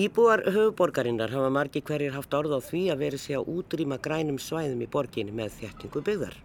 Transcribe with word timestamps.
Íbúar 0.00 0.40
höfuborgarinnar 0.48 1.28
hafa 1.28 1.48
margi 1.52 1.80
hverjir 1.84 2.14
haft 2.14 2.32
orð 2.32 2.54
á 2.56 2.60
því 2.64 2.78
að 2.92 3.00
veri 3.02 3.18
sig 3.20 3.36
að 3.36 3.48
útrýma 3.52 3.98
grænum 4.00 4.38
svæðum 4.40 4.80
í 4.80 4.86
borginni 4.88 5.34
með 5.36 5.58
þjættingu 5.58 6.00
byggðar. 6.06 6.36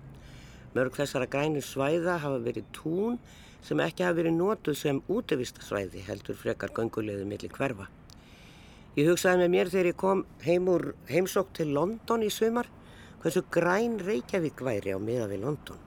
Mörg 0.76 0.98
þessara 0.98 1.30
grænum 1.32 1.64
svæða 1.64 2.18
hafa 2.20 2.42
verið 2.44 2.68
tún 2.76 3.16
sem 3.64 3.80
ekki 3.86 4.04
hafa 4.04 4.18
verið 4.18 4.36
nótuð 4.42 4.76
sem 4.82 5.00
útevistasvæði 5.08 6.04
heldur 6.10 6.36
frekar 6.42 6.76
göngulegðu 6.76 7.30
millir 7.30 7.56
hverfa. 7.56 7.88
Ég 9.00 9.08
hugsaði 9.14 9.46
með 9.46 9.54
mér 9.56 9.74
þegar 9.78 9.92
ég 9.94 10.00
kom 10.04 10.26
heim 10.44 10.70
úr 10.76 10.90
heimsók 11.14 11.56
til 11.56 11.72
London 11.80 12.28
í 12.28 12.34
sumar 12.34 12.68
hversu 13.24 13.48
græn 13.56 14.02
Reykjavík 14.04 14.68
væri 14.68 14.92
á 14.92 15.00
miða 15.00 15.32
við 15.32 15.48
London. 15.48 15.80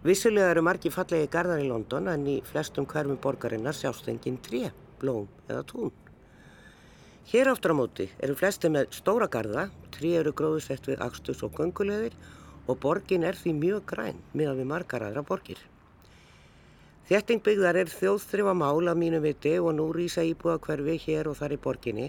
Vissulega 0.00 0.56
eru 0.56 0.64
margi 0.64 0.96
fallegi 0.96 1.28
gardar 1.28 1.60
í 1.60 1.68
London 1.68 2.08
en 2.08 2.24
í 2.24 2.40
flestum 2.40 2.88
hverfum 2.88 3.20
borgarinnar 3.20 3.76
sjást 3.76 4.08
engin 4.08 4.40
tré, 4.40 4.70
blóm 4.96 5.28
eða 5.44 5.66
tún. 5.68 5.92
Hér 7.28 7.48
áttur 7.52 7.74
á 7.76 7.80
móti 7.80 8.06
eru 8.24 8.32
flesti 8.40 8.70
með 8.72 8.86
stóra 8.96 9.26
garda, 9.28 9.66
trí 9.92 10.14
eru 10.16 10.30
gróðsett 10.32 10.86
við 10.88 11.02
axtus 11.04 11.42
og 11.44 11.58
göngulegðir 11.58 12.14
og 12.64 12.78
borgin 12.80 13.26
er 13.28 13.36
því 13.36 13.52
mjög 13.58 13.82
græn 13.90 14.22
miðan 14.32 14.56
við 14.62 14.70
margar 14.70 15.04
aðra 15.04 15.24
borgir. 15.28 15.60
Þjettingbyggðar 17.10 17.80
er 17.82 17.92
þjóðþrifa 17.92 18.56
mál 18.56 18.88
af 18.88 18.96
mínu 19.02 19.20
viti 19.26 19.54
og 19.60 19.76
nú 19.76 19.90
rýsa 19.92 20.24
íbúa 20.24 20.56
hverfi 20.56 20.96
hér 21.04 21.28
og 21.28 21.36
þar 21.36 21.58
í 21.58 21.60
borginni. 21.68 22.08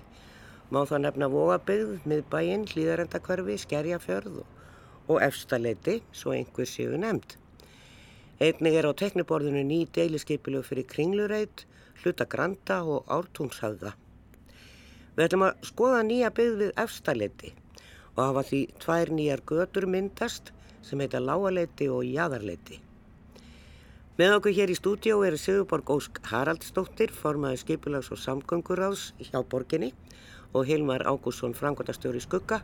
Má 0.72 0.86
það 0.88 1.06
nefna 1.10 1.32
vogabyggð, 1.36 1.94
miðbæinn, 2.08 2.68
hlýðarendakverfi, 2.72 3.60
skerjafjörð 3.68 4.42
og 4.42 5.16
efstaleiti, 5.20 6.00
svo 6.16 6.32
einhver 6.32 6.68
séu 6.68 6.96
nefnd. 6.96 7.36
Einnig 8.40 8.76
er 8.80 8.88
á 8.88 8.96
tekniborðinu 8.96 9.68
ný 9.68 9.86
deiliskeipilög 9.92 10.64
fyrir 10.64 10.88
kringlureit, 10.88 11.66
hluta 12.04 12.24
granda 12.24 12.86
og 12.88 13.04
ártúnshafða. 13.12 14.00
Við 15.16 15.26
ætlum 15.26 15.48
að 15.48 15.66
skoða 15.70 16.04
nýja 16.08 16.30
byggð 16.36 16.62
við 16.64 16.76
efstaleiti 16.84 17.54
og 18.16 18.22
hafa 18.26 18.44
því 18.50 18.62
tvær 18.84 19.12
nýjar 19.16 19.42
götur 19.48 19.88
myndast 19.88 20.54
sem 20.84 21.00
heita 21.00 21.22
Láaleiti 21.24 21.88
og 21.92 22.06
Jæðarleiti. 22.08 22.80
Með 24.20 24.34
okkur 24.36 24.56
hér 24.58 24.72
í 24.74 24.76
stúdjó 24.76 25.22
er 25.24 25.38
Sigurborg 25.40 25.90
Ósk 25.94 26.20
Haraldsdóttir, 26.28 27.14
formaði 27.16 27.62
skipulags- 27.62 28.12
og 28.12 28.20
samgönguráðs 28.20 29.14
hjá 29.30 29.40
borginni 29.48 29.94
og 30.52 30.66
Hilmar 30.68 31.06
Ágússon, 31.08 31.56
frangotastjóri 31.56 32.20
Skugga, 32.20 32.60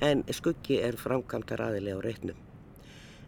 en 0.00 0.22
Skuggi 0.30 0.78
er 0.78 0.94
framkvæmdar 1.00 1.64
aðili 1.64 1.96
á 1.96 1.98
reitnum. 1.98 2.38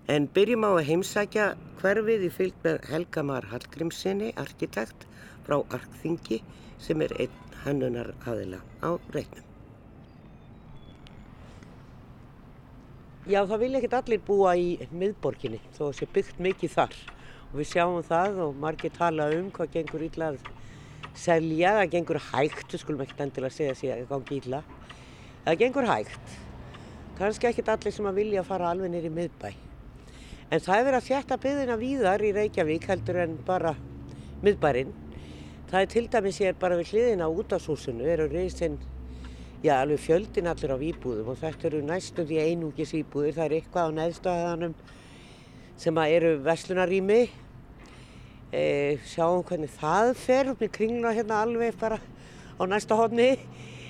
En 0.07 0.29
byrjum 0.29 0.67
á 0.69 0.71
að 0.77 0.87
heimsækja 0.91 1.47
hverfið 1.81 2.29
í 2.29 2.31
fylg 2.31 2.63
með 2.63 2.87
Helgamar 2.93 3.49
Hallgrímsinni, 3.51 4.31
arkitekt 4.39 5.09
frá 5.47 5.59
Arkþingi 5.75 6.43
sem 6.83 7.03
er 7.05 7.15
einn 7.21 7.43
hannunar 7.65 8.13
aðila 8.27 8.61
á 8.85 8.91
reiknum. 9.15 9.45
Já, 13.25 13.41
það 13.49 13.61
vilja 13.63 13.79
ekkert 13.81 13.95
allir 14.03 14.21
búa 14.21 14.51
í 14.61 14.75
miðborginni 14.93 15.63
þó 15.73 15.87
að 15.87 15.95
sé 15.97 16.09
byggt 16.13 16.41
mikið 16.45 16.75
þar 16.75 16.97
og 17.47 17.55
við 17.57 17.69
sjáum 17.71 18.03
það 18.05 18.41
og 18.45 18.59
margir 18.61 18.93
tala 18.93 19.31
um 19.33 19.47
hvað 19.55 19.71
gengur 19.79 20.05
illa 20.05 20.33
að 20.35 20.51
selja, 21.17 21.71
það 21.79 21.93
gengur 21.95 22.21
hægt, 22.33 22.75
skulum 22.77 23.05
ekkert 23.05 23.23
endilega 23.25 23.55
segja 23.55 23.73
að 23.95 24.03
það 24.03 24.11
gangi 24.11 24.41
illa. 24.43 24.61
Það 25.45 25.59
gengur 25.63 25.89
hægt, 25.89 26.35
kannski 27.21 27.49
ekkert 27.49 27.71
allir 27.77 27.97
sem 27.97 28.11
að 28.11 28.21
vilja 28.21 28.45
fara 28.45 28.75
alveg 28.75 28.93
nýri 28.93 29.13
miðbæ. 29.15 29.55
En 30.51 30.61
það 30.61 30.77
er 30.77 30.87
verið 30.91 30.99
að 30.99 31.09
þjætta 31.09 31.41
byggðina 31.47 31.79
víðar 31.81 32.25
í 32.27 32.35
Reykjavík 32.37 32.89
heldur 32.91 33.23
en 33.25 33.39
bara 33.47 33.73
miðbærin 34.45 34.93
Það 35.75 35.83
er 35.83 35.89
til 35.91 36.05
dæmis 36.07 36.37
ég 36.39 36.53
er 36.53 36.59
bara 36.63 36.77
við 36.79 36.91
hliðina 36.93 37.27
út 37.35 37.51
á 37.51 37.59
súsinu, 37.59 38.05
eru 38.07 38.29
reysinn, 38.31 38.77
já 39.59 39.73
alveg 39.75 39.99
fjöldin 40.05 40.47
allir 40.47 40.71
á 40.71 40.79
výbúðum 40.79 41.33
og 41.33 41.41
þetta 41.41 41.67
eru 41.67 41.81
næstum 41.83 42.29
því 42.29 42.37
einungis 42.45 42.93
výbúðir, 42.95 43.35
það 43.35 43.47
er 43.49 43.55
eitthvað 43.57 43.89
á 43.91 43.97
neðstöðanum 43.97 44.77
sem 45.83 45.99
eru 46.05 46.31
veslunarími, 46.45 47.17
e, 48.55 48.63
sjáum 49.03 49.43
hvernig 49.49 49.75
það 49.75 50.13
fer 50.23 50.53
í 50.55 50.69
kringla 50.79 51.11
hérna 51.19 51.41
alveg 51.43 51.75
bara 51.83 51.99
á 51.99 52.63
næsta 52.71 52.95
hodni, 52.95 53.33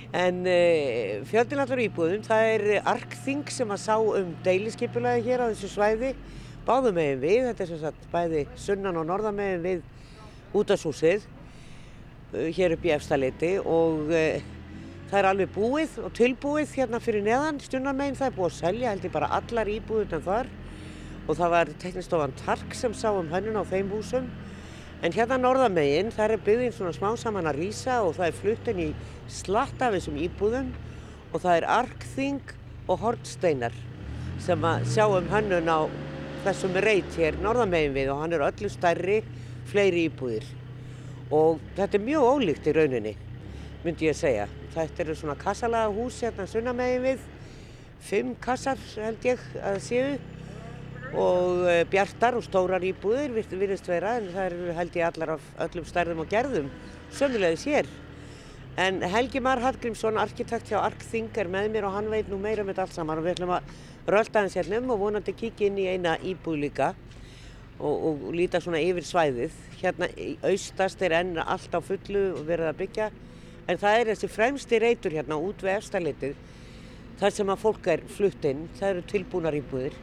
en 0.09 0.41
e, 0.41 1.21
fjöldin 1.29 1.61
allir 1.67 1.77
á 1.77 1.83
výbúðum, 1.83 2.25
það 2.25 2.47
er 2.55 2.67
arkþing 2.95 3.45
sem 3.59 3.77
að 3.77 3.83
sá 3.85 3.99
um 4.01 4.33
deiliskeipulagi 4.49 5.27
hér 5.29 5.45
á 5.45 5.53
þessu 5.53 5.69
svæði, 5.77 6.15
báðum 6.65 6.97
megin 6.97 7.21
við, 7.21 7.39
þetta 7.51 7.67
er 7.67 7.73
sem 7.75 7.85
sagt 7.85 8.09
bæði 8.09 8.47
sunnan 8.57 9.03
og 9.03 9.09
norðan 9.13 9.37
megin 9.37 9.65
við 9.69 9.89
út 10.57 10.73
á 10.73 10.81
súsið 10.81 11.29
Eh, 11.29 11.34
hér 12.55 12.75
upp 12.75 12.85
í 12.85 12.91
efstaleiti 12.95 13.51
og 13.61 14.11
e, 14.13 14.41
það 15.09 15.19
er 15.19 15.27
alveg 15.29 15.51
búið 15.55 15.97
og 16.05 16.13
tilbúið 16.17 16.73
hérna 16.79 16.99
fyrir 17.03 17.23
neðan 17.25 17.61
stjórnarmeginn 17.63 18.17
það 18.19 18.27
er 18.29 18.35
búið 18.37 18.49
að 18.49 18.57
selja 18.57 18.93
held 18.93 19.07
ég 19.07 19.13
bara 19.13 19.31
allar 19.37 19.71
íbúðunan 19.75 20.25
þar. 20.25 20.49
Og 21.25 21.39
það 21.39 21.53
var 21.55 21.71
teknistofan 21.81 22.35
Tark 22.43 22.75
sem 22.77 22.93
sá 22.93 23.07
um 23.09 23.31
hönnun 23.31 23.57
á 23.57 23.63
þeim 23.65 23.89
húsum. 23.93 24.27
En 25.01 25.13
hérna 25.13 25.39
norðameginn 25.41 26.11
það 26.13 26.35
er 26.35 26.43
byggðinn 26.45 26.75
svona 26.75 26.93
smá 26.95 27.09
saman 27.17 27.49
að 27.49 27.61
rýsa 27.63 28.01
og 28.05 28.17
það 28.17 28.27
er 28.27 28.37
fluttin 28.41 28.83
í 28.83 28.89
slatt 29.31 29.81
af 29.81 29.95
þessum 29.97 30.19
íbúðum. 30.27 30.69
Og 31.33 31.41
það 31.41 31.61
er 31.61 31.69
arkþing 31.79 32.53
og 32.85 33.01
hortsteinar 33.01 33.73
sem 34.43 34.67
að 34.67 34.85
sjá 34.93 35.07
um 35.07 35.31
hönnun 35.31 35.71
á 35.71 35.79
þessum 36.45 36.77
reyt 36.85 37.17
hér 37.17 37.39
norðameginn 37.41 37.95
við 37.95 38.13
og 38.13 38.21
hann 38.21 38.35
er 38.37 38.45
öllu 38.45 38.69
stærri 38.69 39.23
fleiri 39.71 40.05
íbúðir 40.09 40.45
og 41.33 41.61
þetta 41.77 41.97
er 41.97 42.05
mjög 42.05 42.27
ólíkt 42.29 42.69
í 42.69 42.75
rauninni, 42.75 43.15
myndi 43.85 44.09
ég 44.09 44.17
segja. 44.17 44.45
Þetta 44.75 45.03
eru 45.03 45.15
svona 45.17 45.37
kassalaga 45.39 45.93
hús 45.95 46.21
hérna 46.21 46.45
sunnamegin 46.49 47.05
við, 47.05 47.25
fimm 48.05 48.33
kassar 48.41 48.79
held 49.01 49.25
ég 49.25 49.41
að 49.63 49.79
séu 49.81 50.15
og 51.15 51.65
eh, 51.69 51.83
bjartar 51.89 52.35
og 52.35 52.43
stórar 52.43 52.83
íbúðir 52.83 53.31
virðist 53.33 53.87
vera 53.87 54.17
en 54.19 54.27
það 54.33 54.49
eru 54.49 54.73
held 54.77 54.97
ég 54.99 55.07
allar 55.07 55.35
af 55.37 55.45
öllum 55.67 55.87
stærðum 55.87 56.25
og 56.25 56.29
gerðum, 56.29 56.69
sömulegðis 57.15 57.65
hér. 57.71 57.89
En 58.75 58.99
Helgi 59.07 59.39
Mar 59.39 59.61
Hallgrímsson, 59.63 60.17
arkitekt 60.19 60.67
hjá 60.67 60.81
Arkþing 60.81 61.29
er 61.39 61.47
með 61.47 61.69
mér 61.71 61.87
og 61.87 61.95
hann 61.95 62.09
veit 62.11 62.27
nú 62.27 62.35
meira 62.41 62.65
um 62.65 62.67
þetta 62.67 62.83
allt 62.83 62.97
saman 62.97 63.21
og 63.21 63.23
við 63.23 63.37
ætlum 63.37 63.53
að 63.55 63.69
rölda 64.11 64.43
hans 64.43 64.57
hérna 64.59 64.81
um 64.81 64.91
og 64.91 64.99
vonandi 65.05 65.33
kíkja 65.33 65.69
inn 65.69 65.79
í 65.79 65.87
eina 65.93 66.17
íbúð 66.19 66.59
líka 66.65 66.89
og, 67.79 68.05
og 68.09 68.25
líta 68.35 68.61
svona 68.63 68.81
yfir 68.83 69.05
svæðið. 69.07 69.55
Hérna 69.81 70.09
austast 70.49 71.01
er 71.05 71.17
enn 71.19 71.37
allt 71.41 71.75
á 71.75 71.79
fullu 71.83 72.25
og 72.37 72.43
verið 72.47 72.71
að 72.71 72.81
byggja. 72.83 73.09
En 73.67 73.81
það 73.81 73.99
er 73.99 74.11
þessi 74.11 74.29
fremsti 74.29 74.79
reytur 74.81 75.15
hérna 75.15 75.39
út 75.41 75.63
við 75.65 75.77
efstalitið 75.79 76.35
þar 77.19 77.33
sem 77.33 77.51
að 77.51 77.63
fólk 77.63 77.89
er 77.93 78.05
flutt 78.17 78.45
inn. 78.47 78.67
Það 78.77 78.91
eru 78.93 79.05
tilbúnar 79.11 79.57
íbúðir 79.57 79.97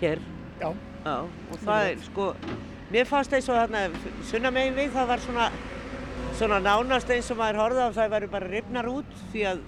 hér. 0.00 0.22
Já. 0.60 0.70
Já 1.06 1.16
og 1.22 1.60
það 1.62 1.88
er 1.92 2.00
sko 2.02 2.32
mér 2.90 3.06
fannst 3.06 3.34
eins 3.36 3.48
og 3.50 3.58
þarna 3.60 3.84
sunna 4.26 4.50
megin 4.54 4.74
við 4.74 4.92
það 4.96 5.10
var 5.12 5.22
svona 5.22 5.46
svona 6.36 6.58
nánast 6.62 7.10
eins 7.14 7.30
og 7.30 7.38
maður 7.38 7.60
horfða 7.62 7.84
og 7.88 7.94
það 7.96 8.12
væri 8.16 8.30
bara 8.32 8.50
ripnar 8.50 8.88
út 8.90 9.12
því 9.30 9.44
að 9.52 9.62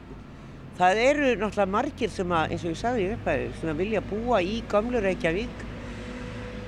það 0.79 1.03
eru 1.05 1.29
náttúrulega 1.29 1.73
margir 1.75 2.13
sem 2.15 2.35
að 2.35 2.55
eins 2.55 2.65
og 2.65 2.75
ég 2.75 2.81
sagði 2.83 3.07
upp 3.15 3.31
að 3.31 3.45
sem 3.61 3.71
að 3.73 3.83
vilja 3.85 4.03
búa 4.11 4.41
í 4.43 4.59
gamlu 4.71 5.03
Reykjavík 5.05 5.63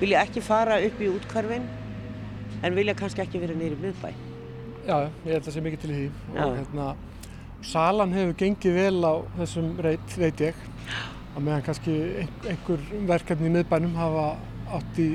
vilja 0.01 0.25
ekki 0.25 0.41
fara 0.43 0.79
upp 0.81 1.01
í 1.01 1.09
útkvarfinn 1.11 1.67
en 2.65 2.77
vilja 2.77 2.95
kannski 2.97 3.23
ekki 3.23 3.41
vera 3.41 3.55
neyri 3.57 3.77
miðbæ. 3.79 4.11
Já, 4.81 4.95
ég 4.97 5.29
held 5.29 5.41
að 5.43 5.47
það 5.47 5.55
sé 5.55 5.63
mikið 5.65 5.83
til 5.83 5.91
því. 5.93 6.05
Og 6.33 6.55
hérna, 6.57 6.87
salan 7.71 8.15
hefur 8.17 8.37
gengið 8.39 8.77
vel 8.79 9.05
á 9.05 9.13
þessum 9.37 9.69
reit, 9.85 10.15
veit 10.17 10.41
ég. 10.47 10.63
Að 11.35 11.45
meðan 11.45 11.65
kannski 11.67 11.97
einhver 12.49 12.87
verkefni 13.13 13.47
í 13.51 13.53
miðbænum 13.55 13.93
hafa 13.99 14.25
átt 14.79 14.99
í, 14.99 15.07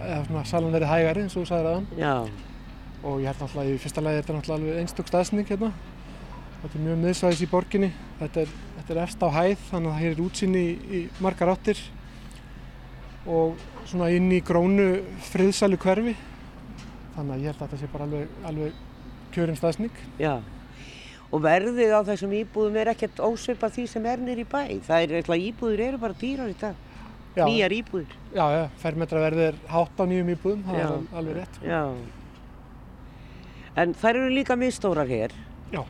eða 0.00 0.24
svona 0.26 0.46
salan 0.48 0.74
verið 0.74 0.90
hægari 0.90 1.24
eins 1.26 1.36
og 1.36 1.44
þú 1.44 1.50
sagðið 1.50 1.70
aðan 1.70 1.86
Já. 2.00 2.14
og 3.04 3.20
ég 3.20 3.30
held 3.30 3.44
náttúrulega 3.44 3.74
í 3.76 3.80
fyrsta 3.84 4.04
lagi 4.04 4.18
er 4.18 4.24
þetta 4.24 4.36
náttúrulega 4.38 4.60
alveg 4.60 4.82
einstök 4.82 5.12
staðsning 5.12 5.52
hérna. 5.52 5.70
Þetta 6.60 6.76
er 6.76 6.84
mjög 6.88 7.00
miðsvæðis 7.04 7.44
í 7.44 7.50
borginni. 7.50 7.92
Þetta 8.20 8.42
er, 8.42 8.58
þetta 8.78 8.94
er 8.94 9.02
efst 9.04 9.22
á 9.24 9.28
hæð 9.36 9.62
þannig 9.70 9.90
að 9.90 9.94
það 9.94 10.02
hér 10.04 10.16
er 10.16 10.24
útsýni 10.26 10.64
í, 10.64 10.74
í 10.90 11.00
margar 11.20 11.52
áttir 11.54 11.84
og 13.28 13.60
svona 13.84 14.08
inn 14.14 14.30
í 14.32 14.40
grónu 14.44 14.92
friðsælu 15.28 15.80
hverfi 15.80 16.16
þannig 17.20 17.34
að 17.34 17.42
ég 17.42 17.50
held 17.50 17.60
að 17.60 17.66
þetta 17.66 17.80
sé 17.80 17.90
bara 17.92 18.06
alveg, 18.06 18.32
alveg 18.48 18.78
kjörinn 19.34 19.58
staðsning. 19.58 19.98
Já, 20.20 20.34
og 21.30 21.42
verðið 21.44 21.92
á 21.94 22.00
þessum 22.08 22.32
íbúðum 22.40 22.78
er 22.80 22.92
ekkert 22.94 23.20
ósveipað 23.22 23.76
því 23.76 23.86
sem 23.92 24.08
er 24.10 24.24
nýri 24.24 24.46
bæ. 24.48 24.62
Það 24.86 25.04
er 25.04 25.16
eitthvað 25.20 25.44
íbúður 25.50 25.84
eru 25.86 26.00
bara 26.02 26.18
dýrar 26.20 26.50
í 26.50 26.56
dag, 26.60 26.80
já. 27.36 27.44
nýjar 27.44 27.76
íbúður. 27.76 28.16
Já, 28.34 28.44
já, 28.56 28.64
fermetraverðið 28.82 29.46
er 29.50 29.60
hátt 29.74 30.02
á 30.02 30.04
nýjum 30.10 30.34
íbúðum, 30.36 30.66
það 30.66 30.80
já. 30.80 30.88
er 30.88 31.20
alveg 31.20 31.40
rétt. 31.40 31.62
Já, 31.66 31.82
en 33.84 33.96
þær 34.00 34.14
eru 34.16 34.34
líka 34.34 34.58
mistórar 34.58 35.10
hér. 35.10 35.34
Já. 35.70 35.82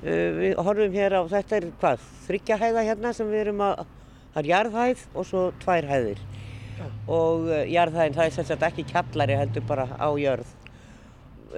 Uh, 0.00 0.28
við 0.38 0.60
horfum 0.64 0.94
hér 0.96 1.18
á, 1.20 1.22
þetta 1.28 1.58
er 1.58 1.70
hvað, 1.82 2.04
þryggjahæða 2.28 2.84
hérna 2.88 3.12
sem 3.16 3.28
við 3.28 3.42
erum 3.44 3.64
að, 3.66 3.82
það 4.32 4.42
er 4.42 4.52
jarðhæð 4.54 5.08
og 5.12 5.26
svo 5.28 5.48
tvær 5.60 5.88
hæðir. 5.90 6.22
Og 7.10 7.48
uh, 7.48 7.62
jarðhæðin 7.70 8.16
það 8.16 8.26
er 8.26 8.34
sérstaklega 8.36 8.72
ekki 8.72 8.88
kjallari 8.92 9.38
heldur 9.40 9.66
bara 9.68 9.86
á 9.98 10.08
jörð 10.20 10.56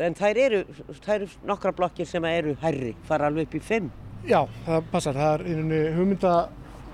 en 0.01 0.17
þær 0.17 0.41
eru, 0.41 0.63
þær 1.03 1.15
eru 1.19 1.29
nokkra 1.49 1.73
blokkir 1.77 2.09
sem 2.09 2.25
eru 2.25 2.55
herri, 2.63 2.95
fara 3.09 3.29
alveg 3.29 3.49
upp 3.49 3.57
í 3.59 3.63
fimm. 3.65 3.91
Já, 4.29 4.41
það 4.67 4.91
passar. 4.93 5.19
Það 5.19 5.33
er 5.35 5.45
einhvern 5.47 5.73
veginn 5.75 5.97
hugmynda, 5.99 6.35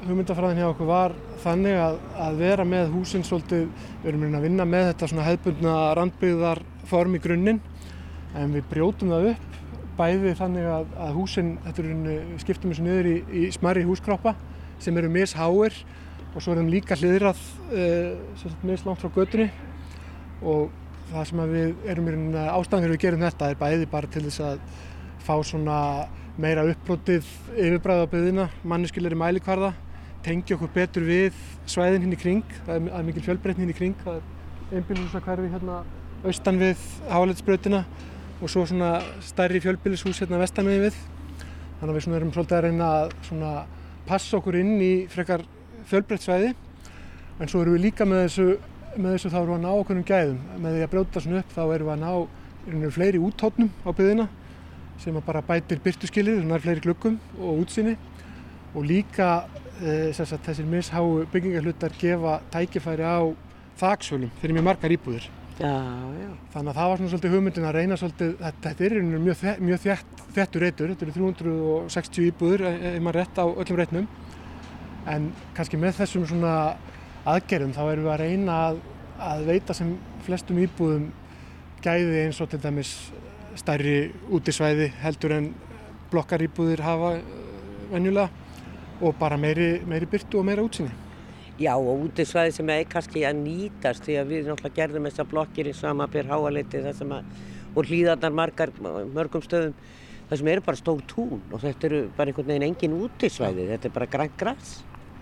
hugmyndafræðin 0.06 0.62
hjá 0.62 0.68
okkur 0.72 0.88
var 0.88 1.14
þannig 1.44 1.78
að, 1.82 1.98
að 2.24 2.40
vera 2.42 2.66
með 2.68 2.90
húsinn 2.94 3.26
svolítið, 3.26 3.68
við 4.02 4.10
erum 4.12 4.38
að 4.38 4.46
vinna 4.48 4.66
með 4.68 4.88
þetta 4.92 5.10
svona 5.12 5.28
hefðbundna 5.28 5.76
randbyggðar 5.98 6.62
form 6.88 7.14
í 7.18 7.22
grunninn 7.22 7.62
en 8.38 8.56
við 8.56 8.66
brjótum 8.72 9.14
það 9.14 9.30
upp 9.34 9.46
bæði 9.98 10.34
þannig 10.38 10.68
að, 10.70 10.90
að 11.02 11.16
húsinn, 11.18 11.54
þetta 11.64 11.82
er 11.82 11.88
unni, 11.92 12.18
við 12.28 12.42
skiptum 12.44 12.72
þessu 12.72 12.84
niður 12.86 13.08
í, 13.10 13.14
í 13.34 13.46
smæri 13.54 13.82
húskroppa 13.86 14.34
sem 14.82 14.98
eru 15.00 15.10
misháir 15.10 15.74
og 16.38 16.44
svo 16.44 16.54
erum 16.54 16.68
líka 16.70 16.94
hliðrað 16.94 17.40
uh, 17.74 18.52
mislangt 18.62 19.02
frá 19.02 19.10
götunni. 19.16 19.48
Og 20.46 20.70
það 21.08 21.24
sem 21.26 21.42
við 21.50 21.90
erum 21.90 22.06
í 22.06 22.14
rauninni 22.14 22.44
ástæðan 22.52 22.84
fyrir 22.84 22.94
við 22.94 23.02
gerum 23.02 23.24
þetta 23.26 23.50
er 23.50 23.58
bæði 23.58 23.90
bara 23.90 24.10
til 24.12 24.22
þess 24.28 24.44
að 24.46 24.60
fá 25.26 25.34
svona 25.42 25.78
meira 26.38 26.62
uppbrotið 26.70 27.26
yfirbræða 27.56 28.06
á 28.06 28.12
byggðina, 28.12 28.46
manneskilir 28.62 29.16
í 29.16 29.18
mælikvarða, 29.18 29.72
tengja 30.22 30.54
okkur 30.54 30.70
betur 30.76 31.08
við 31.08 31.40
svæðin 31.66 32.06
hinn 32.06 32.14
í 32.14 32.20
kring, 32.20 32.54
það 32.68 32.76
er, 32.76 32.92
er 33.00 33.08
mikil 33.08 33.24
fjölbreytni 33.26 33.64
hinn 33.64 33.74
í 33.74 33.78
kring, 33.80 33.98
það 34.04 34.20
er 34.20 34.78
einbílhúsakverfi 34.78 35.50
hérna 35.56 35.82
austan 36.28 36.62
við 36.62 36.86
háleitsbrautina 37.10 37.82
og 38.38 38.52
svo 38.52 38.62
svona 38.68 38.98
stærri 39.26 39.58
fjölbýlishús 39.64 40.22
hérna 40.22 40.38
vestan 40.38 40.70
við. 40.70 40.88
Við. 40.88 40.98
Þannig 41.80 41.90
að 41.90 41.96
við 41.96 42.06
svona 42.06 42.18
erum 42.20 42.34
svolítið 42.36 42.58
að 42.58 42.66
reyna 42.68 42.90
að 43.48 43.78
passa 44.06 44.38
okkur 44.38 44.58
inn 44.60 44.76
í 44.82 44.92
frekar 45.10 45.42
fjölbreytt 45.88 46.24
svæði 46.24 46.50
en 47.38 47.50
svo 47.50 47.62
erum 47.62 47.76
við 47.76 47.86
líka 47.86 48.06
með 48.08 48.24
þessu, 48.26 48.48
með 48.96 49.14
þessu 49.14 49.32
þá 49.32 49.38
erum 49.40 49.52
við 49.52 49.58
að 49.58 49.64
ná 49.64 49.70
okkur 49.74 49.98
um 50.00 50.06
gæðum. 50.08 50.42
Með 50.58 50.76
því 50.76 50.84
að 50.84 50.92
brjóta 50.94 51.22
svona 51.24 51.42
upp 51.42 51.54
þá 51.54 51.62
erum 51.64 51.88
við 51.88 51.94
að 51.94 52.02
ná 52.02 52.12
erum 52.68 52.94
fleiri 52.94 53.22
úttótnum 53.22 53.70
á 53.86 53.90
byggðina 53.90 54.28
sem 54.98 55.18
bara 55.24 55.42
bætir 55.46 55.80
byrtuskilir, 55.82 56.40
svona 56.42 56.58
fleiri 56.62 56.82
glukkum 56.82 57.18
og 57.38 57.62
útsinni 57.62 57.94
og 58.74 58.84
líka 58.86 59.46
e, 59.78 60.12
sagt, 60.12 60.42
þessir 60.46 60.66
misháu 60.68 61.24
byggingarhlutar 61.32 61.94
gefa 62.00 62.38
tækifæri 62.52 63.06
á 63.06 63.22
þaksvölum 63.78 64.32
fyrir 64.42 64.58
mjög 64.58 64.66
margar 64.66 64.94
íbúðir. 64.94 65.28
Já, 65.58 65.74
já. 66.14 66.30
Þannig 66.52 66.70
að 66.70 66.76
það 66.78 66.88
var 66.90 66.98
svona 67.00 67.12
svolítið 67.12 67.32
hugmyndin 67.34 67.66
að 67.66 67.76
reyna 67.78 67.96
svolítið, 67.98 68.34
þetta, 68.42 68.62
þetta 68.66 68.84
er 68.86 68.98
mjög, 69.08 69.40
mjög 69.68 69.80
þjætt, 69.84 70.24
þjættur 70.36 70.64
reytur, 70.66 70.92
þetta 70.92 71.06
eru 71.06 71.14
360 71.18 72.28
íbúður 72.28 72.66
ef 72.68 73.00
maður 73.02 73.18
rétt 73.22 73.40
á 73.42 73.44
öllum 73.46 73.80
reytnum 73.80 74.10
en 75.08 75.30
kannski 75.56 75.80
með 75.80 76.00
þessum 76.02 76.26
svona 76.28 76.54
aðgerðum 77.28 77.74
þá 77.76 77.82
erum 77.86 78.06
við 78.06 78.12
að 78.14 78.22
reyna 78.22 78.58
að, 78.68 78.82
að 79.30 79.46
veita 79.48 79.76
sem 79.76 79.94
flestum 80.26 80.60
íbúðum 80.62 81.08
gæði 81.84 82.24
eins 82.26 82.40
og 82.42 82.50
til 82.52 82.60
dæmis 82.62 82.92
stærri 83.58 83.98
útisvæði 84.34 84.88
heldur 85.02 85.34
en 85.38 85.50
blokkar 86.12 86.42
íbúðir 86.46 86.82
hafa 86.84 87.18
venjulega 87.92 88.30
og 89.00 89.14
bara 89.18 89.38
meiri, 89.38 89.78
meiri 89.86 90.08
byrtu 90.10 90.40
og 90.40 90.48
meira 90.48 90.64
útsinni. 90.64 90.90
Já 91.58 91.72
og 91.74 92.04
útisvæði 92.06 92.54
sem 92.54 92.68
er 92.70 92.84
kannski 92.90 93.24
að 93.26 93.40
nýtast 93.42 94.04
því 94.06 94.18
að 94.20 94.32
við 94.32 94.50
náttúrulega 94.50 94.78
gerðum 94.78 95.08
þessar 95.08 95.30
blokkir 95.30 95.70
í 95.70 95.74
sama 95.74 96.06
byr 96.10 96.28
háaleiti 96.30 96.82
þar 96.84 96.98
sem 96.98 97.14
að 97.14 97.32
og 97.78 97.86
hlýðarnar 97.86 98.34
margar, 98.34 98.72
mörgum 98.80 99.42
stöðum 99.44 99.74
þar 100.28 100.40
sem 100.40 100.50
eru 100.52 100.64
bara 100.66 100.80
stór 100.80 101.02
tún 101.08 101.40
og 101.52 101.62
þetta 101.62 101.88
eru 101.88 102.00
bara 102.16 102.32
einhvern 102.32 102.50
veginn 102.50 102.66
engin 102.68 102.96
útisvæði, 102.98 103.68
þetta 103.72 103.88
er 103.88 103.94
bara 103.94 104.10
grænt 104.12 104.38
græs. 104.40 104.72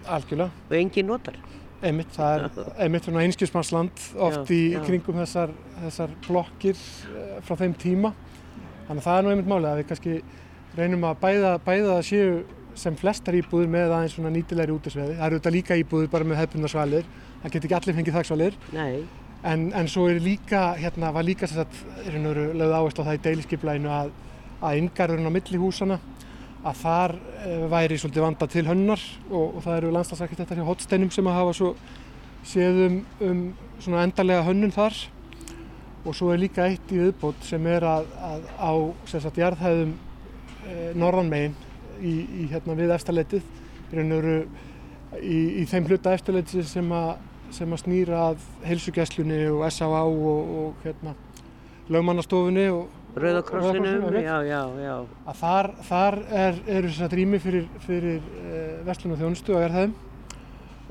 Algjörlega. 0.06 0.64
Og 0.68 0.76
engin 0.78 1.08
notar. 1.10 1.38
Einmitt, 1.84 2.12
það 2.16 2.46
er 2.46 2.60
einmitt 2.86 3.06
svona 3.06 3.22
einskjöfsmannsland 3.26 4.04
oft 4.26 4.48
já, 4.48 4.56
í 4.56 4.60
já. 4.72 4.80
kringum 4.86 5.20
þessar, 5.20 5.52
þessar 5.82 6.14
blokkir 6.26 6.82
frá 7.46 7.58
þeim 7.62 7.76
tíma. 7.80 8.12
Þannig 8.86 9.00
að 9.02 9.06
það 9.08 9.18
er 9.18 9.26
nú 9.26 9.32
einmitt 9.34 9.50
málið 9.50 9.70
að 9.70 9.80
við 9.80 9.88
kannski 9.90 10.16
reynum 10.76 11.06
að 11.08 11.20
bæða, 11.24 11.52
bæða 11.66 11.98
að 11.98 12.06
séu 12.10 12.32
sem 12.76 12.96
flestar 12.98 13.36
íbúður 13.36 13.70
með 13.72 13.94
aðeins 13.96 14.16
svona 14.16 14.32
nýtilegri 14.34 14.74
útisveði. 14.74 15.14
Það 15.16 15.26
eru 15.28 15.38
þetta 15.40 15.52
líka 15.54 15.78
íbúður 15.80 16.10
bara 16.12 16.28
með 16.28 16.40
hefðbundarsvalir. 16.42 17.06
Það 17.42 17.54
getur 17.54 17.68
ekki 17.68 17.78
allir 17.78 17.96
fengið 17.98 18.18
þaksvalir. 18.18 18.58
En, 19.46 19.66
en 19.78 19.88
svo 19.90 20.06
er 20.10 20.20
líka, 20.22 20.62
hérna 20.80 21.12
var 21.14 21.26
líka 21.26 21.48
sér 21.48 21.64
að, 21.64 21.80
er 22.02 22.16
hérna 22.16 22.32
lögð 22.34 22.76
áherslu 22.76 23.04
á 23.04 23.06
það 23.08 23.18
í 23.18 23.22
deiliskeiplæginu 23.26 23.92
að, 23.94 24.12
að 24.60 24.80
yngarurinn 24.82 25.30
á 25.30 25.36
milli 25.36 25.60
húsana, 25.62 25.98
að 26.66 26.80
þar 26.82 27.14
e, 27.16 27.58
væri 27.72 27.98
svolítið 28.00 28.24
vanda 28.24 28.48
til 28.50 28.64
hönnar 28.66 29.02
og, 29.30 29.56
og 29.58 29.60
það 29.64 29.78
eru 29.80 29.92
landslagsarkitektar 29.96 30.60
hjá 30.60 30.66
Hotsteinum 30.66 31.12
sem 31.14 31.28
að 31.30 31.38
hafa 31.38 31.54
svo 31.58 31.70
séðum 32.46 32.98
um 33.26 33.44
svona 33.82 34.06
endarlega 34.06 34.46
hönnun 34.46 34.74
þar. 34.74 34.98
Og 36.06 36.14
svo 36.14 36.30
er 36.30 36.42
líka 36.42 36.66
eitt 36.68 36.92
í 36.94 37.00
auðbót 37.02 37.46
sem 37.46 37.64
er 37.66 37.86
að, 37.86 38.10
að 38.22 38.44
á 38.62 38.72
sérstaklega 39.10 39.48
jarðhæðum 39.48 39.94
e, 39.96 40.76
norðanmegin 40.98 41.56
í, 42.00 42.14
í 42.44 42.48
hérna 42.52 42.76
við 42.78 42.94
eftirleitið 42.96 43.46
í 43.86 43.98
raun 43.98 44.14
og 44.14 44.20
veru 44.20 44.36
í, 45.22 45.40
í 45.62 45.64
þeim 45.70 45.88
hluta 45.90 46.14
eftirleitið 46.14 46.68
sem 46.70 46.92
að 46.94 47.16
sem 47.54 47.70
að 47.72 47.82
snýra 47.84 48.22
að 48.32 48.46
heilsugjæslunni 48.66 49.44
og 49.52 49.60
S.A.A. 49.68 50.02
og, 50.02 50.48
og 50.60 50.80
hérna 50.82 51.12
lögmannastofunni 51.92 52.66
og 52.74 52.95
Rauðakrossinum, 53.16 54.10
já, 54.20 54.34
já, 54.44 54.60
já. 54.76 54.94
Að 55.24 55.38
þar, 55.40 55.68
þar 55.88 56.16
er, 56.28 56.58
eru 56.68 56.90
þess 56.90 57.04
að 57.06 57.12
drými 57.14 57.38
fyrir, 57.40 57.68
fyrir 57.86 58.18
uh, 58.20 58.58
verslun 58.84 59.14
og 59.14 59.22
þjónustu 59.22 59.54
og 59.56 59.64
er 59.64 59.72
þeim 59.72 59.94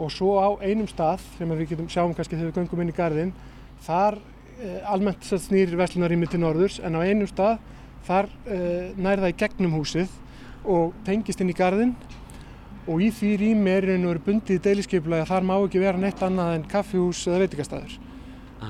og 0.02 0.10
svo 0.12 0.32
á 0.42 0.50
einum 0.66 0.88
stað 0.90 1.22
sem 1.38 1.54
við 1.54 1.70
getum 1.70 1.92
sjáum 1.92 2.16
kannski 2.18 2.36
þegar 2.36 2.50
við 2.50 2.58
göngum 2.58 2.82
inn 2.82 2.92
í 2.92 2.96
gardin 2.98 3.34
þar 3.86 4.18
uh, 4.18 4.80
almennt 4.96 5.30
snýr 5.30 5.76
verslunarými 5.78 6.30
til 6.32 6.42
norðurs 6.42 6.80
en 6.82 6.98
á 6.98 7.06
einum 7.06 7.30
stað 7.30 7.60
þar 8.08 8.32
uh, 8.50 8.90
nær 8.98 9.22
það 9.22 9.32
í 9.36 9.38
gegnum 9.44 9.78
húsið 9.78 10.18
og 10.66 10.98
tengist 11.06 11.46
inn 11.46 11.54
í 11.54 11.58
gardin 11.58 11.94
og 12.90 13.06
í 13.06 13.12
því 13.14 13.36
rými 13.42 13.70
er 13.70 13.86
einhvern 13.86 14.16
veginn 14.16 14.26
bundið 14.26 14.58
í 14.58 14.64
deiliskeiplega 14.66 15.30
þar 15.30 15.46
má 15.46 15.56
ekki 15.60 15.82
vera 15.82 16.02
neitt 16.02 16.26
annað 16.26 16.58
en 16.58 16.68
kaffihús 16.74 17.22
eða 17.30 17.46
veitikastæður 17.46 17.96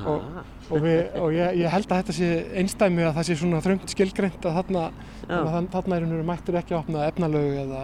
og, 0.04 0.44
og, 0.70 0.78
við, 0.82 1.00
og 1.22 1.34
ég, 1.36 1.58
ég 1.62 1.74
held 1.74 1.90
að 1.90 2.02
þetta 2.02 2.16
sé 2.18 2.30
einstæmi 2.62 3.06
að 3.06 3.18
það 3.20 3.28
sé 3.28 3.38
svona 3.40 3.64
þröngt 3.66 3.94
skilgreynd 3.94 4.46
að 4.50 4.60
þarna, 4.60 4.86
þarna 5.28 5.98
er 5.98 6.06
veginn 6.06 6.30
mættur 6.30 6.60
ekki 6.60 6.76
að 6.76 6.82
opna 6.84 7.08
efnalögu 7.10 7.58
eða, 7.64 7.84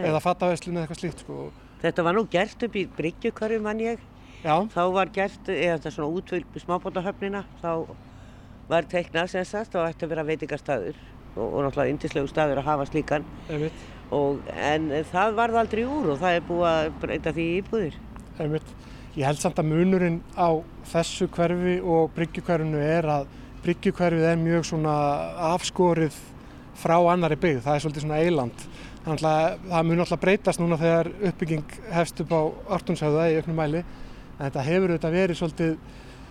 eða 0.00 0.22
fattaveslun 0.24 0.76
eða 0.78 0.86
eitthvað 0.86 1.02
slíkt 1.02 1.24
sko. 1.24 1.50
Þetta 1.80 2.04
var 2.04 2.16
nú 2.16 2.26
gert 2.30 2.66
upp 2.66 2.76
í 2.76 2.86
Bryggjukörfum 2.98 3.64
mann 3.64 3.84
ég 3.84 4.02
Já. 4.42 4.54
þá 4.72 4.82
var 4.96 5.12
gert, 5.14 5.48
eða 5.48 5.78
þetta 5.78 5.94
svona 5.94 6.18
útvöldu 6.18 6.64
smábótahöfnina 6.64 7.44
þá 7.62 7.72
var 8.70 8.86
teiknað 8.90 9.32
sem 9.32 9.48
sagt 9.48 9.74
og 9.76 9.88
ætti 9.88 10.06
að 10.06 10.14
vera 10.14 10.26
veitikastæður 10.28 11.00
og, 11.36 11.46
og 11.46 11.58
náttúrulega 11.64 11.94
yndislegu 11.94 12.30
staður 12.30 12.60
að 12.62 12.70
hafa 12.70 12.86
slíkan 12.88 13.26
og, 14.10 14.40
en 14.54 14.90
það 15.10 15.36
varð 15.38 15.60
aldrei 15.62 15.82
úr 15.86 16.14
og 16.14 16.22
það 16.22 16.38
er 16.38 16.46
búið 16.48 16.68
að 16.70 16.92
breyta 17.02 17.34
því 17.36 17.46
íbúðir 17.60 17.98
Einmitt. 18.40 18.72
Ég 19.18 19.26
held 19.26 19.40
samt 19.42 19.58
að 19.58 19.70
munurinn 19.72 20.20
á 20.38 20.54
þessu 20.92 21.26
hverfi 21.34 21.78
og 21.82 22.12
bryggjukverfinu 22.14 22.82
er 22.82 23.08
að 23.10 23.30
bryggjukverfið 23.64 24.28
er 24.30 24.38
mjög 24.40 24.68
svona 24.70 24.94
afskorið 25.50 26.14
frá 26.80 26.96
annari 27.12 27.36
byggð, 27.36 27.64
það 27.64 27.74
er 27.74 27.82
svolítið 27.84 28.06
svona 28.06 28.20
eiland 28.22 28.68
þannig 29.04 29.26
að 29.26 29.64
það 29.70 29.88
mun 29.88 30.02
alltaf 30.04 30.20
breytast 30.20 30.60
núna 30.60 30.78
þegar 30.80 31.10
uppbygging 31.30 31.74
hefst 31.94 32.22
upp 32.24 32.34
á 32.36 32.40
Artunshauða 32.76 33.26
í 33.30 33.38
auknum 33.40 33.58
mæli. 33.60 33.82
En 34.36 34.46
þetta 34.46 34.64
hefur 34.66 34.94
auðvitað 34.94 35.16
verið 35.16 35.40
svolítið 35.40 35.74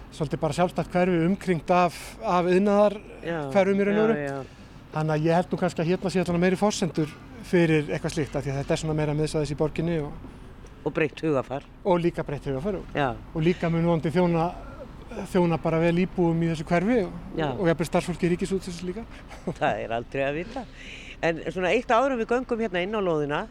svolítið 0.10 0.42
bara 0.42 0.58
sjálfstætt 0.58 0.94
hverfi 0.94 1.18
umkringt 1.28 1.72
af, 1.74 1.98
af 2.26 2.48
yðnaðar 2.50 2.96
hverfum 3.54 3.82
í 3.82 3.88
raun 3.88 4.00
og 4.02 4.08
veru. 4.08 4.38
Þannig 4.90 5.14
að 5.16 5.26
ég 5.28 5.38
held 5.38 5.52
nú 5.52 5.60
kannski 5.62 5.84
að 5.84 5.92
hérna 5.92 6.10
sé 6.10 6.22
alltaf 6.22 6.40
meiri 6.42 6.58
fórsendur 6.58 7.12
fyrir 7.46 7.92
eitthvað 7.94 8.16
slíkt 8.16 8.38
af 8.38 8.46
því 8.46 8.54
að 8.54 8.62
þetta 8.64 8.74
er 8.74 8.82
svona 8.82 8.98
meira 8.98 9.14
miðsæðis 9.18 9.54
í 9.54 9.58
borginni 9.60 10.00
og, 10.02 10.16
og 10.84 10.94
breytt 10.96 11.22
hugafar. 11.26 11.66
Og 11.84 12.00
líka 12.04 12.26
breytt 12.28 12.48
hugafar 12.50 12.80
og, 12.80 12.96
og 13.34 13.44
líka 13.44 13.70
mun 13.72 13.88
vondi 13.90 14.12
þjóna, 14.14 14.48
þjóna 15.34 15.60
bara 15.62 15.82
vel 15.82 15.96
íbúum 16.06 16.46
í 16.46 16.52
þessu 16.54 16.68
hverfi 16.70 17.02
og, 17.06 17.14
og 17.36 17.68
jafnveg 17.70 17.92
starfsfólki 17.92 18.32
ríkisútsins 18.34 18.82
líka. 18.88 19.06
Það 19.60 19.84
er 19.84 19.96
aldrei 20.00 20.26
að 20.28 20.42
vita. 20.42 20.66
En 21.26 21.44
svona 21.50 21.74
eitt 21.76 21.92
árum 21.92 22.20
við 22.22 22.32
göngum 22.32 22.64
hérna 22.64 22.84
inn 22.86 22.96
á 22.96 23.02
lóðina 23.04 23.44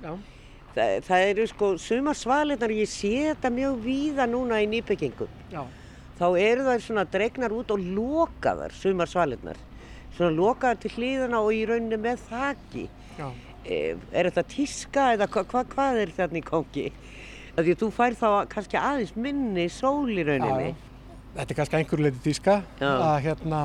það, 0.73 0.95
það 1.05 1.25
eru 1.27 1.49
sko 1.51 1.73
sumar 1.83 2.17
svalinnar 2.17 2.73
ég 2.73 2.89
sé 2.89 3.13
þetta 3.27 3.51
mjög 3.53 3.83
víða 3.85 4.29
núna 4.31 4.63
í 4.65 4.71
nýbyggingum. 4.73 5.37
Þá 6.19 6.27
eru 6.41 6.65
það 6.67 6.85
svona 6.87 7.05
dregnar 7.07 7.53
út 7.55 7.75
og 7.75 7.83
lokaðar 7.83 8.73
sumar 8.75 9.11
svalinnar 9.11 9.61
svona 10.19 10.35
lokaðar 10.35 10.81
til 10.83 10.95
hlýðana 10.97 11.43
og 11.45 11.53
í 11.55 11.63
rauninni 11.69 11.99
með 12.03 12.25
þakki. 12.29 12.87
E, 13.69 13.77
er 14.13 14.31
þetta 14.31 14.45
tíska 14.49 15.07
eða 15.15 15.29
hva, 15.31 15.45
hva, 15.51 15.65
hvað 15.75 16.01
er 16.03 16.15
þarna 16.17 16.41
í 16.41 16.47
kongi? 16.47 16.87
Því 17.59 17.75
að 17.75 17.81
þú 17.81 17.89
fær 17.97 18.15
þá 18.15 18.29
kannski 18.53 18.79
aðeins 18.79 19.15
minni 19.19 19.67
sól 19.73 20.11
í 20.13 20.23
rauninni. 20.23 20.71
Já, 20.71 21.39
þetta 21.41 21.55
er 21.55 21.59
kannski 21.59 21.79
einhverju 21.81 22.05
leiti 22.05 22.21
tíska 22.29 22.61
að, 22.79 23.17
hérna, 23.25 23.63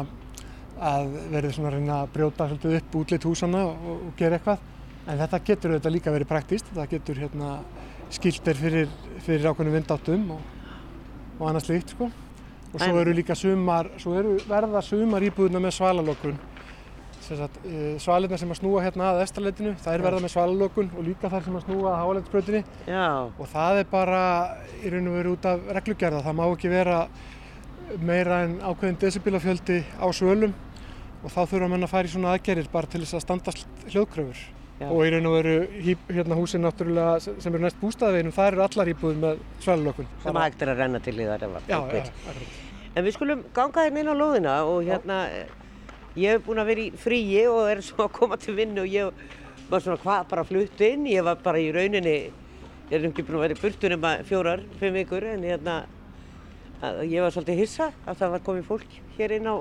að 0.82 1.12
verður 1.34 1.54
svona 1.58 1.70
að 1.70 1.76
reyna 1.78 1.98
að 2.00 2.14
brjóta 2.16 2.48
svolítið 2.50 2.78
upp 2.80 2.98
útlitt 3.04 3.28
húsana 3.30 3.62
og, 3.70 3.92
og 3.94 4.16
gera 4.18 4.40
eitthvað. 4.40 4.64
En 5.04 5.20
þetta 5.20 5.42
getur 5.50 5.74
auðvitað 5.76 5.96
líka 5.98 6.16
verið 6.16 6.32
praktíst. 6.32 6.72
Það 6.74 6.90
getur 6.96 7.22
hérna, 7.22 7.52
skiltir 8.14 8.58
fyrir, 8.58 8.90
fyrir 9.26 9.46
ákveðinu 9.52 9.76
vindáttum 9.78 10.26
og, 10.38 10.50
og 11.38 11.46
annað 11.52 11.68
slíkt 11.68 11.94
sko. 11.94 12.10
og 12.74 12.82
svo 12.82 12.98
eru 13.04 13.14
líka 13.14 13.38
sumar, 13.38 13.92
svo 14.02 14.16
eru 14.18 14.38
verða 14.50 14.82
sumar 14.82 15.22
íbúðuna 15.22 15.62
með 15.62 15.82
uh, 15.86 16.53
svalirna 17.24 18.38
sem 18.42 18.52
að 18.54 18.60
snúa 18.60 18.84
hérna 18.86 19.10
að 19.14 19.22
estarleitinu, 19.26 19.74
það 19.84 19.98
er 19.98 20.04
verða 20.06 20.24
með 20.24 20.34
svalalokun 20.36 20.90
og 20.98 21.06
líka 21.08 21.32
þar 21.32 21.46
sem 21.48 21.58
að 21.60 21.66
snúa 21.68 21.92
að 21.94 22.02
háleitsbrötinni 22.04 22.64
Já, 22.88 23.06
og 23.40 23.48
það 23.54 23.80
er 23.84 23.88
bara 23.92 24.24
í 24.84 24.92
raun 24.94 25.08
og 25.12 25.18
veru 25.20 25.36
út 25.38 25.48
af 25.52 25.70
reglugerða, 25.80 26.24
það 26.26 26.38
má 26.40 26.44
ekki 26.50 26.74
vera 26.74 26.98
meira 28.04 28.42
en 28.48 28.58
ákveðin 28.64 29.00
decibelafjöldi 29.02 29.80
á 30.00 30.08
svölum 30.16 30.54
og 31.24 31.32
þá 31.32 31.40
þurfa 31.54 31.70
menn 31.72 31.86
að 31.88 31.94
fara 31.94 32.10
í 32.10 32.12
svona 32.12 32.34
aðgerir 32.36 32.68
bara 32.74 32.90
til 32.92 33.04
þess 33.04 33.18
að 33.20 33.26
standast 33.28 33.66
hljóðkröfur 33.94 34.44
Já. 34.82 34.88
og 34.90 35.02
í 35.06 35.10
raun 35.14 35.28
og 35.30 35.36
veru 35.38 35.56
hérna 36.10 36.36
húsin 36.40 36.64
náttúrulega 36.66 37.20
sem 37.22 37.54
eru 37.54 37.64
næst 37.64 37.78
bústaðveginum, 37.80 38.34
það 38.36 38.48
eru 38.52 38.64
allar 38.66 38.90
íbúðir 38.92 39.20
með 39.22 39.44
svalalokun. 39.64 40.08
sem 40.24 40.40
hægt 40.42 40.64
er 40.66 40.72
að 40.74 40.82
renna 40.82 41.00
til 41.06 41.14
í 41.16 41.28
þar 41.30 41.46
ef 41.48 41.58
að 41.60 41.68
Já, 41.70 41.78
fólk 41.78 41.94
já, 41.94 42.00
vill. 42.00 42.14
akkurat. 42.32 42.62
En 42.96 43.06
við 43.06 43.16
skulum 43.16 43.44
ganga 43.54 43.86
hérna 43.86 44.02
inn 44.04 44.10
á 44.12 44.16
lóðina 44.18 44.56
og 44.70 44.84
hérna, 44.90 45.20
eh, 45.30 45.46
ég 46.20 46.36
hef 46.36 46.46
búin 46.46 46.62
að 46.62 46.70
vera 46.70 46.84
í 46.84 46.92
fríi 47.00 47.46
og 47.50 47.72
er 47.72 47.82
svo 47.86 48.06
að 48.06 48.14
koma 48.20 48.38
til 48.42 48.56
vinnu 48.58 48.84
og 48.84 48.92
ég 48.92 49.24
var 49.70 49.82
svona 49.82 50.02
hvað, 50.02 50.28
bara 50.30 50.46
flutt 50.46 50.82
inn, 50.86 51.08
ég 51.10 51.26
var 51.26 51.40
bara 51.42 51.62
í 51.62 51.72
rauninni, 51.74 52.18
ég 52.90 52.94
er 52.98 53.08
ekki 53.10 53.26
búin 53.26 53.40
að 53.40 53.46
vera 53.48 53.58
í 53.58 53.62
burtu 53.64 53.90
nema 53.92 54.14
fjórar, 54.28 54.62
fimm 54.82 54.98
vikur, 55.00 55.26
en 55.34 55.46
hérna, 55.48 55.80
að 56.84 57.02
ég 57.10 57.24
var 57.24 57.34
svolítið 57.34 57.64
hissa 57.64 57.90
að 58.04 58.22
það 58.22 58.36
var 58.36 58.46
komið 58.50 58.70
fólk 58.70 58.96
hér 59.18 59.36
inn 59.40 59.50
á 59.50 59.56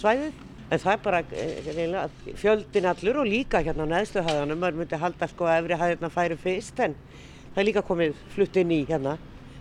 svæðið. 0.00 0.42
En 0.66 0.80
það 0.82 0.92
er 0.96 1.02
bara 1.04 1.18
eh, 1.30 1.58
reynilega 1.68 2.34
fjöldin 2.40 2.88
allur 2.90 3.20
og 3.22 3.28
líka 3.30 3.60
hérna 3.62 3.84
á 3.86 3.92
neðstu 3.92 4.24
hæðanum, 4.26 4.58
maður 4.58 4.80
myndi 4.80 4.98
halda 4.98 5.28
sko 5.30 5.46
að 5.46 5.60
efri 5.60 5.78
hæðirna 5.78 6.10
færi 6.10 6.38
fyrst, 6.42 6.80
en 6.82 6.96
það 7.52 7.60
er 7.62 7.68
líka 7.68 7.84
komið 7.86 8.16
flutt 8.34 8.58
inn 8.58 8.72
í 8.74 8.80
hérna 8.88 9.12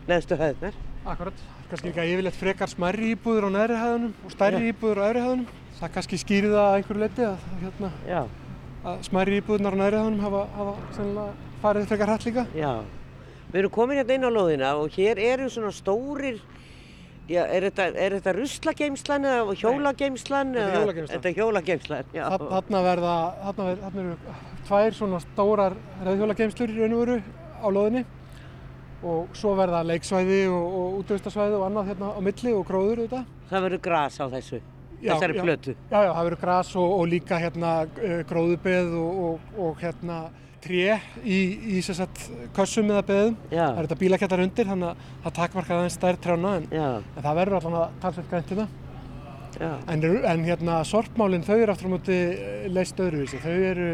neðstu 0.10 0.40
hæðirnar. 0.40 0.80
Akkurat, 1.06 1.44
kannski 1.70 1.92
líka 1.92 2.08
yfirleitt 2.10 2.40
frekar 2.40 2.72
smærri 2.72 3.12
íbúður 3.14 3.46
á 3.46 3.50
neðri 3.54 3.78
hæðunum 3.84 4.18
og 4.26 4.34
stærri 4.34 4.72
íbúður 4.72 5.04
á 5.04 5.06
efri 5.12 5.26
hæðunum. 5.28 5.46
Það 5.76 5.92
kannski 5.98 6.18
skýrir 6.22 6.54
það 6.54 6.66
að 6.66 6.76
einhverju 6.80 7.02
leiti 7.04 7.24
að, 7.28 7.48
hérna, 7.62 7.90
að 8.86 9.00
smærri 9.10 9.40
íbúðunar 9.42 9.76
á 9.76 9.80
neðri 9.82 10.00
hæðunum 10.02 10.22
hafa, 10.24 10.44
hafa 10.56 11.26
farið 11.64 11.88
frekar 11.90 12.12
hrætt 12.14 12.28
líka. 12.30 12.44
Já, 12.56 12.70
við 13.52 13.60
erum 13.64 13.74
komin 13.76 14.00
hérna 14.00 14.16
inn 14.16 14.28
á 14.28 14.32
lóðina 14.32 14.70
og 14.80 14.94
hér 14.96 15.20
eru 15.20 15.50
svona 15.52 15.74
stórir, 15.76 16.38
já, 17.28 17.42
er 17.44 17.68
þetta, 17.68 17.88
er 18.06 18.16
þetta 18.20 18.34
ruslageimslan 18.38 19.28
eða 19.28 19.56
hjólageimslan? 19.60 20.54
þetta 20.56 20.70
er 20.72 20.78
hjólageymslan. 20.80 21.16
Þetta 21.18 21.32
er 21.34 21.40
hjólageimslan, 21.42 22.12
já. 22.16 22.24
Þa- 22.32 22.52
Þarna 22.54 22.84
verða, 22.88 23.16
þarna, 23.44 23.66
ver, 23.72 23.82
þarna 23.84 24.06
eru 24.06 24.38
tvær 24.70 24.96
svona 25.02 25.20
stórar 25.26 25.76
reyðhjólageimslur 26.08 26.72
í 26.72 26.80
raun 26.80 26.96
og 26.96 27.04
veru 27.04 27.18
á 27.60 27.68
lóðinni 27.76 28.06
og 29.06 29.36
svo 29.38 29.52
verða 29.60 29.84
leiksvæði 29.86 30.40
og, 30.50 30.64
og 30.80 30.96
útvistarsvæði 31.04 31.60
og 31.60 31.66
annað 31.68 31.92
hérna 31.92 32.14
á 32.16 32.20
milli 32.24 32.56
og 32.56 32.64
gróður 32.70 33.04
auðvitað. 33.04 33.28
Það 33.52 33.66
verður 33.68 33.84
gras 33.90 34.16
á 34.18 34.26
þessu, 34.32 34.62
þessari 35.14 35.38
já. 35.38 35.44
plötu. 35.46 35.76
Já, 35.92 35.98
já, 36.06 36.10
það 36.18 36.24
verður 36.30 36.42
gras 36.46 36.72
og, 36.76 36.96
og 37.00 37.06
líka 37.12 37.40
hérna 37.42 37.74
uh, 37.86 38.18
gróðubeð 38.30 38.96
og, 39.02 39.22
og, 39.28 39.54
og 39.68 39.84
hérna 39.84 40.20
tré 40.66 40.96
í, 41.22 41.40
í 41.78 41.82
sagt 41.86 42.24
kössum 42.56 42.90
eða 42.90 43.04
beðum. 43.06 43.36
Já, 43.54 43.68
Það 43.68 43.78
er 43.78 43.86
þetta 43.86 44.00
bílakettar 44.02 44.42
undir 44.48 44.70
þannig 44.72 44.90
að 44.90 45.04
það 45.28 45.36
takmarkar 45.38 45.78
aðeins 45.78 45.98
stær 46.00 46.18
trjána 46.24 46.56
en, 46.58 46.66
en 46.74 47.22
það 47.22 47.38
verður 47.42 47.58
allan 47.60 47.78
að 47.84 48.00
talsveit 48.02 48.32
grænt 48.32 48.54
hérna. 48.56 48.68
En, 49.88 50.02
eru- 50.04 50.24
en 50.28 50.42
hérna 50.44 50.80
sorpmálinn 50.84 51.46
þau 51.48 51.54
eru 51.56 51.72
aftur 51.72 51.88
á 51.88 51.94
móti 51.94 52.16
eh, 52.34 52.66
leyst 52.76 52.98
öðruvísi. 53.00 53.38
Þau 53.40 53.54
eru, 53.70 53.86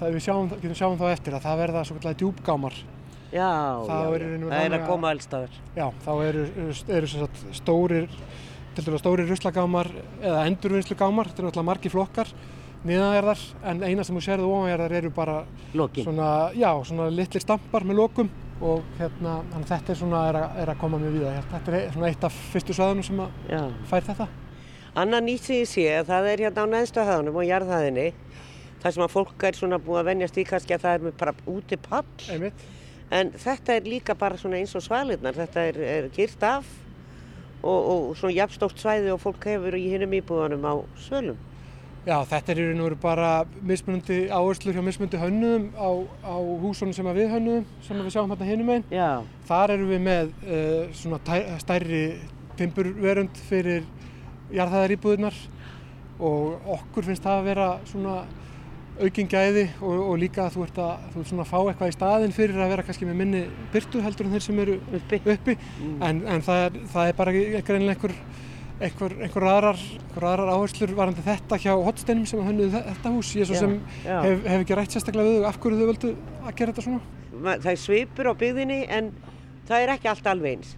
það 0.00 0.16
við 0.16 0.24
sjáum, 0.24 0.48
getum 0.56 0.78
sjáum 0.80 0.96
þá 0.98 1.04
eftir 1.12 1.36
að 1.36 1.44
það 1.44 1.60
verða 1.60 1.84
svo 1.86 1.98
kallega 2.00 2.18
djúpgámar. 2.24 2.78
já, 3.32 3.46
já, 3.46 3.84
já. 3.86 4.48
það 4.48 4.64
er 4.64 4.74
að 4.78 4.86
koma 4.88 5.12
allstaðar. 5.14 5.60
Já, 5.76 5.86
þá 6.02 6.10
eru, 6.26 6.42
eru, 6.64 6.74
eru 6.98 7.12
sagt 7.12 7.44
stórir, 7.60 8.08
til 8.76 8.98
stórir 9.00 9.28
ruslagámar 9.28 9.88
eða 10.22 10.42
endurvinnslugámar, 10.48 11.30
þetta 11.30 11.42
eru 11.42 11.50
náttúrulega 11.50 11.68
margi 11.68 11.92
flokkar 11.92 12.34
niðanjarðar 12.86 13.42
en 13.70 13.82
eina 13.86 14.04
sem 14.06 14.16
þú 14.16 14.22
sérðu 14.24 14.48
ofanjarðar 14.50 14.94
eru 14.98 15.10
bara 15.14 15.36
Lokin. 15.78 16.06
svona, 16.06 16.28
já, 16.58 16.70
svona 16.86 17.08
litlir 17.14 17.42
stampar 17.44 17.86
með 17.86 18.00
lokum 18.00 18.30
og 18.62 18.82
hérna, 18.98 19.40
að 19.54 19.66
þetta 19.70 19.92
er 19.92 19.98
svona 19.98 20.22
er 20.30 20.38
að, 20.38 20.58
er 20.62 20.72
að 20.72 20.78
koma 20.78 20.98
mjög 21.02 21.16
víða. 21.16 21.32
Þetta 21.50 21.72
er 21.78 21.88
svona 21.94 22.10
eitt 22.10 22.26
af 22.26 22.36
fyrstu 22.52 22.76
svæðunum 22.76 23.06
sem 23.06 23.22
að 23.22 23.64
fær 23.90 24.06
þetta. 24.06 24.28
Annað 25.02 25.24
nýtt 25.26 25.46
sem 25.46 25.56
ég 25.58 25.70
sé, 25.70 25.86
það 26.06 26.28
er 26.30 26.44
hérna 26.46 26.66
á 26.68 26.72
neðstu 26.74 27.06
hæðunum 27.08 27.40
og 27.40 27.48
jarðhæðinni, 27.48 28.06
það 28.82 28.94
sem 28.96 29.06
að 29.06 29.14
fólk 29.16 29.46
er 29.48 29.58
svona 29.58 29.80
búið 29.82 30.02
að 30.02 30.10
venjast 30.12 30.38
í 30.38 30.46
kannski 30.46 30.76
að 30.76 30.84
það 30.84 30.98
er 30.98 31.06
með 31.06 31.18
bara 31.22 31.34
úti 31.54 31.80
pall. 31.88 32.52
En 33.12 33.32
þetta 33.36 33.76
er 33.76 33.88
líka 33.88 34.14
bara 34.18 34.38
svona 34.40 34.60
eins 34.60 34.76
og 34.78 34.84
svalirnar, 34.84 35.36
þetta 35.36 35.66
er, 35.70 35.80
er 35.96 36.08
gyrt 36.14 36.46
af 36.46 36.70
og, 37.62 37.80
og 37.92 38.12
svona 38.18 38.34
jafnstórt 38.36 38.82
svæði 38.82 39.14
og 39.14 39.22
fólk 39.22 39.48
hefur 39.48 39.78
í 39.78 39.86
hinnum 39.92 40.14
íbúðunum 40.18 40.66
á 40.66 40.74
svölum. 41.06 41.40
Já, 42.02 42.16
þetta 42.26 42.50
er 42.50 42.58
í 42.58 42.64
raun 42.66 42.80
og 42.82 42.86
veru 42.88 42.96
bara 42.98 43.30
mismunandi 43.62 44.16
áherslur 44.34 44.74
hjá 44.74 44.82
mismunandi 44.82 45.20
hönnuðum 45.22 45.68
á, 45.78 45.90
á 46.26 46.34
húsunum 46.64 46.94
sem 46.96 47.06
við 47.14 47.30
hönnuðum, 47.30 47.66
sem 47.86 48.00
við 48.02 48.14
sjáum 48.16 48.32
hérna 48.32 48.48
hinum 48.48 48.72
einn. 48.74 48.86
Já, 48.90 49.22
Þar 49.46 49.74
erum 49.76 49.92
við 49.92 50.02
með 50.08 50.32
uh, 50.42 50.80
svona 50.98 51.20
tæ, 51.22 51.36
stærri 51.62 52.02
timburverund 52.58 53.38
fyrir 53.46 53.86
jarðhæðaríbúðunar 54.50 55.38
og 56.22 56.72
okkur 56.74 57.06
finnst 57.06 57.22
það 57.22 57.38
að 57.38 57.48
vera 57.52 57.68
svona 57.86 58.16
aukin 59.00 59.28
gæði 59.32 59.64
og, 59.80 59.98
og 60.10 60.18
líka 60.20 60.44
að 60.46 60.56
þú 60.56 60.64
ert 60.66 60.78
að 60.84 61.04
þú 61.14 61.20
ert 61.22 61.30
svona 61.30 61.44
að 61.46 61.50
fá 61.52 61.58
eitthvað 61.62 61.90
í 61.92 61.96
staðinn 61.96 62.34
fyrir 62.36 62.60
að 62.60 62.72
vera 62.74 62.84
kannski 62.86 63.08
með 63.08 63.18
minni 63.22 63.42
byrtu 63.72 64.02
heldur 64.04 64.28
en 64.28 64.34
þeir 64.36 64.44
sem 64.46 64.58
eru 64.64 64.78
uppi. 64.98 65.20
uppi 65.24 65.56
Mm. 65.56 65.96
en, 66.08 66.22
en 66.34 66.44
það, 66.44 66.64
er, 66.66 66.76
það 66.92 67.08
er 67.12 67.16
bara 67.22 67.32
greinlega 67.32 67.94
einhver, 67.96 68.14
einhver, 68.82 69.16
einhver 69.24 69.48
aðrar, 69.52 69.82
aðrar 70.20 70.52
áherslur 70.56 70.94
varandi 70.98 71.24
þetta 71.24 71.58
hjá 71.64 71.72
hotsteinum 71.86 72.26
sem 72.28 72.44
hönnuðu 72.44 72.84
þetta 72.90 73.14
hús 73.16 73.32
ég 73.38 73.48
svo 73.48 73.56
Já, 73.56 73.60
sem 73.64 73.74
já. 74.04 74.16
hef, 74.26 74.46
hef 74.52 74.64
ekki 74.66 74.78
rætt 74.78 74.96
sérstaklega 74.96 75.28
við 75.30 75.40
þau 75.40 75.48
af 75.50 75.60
hverju 75.64 75.80
þau 75.80 75.90
völdu 75.92 76.14
að 76.42 76.54
gera 76.60 76.72
þetta 76.74 76.86
svona 76.88 77.02
Það 77.42 77.70
er 77.72 77.80
svipur 77.80 78.28
á 78.28 78.32
byggðinni 78.38 78.80
en 78.92 79.12
það 79.66 79.82
er 79.86 79.92
ekki 79.96 80.08
allt 80.12 80.26
alveg 80.30 80.52
eins. 80.58 80.74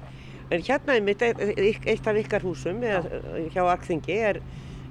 En 0.54 0.62
hérna 0.64 0.94
einmitt, 0.94 1.22
eitt 1.24 1.86
eitt 1.88 2.06
af 2.08 2.16
ykkar 2.20 2.44
húsum 2.46 2.78
eða, 2.84 3.02
hjá 3.52 3.62
Arkþingi 3.64 4.16
er 4.30 4.38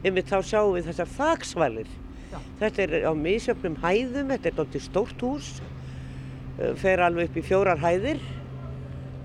einmitt 0.04 0.28
þá 0.30 0.42
sjáum 0.44 0.74
við 0.76 0.90
þessar 0.92 1.10
þaksvalir. 1.16 1.88
Þetta 2.62 2.86
er 2.86 2.96
á 3.10 3.14
misjöfnum 3.18 3.76
hæðum, 3.84 4.32
þetta 4.34 4.50
er 4.50 4.58
dálítið 4.60 4.86
stórt 4.88 5.26
hús, 5.26 5.50
uh, 6.60 6.72
fer 6.80 7.04
alveg 7.04 7.30
upp 7.30 7.38
í 7.38 7.46
fjórar 7.46 7.82
hæðir. 7.84 8.24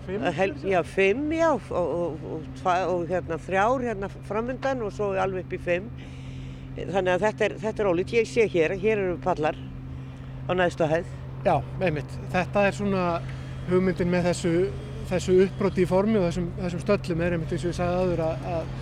Fimm, 0.09 0.23
Að 0.25 0.39
Hel, 0.39 0.53
já, 0.65 0.79
fimm, 0.89 1.27
já, 1.37 1.49
og, 1.53 1.73
og, 1.77 2.29
og, 2.33 2.63
og 2.65 3.03
hérna 3.11 3.37
þrjár 3.45 3.85
hérna 3.85 4.09
framundan 4.29 4.85
og 4.87 4.95
svo 4.97 5.11
alveg 5.21 5.45
upp 5.45 5.57
í 5.59 5.61
fimm. 5.67 5.91
Þannig 6.79 7.13
að 7.13 7.25
þetta 7.27 7.45
er, 7.45 7.57
þetta 7.65 7.83
er 7.83 7.91
ólít. 7.91 8.15
Ég 8.17 8.29
sé 8.31 8.47
hér, 8.49 8.77
hér 8.79 9.03
eru 9.03 9.17
pallar 9.21 9.59
á 10.49 10.53
næstu 10.57 10.87
hæð. 10.89 11.11
Já, 11.45 11.59
einmitt. 11.81 12.15
Þetta 12.33 12.65
er 12.67 12.77
svona 12.77 13.03
hugmyndin 13.69 14.11
með 14.11 14.31
þessu, 14.31 14.53
þessu 15.11 15.37
uppbroti 15.45 15.85
í 15.85 15.89
formi 15.91 16.19
og 16.21 16.29
þessum, 16.29 16.49
þessum 16.59 16.83
stöllum 16.85 17.25
er 17.25 17.37
einmitt 17.37 17.53
eins 17.53 17.67
og 17.67 17.73
ég 17.73 17.77
sagði 17.79 18.01
aður 18.03 18.25
að, 18.29 18.49
að, 18.55 18.73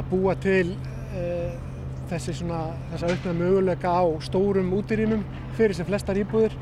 að 0.00 0.10
búa 0.10 0.34
til 0.42 0.74
uh, 0.74 1.73
þessi 2.14 2.38
svona, 2.40 2.62
þessa 2.92 3.10
aukna 3.12 3.36
möguleika 3.38 3.90
á 3.90 4.04
stórum 4.22 4.72
útirýmum 4.78 5.22
fyrir 5.58 5.76
sem 5.76 5.86
flestar 5.88 6.18
íbúðir 6.20 6.54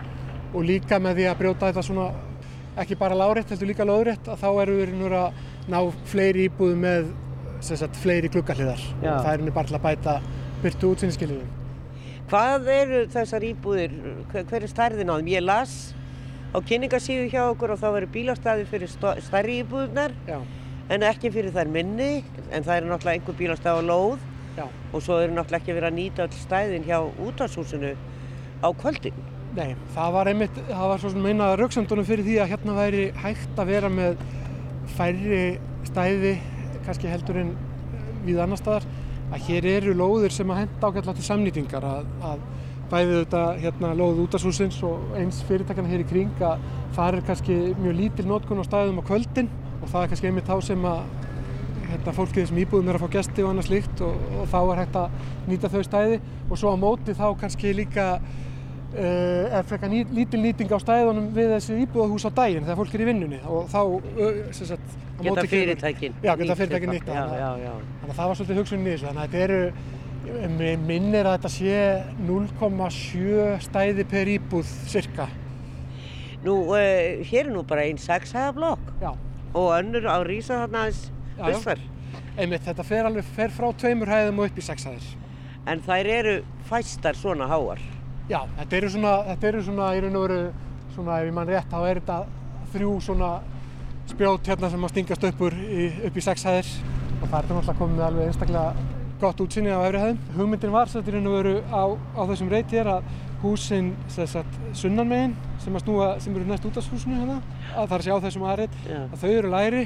og 0.53 0.65
líka 0.69 0.99
með 1.01 1.21
því 1.21 1.27
að 1.31 1.41
brjóta 1.41 1.71
þetta 1.71 1.85
svona 1.87 2.11
ekki 2.83 2.97
bara 2.97 3.17
lárétt, 3.17 3.51
heldur 3.53 3.69
líka 3.69 3.85
lóðrétt 3.85 4.29
að 4.33 4.41
þá 4.41 4.49
eru 4.65 4.77
við 4.79 4.95
nú 4.97 5.11
að 5.13 5.41
ná 5.73 5.79
fleiri 6.09 6.47
íbúðum 6.49 6.87
með 6.87 7.11
sem 7.63 7.79
sagt, 7.79 7.99
fleiri 8.03 8.31
gluggahliðar 8.33 8.81
Já. 9.03 9.13
og 9.13 9.27
það 9.27 9.33
er 9.33 9.43
henni 9.43 9.55
bara 9.55 9.69
til 9.69 9.77
að 9.79 9.85
bæta 9.85 10.15
byrtu 10.63 10.93
útsýniskiljiðum. 10.95 11.59
Hvað 12.33 12.71
eru 12.73 13.03
þessar 13.13 13.45
íbúðir, 13.47 13.95
hver, 14.33 14.47
hver 14.49 14.65
er 14.65 14.73
stærðin 14.73 15.13
á 15.13 15.15
þeim? 15.19 15.31
Ég 15.35 15.45
las 15.45 15.77
á 16.53 16.59
kynningasíðu 16.65 17.29
hjá 17.33 17.43
okkur 17.51 17.75
og 17.75 17.81
þá 17.83 17.89
verður 17.93 18.13
bílastæði 18.17 18.67
fyrir 18.73 18.93
stærri 19.29 19.61
íbúðunar 19.63 20.17
Já, 20.27 20.41
en 20.93 21.07
ekki 21.07 21.31
fyrir 21.35 21.55
þær 21.55 21.71
minni 21.73 22.13
en 22.51 22.65
það 22.65 22.75
er 22.77 22.89
náttúrulega 22.89 23.19
einhver 23.21 23.39
bílastæði 23.39 23.85
á 23.85 23.91
lóð 23.93 24.32
já. 24.57 24.67
og 24.93 25.03
svo 25.03 25.19
eru 25.21 25.35
náttúrulega 25.37 25.61
ekki 25.63 25.77
verið 25.77 25.89
að 25.91 25.99
nýta 25.99 26.27
öll 26.27 26.39
stæðin 26.41 26.87
hjá 26.89 26.99
útvarshúsinu 27.03 27.93
á 28.63 28.69
kvöldin. 28.79 29.21
Nei, 29.53 29.75
það 29.93 30.15
var 30.17 30.31
einmitt, 30.31 30.63
það 30.71 30.89
var 30.89 31.03
svo 31.03 31.13
sem 31.13 31.27
eina 31.29 31.51
rauksandunum 31.61 32.09
fyrir 32.09 32.25
því 32.25 32.39
að 32.41 32.53
hérna 32.55 32.77
væri 32.79 33.03
hægt 33.21 33.59
að 33.61 33.73
vera 33.75 33.91
með 33.93 34.23
færri 34.97 35.43
stæði, 35.89 36.37
kannski 36.87 37.11
heldur 37.11 37.43
en 37.43 37.53
við 38.25 38.41
annar 38.41 38.61
staðar, 38.61 38.87
að 39.33 39.49
hér 39.49 39.69
eru 39.77 39.97
lóðir 39.97 40.33
sem 40.33 40.51
að 40.53 40.63
henda 40.63 40.89
ágætlega 40.89 41.19
til 41.19 41.27
samnýtingar, 41.27 41.85
að, 41.85 42.09
að 42.31 42.47
bæði 42.93 43.19
þetta 43.23 43.43
hérna 43.63 43.91
lóð 43.97 44.23
útashúsins 44.27 44.79
og 44.85 45.15
eins 45.17 45.41
fyrirtækana 45.49 45.89
hér 45.89 46.05
í 46.05 46.09
kring 46.09 46.43
að 46.45 46.65
það 46.97 47.19
er 47.19 47.27
kannski 47.29 47.59
mjög 47.81 47.99
lítil 48.01 48.27
nótkun 48.29 48.61
á 48.61 48.69
stæðum 48.69 49.01
á 49.01 49.09
kvöldin 49.09 49.49
og 49.81 49.87
það 49.89 50.03
er 50.03 50.11
kannski 50.13 50.29
einmitt 50.29 50.51
þá 50.51 50.57
sem 50.67 50.85
að 50.89 51.01
hérna, 51.93 52.15
fólkið 52.17 52.49
sem 52.51 52.63
íbúðum 52.65 52.89
er 52.93 52.99
að 52.99 53.05
fá 53.05 53.13
gesti 53.19 53.45
og 53.45 53.53
annað 53.53 53.69
slíkt 53.71 54.03
og, 54.07 54.25
og 54.41 54.49
þá 54.53 54.59
er 54.63 54.81
hægt 54.83 54.97
að 55.03 55.21
nýta 55.51 55.71
þau 55.73 55.83
stæði 55.87 56.19
og 56.49 56.59
svo 56.61 56.73
á 56.73 56.77
móti 56.81 57.15
þá 57.19 57.27
kannski 57.41 57.73
líka 57.77 58.07
uh, 58.19 59.57
er 59.59 59.65
frekar 59.69 59.93
ný, 59.93 60.03
lítil 60.13 60.43
nýting 60.43 60.73
á 60.73 60.79
stæðunum 60.83 61.31
við 61.37 61.55
þessi 61.57 61.79
íbúðahús 61.87 62.27
á 62.29 62.31
daginn 62.37 62.67
þegar 62.67 62.81
fólk 62.83 62.95
er 62.99 63.05
í 63.05 63.09
vinnunni 63.09 63.41
og 63.47 63.71
þá 63.73 63.81
uh, 63.85 64.39
sagt, 64.53 64.99
Geta 66.39 66.57
fyrirtækin. 66.57 66.93
Nýtt 66.97 67.07
þannig 67.07 67.43
að- 67.43 68.17
það 68.17 68.29
var 68.29 68.39
svolítið 68.39 68.59
þessu. 68.63 69.07
Þannig 69.07 69.23
að 69.23 69.29
þetta 69.29 69.43
eru, 69.47 69.61
mig 70.57 70.79
minnir 70.89 71.27
að 71.29 71.37
þetta 71.37 71.51
sé 71.53 71.77
0,7 72.27 73.61
stæði 73.69 74.05
per 74.11 74.31
íbúð 74.33 74.73
cirka. 74.91 75.29
Nú, 76.43 76.57
uh, 76.75 77.23
hér 77.29 77.47
er 77.47 77.53
nú 77.55 77.63
bara 77.67 77.85
einn 77.87 77.99
sexhæða 78.03 78.53
blokk 78.57 78.93
og 79.55 79.69
önnur 79.79 80.09
á 80.11 80.19
Rísa 80.27 80.63
þarna 80.65 80.87
aðeins 80.89 81.12
Austar. 81.39 81.81
einmitt 82.37 82.65
þetta 82.67 82.85
fer 82.85 83.09
alveg 83.09 83.25
fer 83.37 83.53
frá 83.53 83.69
tveimur 83.77 84.11
hæðum 84.11 84.43
og 84.43 84.51
upp 84.51 84.59
í 84.59 84.65
sex 84.65 84.87
hæðir. 84.89 85.09
En 85.69 85.83
þær 85.85 86.09
eru 86.11 86.37
fæstar 86.69 87.17
svona 87.19 87.47
háar. 87.51 87.81
Já, 88.31 88.41
þetta 88.59 88.77
eru 88.79 88.91
svona, 88.95 89.17
þetta 89.31 89.49
eru 89.49 89.65
svona 89.67 89.89
í 89.97 90.01
raun 90.03 90.17
og 90.19 90.25
veru, 90.27 90.41
svona 90.95 91.19
ef 91.21 91.29
ég 91.29 91.37
mann 91.37 91.51
rétt, 91.51 91.69
þá 91.71 91.79
er 91.89 92.01
þetta 92.01 92.19
þrjú 92.73 92.95
svona 93.05 93.31
spjót 94.11 94.49
hérna 94.51 94.71
sem 94.73 94.85
að 94.85 94.95
stingast 94.95 95.27
upp, 95.29 95.45
úr, 95.47 95.57
í, 95.63 95.89
upp 96.09 96.17
í 96.17 96.25
sex 96.25 96.45
hæðir 96.49 96.71
og 97.23 97.29
það 97.29 97.37
er 97.39 97.45
þetta 97.47 97.57
náttúrulega 97.57 97.79
komið 97.79 97.99
með 97.99 98.07
alveg 98.09 98.31
einstaklega 98.31 98.89
gott 99.23 99.43
útsinni 99.45 99.71
á 99.71 99.79
efri 99.87 100.01
hæðum. 100.03 100.23
Hugmyndin 100.37 100.75
var 100.75 100.91
sem 100.91 101.03
þetta 101.03 101.13
í 101.13 101.17
raun 101.19 101.31
og 101.31 101.37
veru 101.39 101.55
á, 101.71 101.83
á 102.19 102.23
þessum 102.33 102.51
reyti 102.51 102.81
er 102.81 102.91
að 102.97 103.13
húsin 103.43 103.93
sem 104.11 104.27
sagt 104.31 104.59
sunnanmegin 104.79 105.37
sem, 105.63 105.75
að 105.75 105.85
snúa, 105.85 106.09
sem 106.23 106.35
eru 106.35 106.49
næst 106.49 106.67
út 106.67 106.79
af 106.79 106.89
húsinu 106.91 107.19
hérna, 107.21 107.39
að 107.75 107.87
það 107.91 107.95
er 107.95 108.01
að 108.01 108.07
sjá 108.09 108.17
þessum 108.27 108.47
aðrið, 108.51 108.81
að 109.03 109.23
þau 109.23 109.31
eru 109.31 109.53
læri 109.53 109.85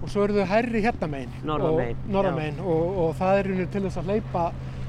og 0.00 0.10
svo 0.10 0.24
eru 0.24 0.38
þau 0.38 0.48
hærri 0.50 0.82
hérna 0.84 1.08
megin 1.10 1.32
Norðanmegin, 1.46 1.98
og, 2.00 2.12
norðanmegin 2.16 2.60
og, 2.64 3.00
og 3.04 3.14
það 3.20 3.40
er 3.40 3.50
til 3.72 3.82
þess 3.86 4.00
að 4.00 4.10
hleypa 4.10 4.44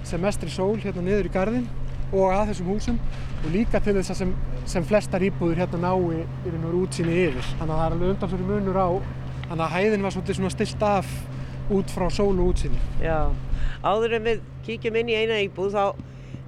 sem 0.07 0.23
mestri 0.23 0.51
sól 0.51 0.77
hérna 0.81 1.05
niður 1.05 1.29
í 1.29 1.33
garðin 1.33 1.67
og 2.11 2.33
að 2.35 2.51
þessum 2.51 2.71
húsum 2.71 3.01
og 3.41 3.49
líka 3.53 3.81
til 3.83 3.95
þess 3.97 4.13
að 4.13 4.21
sem, 4.21 4.31
sem 4.73 4.87
flestar 4.87 5.23
íbúður 5.25 5.61
hérna 5.61 5.81
nái 5.85 5.91
og 5.93 6.45
veru 6.45 6.83
útsýni 6.83 7.17
yfir 7.27 7.51
þannig 7.59 7.75
að 7.75 7.77
það 7.77 7.85
er 7.85 7.97
alveg 7.97 8.15
undanfyrir 8.15 8.49
munur 8.49 8.79
á 8.79 8.89
þannig 9.49 9.65
að 9.65 9.75
hæðin 9.75 10.07
var 10.07 10.17
svona 10.17 10.53
stilt 10.55 10.87
af 10.87 11.11
út 11.71 11.91
frá 11.93 12.07
sól 12.11 12.33
og 12.33 12.51
útsýni 12.51 12.79
Já. 13.03 13.31
Áður 13.81 14.17
en 14.19 14.27
við 14.27 14.41
kíkjum 14.65 14.97
inn 15.01 15.09
í 15.09 15.17
eina 15.17 15.39
íbúð 15.41 15.73
þá, 15.73 15.85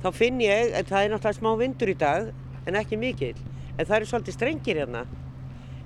þá 0.04 0.10
finn 0.14 0.42
ég 0.44 0.76
að 0.78 0.92
það 0.92 1.06
er 1.06 1.14
náttúrulega 1.14 1.40
smá 1.40 1.52
vindur 1.62 1.92
í 1.94 1.98
dag 1.98 2.32
en 2.68 2.78
ekki 2.80 3.00
mikill. 3.00 3.36
En 3.78 3.88
það 3.88 3.96
eru 3.98 4.10
svolítið 4.12 4.38
strengir 4.38 4.80
hérna. 4.84 5.04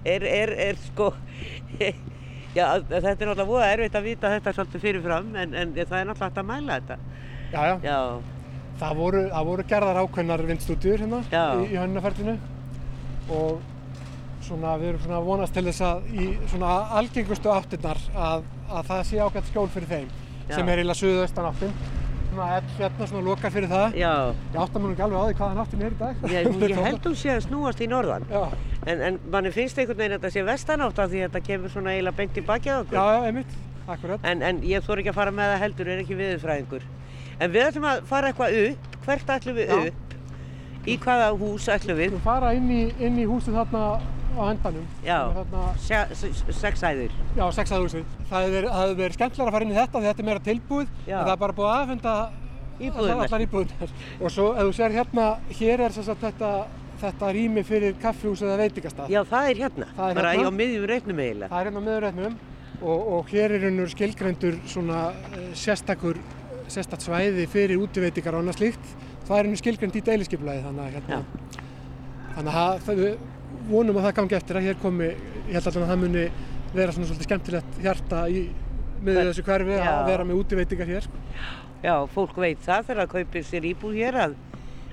Er, 0.08 0.24
er, 0.28 0.54
er 0.68 0.80
sko, 0.90 1.12
já 2.56 2.66
þetta 2.88 3.10
er 3.12 3.16
náttúrulega 3.18 3.46
voða 3.52 3.70
erfitt 3.74 3.96
að 4.00 4.08
vita 4.08 4.32
þetta 4.36 4.54
svolítið 4.58 4.84
fyrirfram 4.88 5.32
en, 5.36 5.54
en 5.54 5.74
það 5.78 6.00
er 6.00 6.10
náttúrulega 6.10 6.28
hægt 6.30 6.42
að 6.42 6.50
mæla 6.52 6.78
þetta. 6.80 6.98
Já, 7.52 7.62
já, 7.64 7.76
Já, 7.88 8.00
það 8.82 9.02
voru, 9.02 9.24
það 9.32 9.50
voru 9.52 9.66
gerðar 9.72 10.02
ákveðnar 10.04 10.46
vindstúdjur 10.52 11.04
hérna 11.06 11.24
Já. 11.32 11.44
í, 11.62 11.68
í 11.72 11.80
hönnunaferlinu 11.80 12.38
og 13.38 13.62
svona 14.48 14.78
við 14.80 14.94
erum 14.94 15.04
svona 15.04 15.22
vonast 15.26 15.56
til 15.58 15.66
þess 15.68 15.84
að 15.84 16.10
í 16.14 16.28
svona 16.48 16.74
algengustu 17.00 17.52
áttirnar 17.52 18.00
að, 18.16 18.46
að 18.70 18.92
það 18.92 19.06
sé 19.10 19.22
ágætt 19.24 19.50
skjól 19.52 19.70
fyrir 19.74 19.90
þeim 19.92 20.12
Já. 20.48 20.56
sem 20.56 20.70
er 20.70 20.82
eiginlega 20.82 21.02
suðaustan 21.02 21.50
áttin 21.50 21.74
svona 22.38 22.62
hérna 22.78 23.08
svona 23.10 23.24
lokar 23.26 23.52
fyrir 23.54 23.70
það 23.72 23.96
já. 23.98 24.12
ég 24.54 24.60
áttar 24.62 24.82
mér 24.82 24.88
nú 24.88 24.94
ekki 24.96 25.06
alveg 25.08 25.20
á 25.20 25.26
því 25.28 25.38
hvaðan 25.42 25.62
áttin 25.64 25.86
er 25.88 25.96
í 25.96 26.00
dag 26.02 26.16
Ég, 26.32 26.50
ég 26.72 26.82
held 26.88 27.08
hún 27.10 27.16
sé 27.18 27.32
að 27.34 27.44
snúast 27.48 27.82
í 27.82 27.88
norðan. 27.92 28.28
já, 28.32 28.44
En, 28.88 29.02
en 29.04 29.18
manni 29.34 29.52
finnst 29.52 29.78
einhvern 29.82 29.98
veginn 30.00 30.16
að 30.16 30.22
þetta 30.22 30.34
sé 30.38 30.44
vestanátt 30.48 31.00
af 31.04 31.10
því 31.12 31.24
að 31.24 31.28
þetta 31.28 31.42
kemur 31.48 31.74
svona 31.74 31.96
eiginlega 31.96 32.18
beint 32.22 32.38
í 32.38 32.44
bakið 32.48 32.72
á 32.72 32.78
okkur. 32.84 32.98
já, 32.98 33.06
já, 33.18 33.26
einmitt, 33.28 33.56
akkurat 33.88 34.28
En, 34.32 34.42
en 34.48 34.62
ég 34.64 34.86
þór 34.86 35.02
ekki 35.04 35.12
að 35.12 35.18
fara 35.20 35.34
með 35.36 35.52
það 35.54 35.64
heldur, 35.66 35.90
er 35.92 36.04
ekki 36.04 36.18
viðurfræðingur. 36.22 36.86
En 37.40 37.52
við 37.54 37.66
ætlum 37.68 37.88
að 37.92 38.04
fara 38.10 38.30
eitthvað 38.32 38.56
upp, 38.64 38.88
hvert 39.06 39.34
ætlum 39.36 39.58
við 39.60 39.68
Já. 39.74 39.80
upp? 39.92 40.16
Í 40.88 40.96
hvaða 41.04 41.28
hús 41.42 41.68
ætlum 41.74 41.98
við? 42.00 42.14
við 42.16 42.24
fara 42.24 42.54
inn 42.56 42.70
í, 42.72 42.82
inn 43.04 43.20
í 43.20 43.26
húsið 43.28 43.58
þarna 43.60 43.84
á 44.38 44.44
endanum 44.54 44.86
Já. 45.06 45.20
þarna, 45.38 45.62
Se, 45.82 46.02
se, 46.16 46.32
sex 46.54 46.82
æður. 46.84 47.12
já, 47.38 47.46
sexað 47.58 47.84
húsið 47.86 48.06
það 48.30 48.48
hefði 48.48 48.98
verið, 49.02 49.14
skemmtilega 49.18 49.48
að 49.50 49.56
fara 49.58 49.66
inn 49.68 49.72
í 49.72 49.78
þetta 49.78 50.00
því 50.02 50.10
þetta 50.12 50.24
er 50.24 50.28
meira 50.30 50.44
tilbúið 50.48 50.88
Já. 51.08 51.18
en 51.20 51.26
það 51.26 51.34
er 51.36 51.42
bara 51.46 51.58
búið 51.60 51.72
að 51.72 51.82
afhenda 51.84 52.16
Íbúðirnar. 52.78 53.24
allar 53.26 53.42
íbúðunar 53.48 53.94
og 54.22 54.30
svo 54.32 54.48
ef 54.54 54.68
þú 54.68 54.74
sér 54.78 54.92
hérna 54.94 55.24
hér 55.60 55.82
er 55.88 55.96
sagt 55.98 56.22
þetta, 56.22 56.52
þetta 57.02 57.32
rými 57.34 57.64
fyrir 57.66 57.96
kaffihús 58.02 58.44
eða 58.46 58.58
veitingastað 58.62 59.10
Já, 59.10 59.24
það 59.26 59.50
er 59.50 59.62
hérna. 59.64 59.88
Það 59.98 60.10
er 60.12 60.20
Bara 60.22 60.34
hérna. 60.36 60.52
á 60.54 60.60
miðjum 60.60 60.86
reiknum 60.92 61.20
eiginlega. 61.24 61.50
það 61.50 61.60
er 61.62 61.66
hérna 61.72 61.82
á 61.82 61.86
miðurreitnum 61.88 62.36
og, 62.82 63.08
og 63.18 63.32
hér 63.34 63.56
er 63.58 63.66
hennur 63.66 63.90
skilgrendur 63.90 64.60
svona 64.70 65.00
uh, 65.10 65.48
sérstakur 65.58 66.20
sérstakt 66.70 67.02
svæði 67.08 67.48
fyrir 67.50 67.82
útiveitingar 67.82 68.36
og 68.38 68.44
annað 68.46 68.60
slíkt 68.62 68.94
það 69.26 69.40
er 69.40 69.44
hennur 69.48 69.62
skilgrend 69.64 69.96
í 69.98 70.04
deiliskeipulagi 70.06 70.62
þannig 70.68 70.84
að 70.86 70.94
hérna 71.00 71.20
þannig 72.38 72.54
að 72.62 72.86
það- 72.86 73.18
vonum 73.70 73.98
að 74.00 74.08
það 74.08 74.16
gangi 74.22 74.38
eftir 74.40 74.60
að 74.60 74.68
hér 74.68 74.80
komi 74.82 75.08
ég 75.12 75.54
held 75.58 75.68
að 75.72 75.78
það 75.92 76.02
muni 76.04 76.26
vera 76.74 76.92
svona 76.96 77.08
svolítið 77.10 77.28
skemmtilegt 77.30 77.80
hjarta 77.84 78.24
í 78.30 78.42
Hver- 78.98 79.28
þessu 79.30 79.44
hverfi 79.46 79.76
Já. 79.78 79.86
að 79.94 80.08
vera 80.10 80.24
með 80.26 80.40
útiveitingar 80.42 80.88
hér 80.90 81.04
sko. 81.06 81.20
Já, 81.84 81.94
fólk 82.10 82.38
veit 82.42 82.62
það 82.66 82.88
þegar 82.88 83.02
það 83.04 83.12
kaupir 83.14 83.44
sér 83.46 83.68
íbúð 83.70 83.94
hér 84.00 84.16
að, 84.24 84.34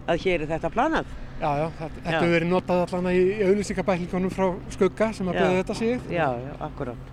að 0.06 0.18
hér 0.26 0.42
er 0.44 0.50
þetta 0.52 0.70
planað. 0.74 1.06
Já, 1.40 1.48
já, 1.58 1.64
þetta 1.80 2.10
hefur 2.12 2.34
verið 2.34 2.50
notað 2.52 2.82
allan 2.84 3.08
í, 3.10 3.22
auðlýsingabæklingunum 3.48 4.30
frá 4.30 4.46
skugga 4.76 5.08
sem 5.16 5.28
að 5.32 5.38
byrja 5.40 5.62
þetta 5.62 5.76
sig. 5.80 6.04
Já, 6.12 6.28
já, 6.44 6.52
akkurát. 6.68 7.10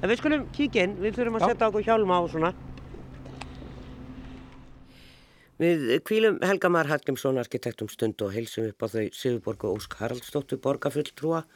En 0.00 0.08
við 0.12 0.20
skulum 0.22 0.46
kíkja 0.54 0.86
inn, 0.86 0.94
við 1.02 1.18
þurfum 1.18 1.36
að 1.40 1.44
Já. 1.44 1.48
setja 1.52 1.68
okkur 1.72 1.84
hjálma 1.90 2.16
á 2.16 2.22
svona. 2.30 2.52
Við 5.56 5.86
kvílum 6.04 6.36
Helgamar 6.44 6.88
Hallgrímsson 6.90 7.40
arkitektum 7.40 7.88
stund 7.88 8.20
og 8.20 8.34
heilsum 8.34 8.66
upp 8.68 8.82
á 8.84 8.86
þau 8.92 9.06
Sigurborg 9.16 9.62
og 9.64 9.78
Ósk 9.78 9.94
Haraldsdóttur 10.02 10.60
borgarfulltrúa 10.60 11.46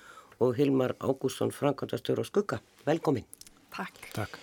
og 0.41 0.55
Hilmar 0.57 0.95
Ágússon 1.05 1.53
Frankondastur 1.53 2.23
og 2.23 2.29
Skugga. 2.31 2.63
Velkomin. 2.87 3.27
Takk. 3.75 4.01
Takk. 4.15 4.39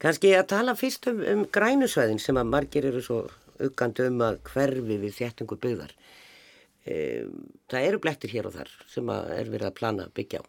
Kanski 0.00 0.30
að 0.38 0.46
tala 0.54 0.76
fyrst 0.78 1.10
um, 1.10 1.18
um 1.26 1.42
grænusvæðin 1.50 2.22
sem 2.22 2.38
að 2.38 2.52
margir 2.54 2.86
eru 2.86 3.02
svo 3.02 3.18
uggandi 3.60 4.06
um 4.08 4.22
að 4.28 4.38
hverfi 4.46 5.00
við 5.02 5.18
þéttingu 5.18 5.58
byggðar. 5.60 5.92
E, 6.86 6.94
það 7.68 7.90
eru 7.90 8.00
blettir 8.06 8.32
hér 8.32 8.48
og 8.48 8.56
þar 8.56 8.72
sem 8.88 9.10
að 9.12 9.34
er 9.40 9.52
verið 9.52 9.72
að 9.72 9.76
plana 9.82 10.08
byggja 10.14 10.40
á. 10.40 10.44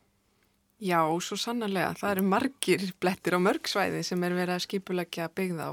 Já, 0.81 1.01
svo 1.21 1.37
sannarlega. 1.37 1.97
Það 1.97 2.13
eru 2.15 2.29
margir 2.29 2.87
blettir 3.01 3.35
á 3.37 3.39
mörgsvæði 3.41 4.05
sem 4.05 4.23
er 4.25 4.37
verið 4.37 4.55
að 4.55 4.63
skipulegja 4.69 5.27
byggð 5.33 5.65
á 5.65 5.71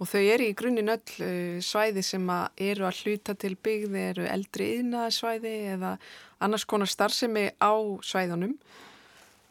og 0.00 0.08
þau 0.08 0.20
eru 0.20 0.46
í 0.48 0.56
grunninn 0.56 0.92
öll 0.94 1.16
uh, 1.26 1.58
svæði 1.64 2.04
sem 2.06 2.24
að 2.32 2.62
eru 2.70 2.86
að 2.88 3.02
hluta 3.04 3.36
til 3.36 3.52
byggð, 3.60 3.96
eru 4.00 4.28
eldri 4.28 4.70
yðnaðsvæði 4.78 5.56
eða 5.74 5.96
annars 6.40 6.64
konar 6.64 6.88
starfsemi 6.88 7.50
á 7.60 7.72
svæðunum. 8.00 8.56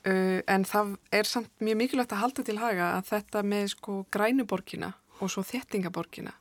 Uh, 0.08 0.40
en 0.50 0.66
það 0.66 0.96
er 1.14 1.30
samt 1.30 1.52
mjög 1.62 1.82
mikilvægt 1.84 2.16
að 2.16 2.24
halda 2.24 2.46
til 2.48 2.60
haga 2.62 2.94
að 2.98 3.10
þetta 3.14 3.46
með 3.46 3.66
sko 3.76 4.02
grænuborgina 4.12 4.94
og 5.20 5.32
svo 5.32 5.44
þéttingaborgina 5.46 6.34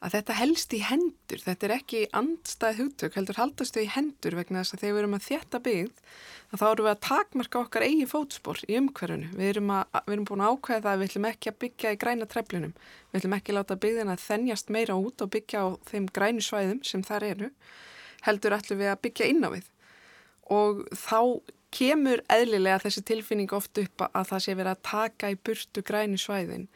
að 0.00 0.14
þetta 0.16 0.36
helst 0.38 0.74
í 0.74 0.80
hendur, 0.84 1.42
þetta 1.44 1.66
er 1.66 1.74
ekki 1.76 2.02
andstæð 2.16 2.78
hugtök, 2.84 3.16
heldur 3.18 3.40
haldast 3.40 3.76
þau 3.76 3.82
í 3.84 3.90
hendur 3.94 4.36
vegna 4.38 4.62
þess 4.62 4.76
að 4.76 4.84
þegar 4.84 4.94
við 4.94 5.02
erum 5.02 5.16
að 5.18 5.26
þétta 5.26 5.60
byggð 5.66 6.04
þá 6.58 6.64
erum 6.66 6.86
við 6.86 6.90
að 6.90 7.02
takmarka 7.06 7.60
okkar 7.60 7.84
eigi 7.86 8.06
fótspor 8.10 8.60
í 8.66 8.78
umhverfunu. 8.80 9.28
Við 9.38 9.50
erum, 9.52 9.70
að, 9.76 10.00
við 10.06 10.14
erum 10.16 10.26
búin 10.26 10.42
að 10.42 10.56
ákveða 10.56 10.92
að 10.92 11.02
við 11.02 11.10
ætlum 11.10 11.28
ekki 11.28 11.50
að 11.50 11.58
byggja 11.64 11.92
í 11.94 11.98
græna 12.00 12.26
treflinum. 12.30 12.72
Við 13.10 13.20
ætlum 13.20 13.36
ekki 13.36 13.52
að 13.52 13.58
láta 13.60 13.76
byggðina 13.84 14.16
þennjast 14.18 14.72
meira 14.74 14.96
út 14.98 15.22
og 15.22 15.30
byggja 15.36 15.62
á 15.62 15.66
þeim 15.92 16.08
grænu 16.10 16.42
svæðum 16.42 16.80
sem 16.90 17.04
þar 17.06 17.26
eru. 17.28 17.50
Heldur 18.26 18.56
ætlum 18.56 18.82
við 18.82 18.90
að 18.90 19.02
byggja 19.06 19.30
inn 19.30 19.46
á 19.46 19.48
við. 19.54 19.70
Og 20.50 20.82
þá 20.98 21.20
kemur 21.70 22.24
eðlilega 22.26 22.82
þessi 22.82 23.04
tilfinning 23.06 23.54
oft 23.54 23.78
upp 23.78 24.08
að 24.08 24.32
það 24.32 24.42
sé 24.42 24.56
verið 24.58 24.72
að 24.74 24.84
taka 24.90 25.30
í 25.30 25.38
burtu 25.38 25.84
grænu 25.86 26.18
svæðin. 26.18 26.66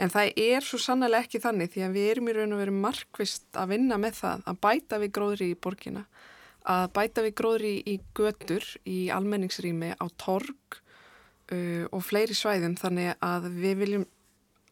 En 0.00 0.08
það 0.08 0.30
er 0.40 0.64
svo 0.64 0.80
sannlega 0.80 1.26
ekki 1.26 1.42
þannig 1.42 1.74
því 1.74 1.82
að 1.84 1.96
við 1.98 2.10
erum 2.14 2.28
í 2.30 2.34
raun 2.36 2.54
og 2.56 2.62
veru 2.62 2.76
markvist 2.76 3.58
að 3.60 3.74
vinna 3.74 3.98
með 4.00 4.20
það 4.22 4.46
að 4.48 4.60
bæta 4.64 5.00
við 5.02 5.12
gróðri 5.18 5.48
í 5.52 5.58
borgina, 5.66 6.04
að 6.64 6.86
bæta 6.96 7.24
við 7.26 7.34
gróðri 7.40 7.74
í 7.84 7.98
götur, 8.16 8.64
í 8.88 9.00
almenningsrými, 9.12 9.92
á 10.00 10.06
torg 10.20 10.80
uh, 11.52 11.84
og 11.92 12.00
fleiri 12.06 12.36
svæðum 12.36 12.78
þannig 12.80 13.12
að 13.20 13.50
við 13.60 13.76
viljum 13.84 14.08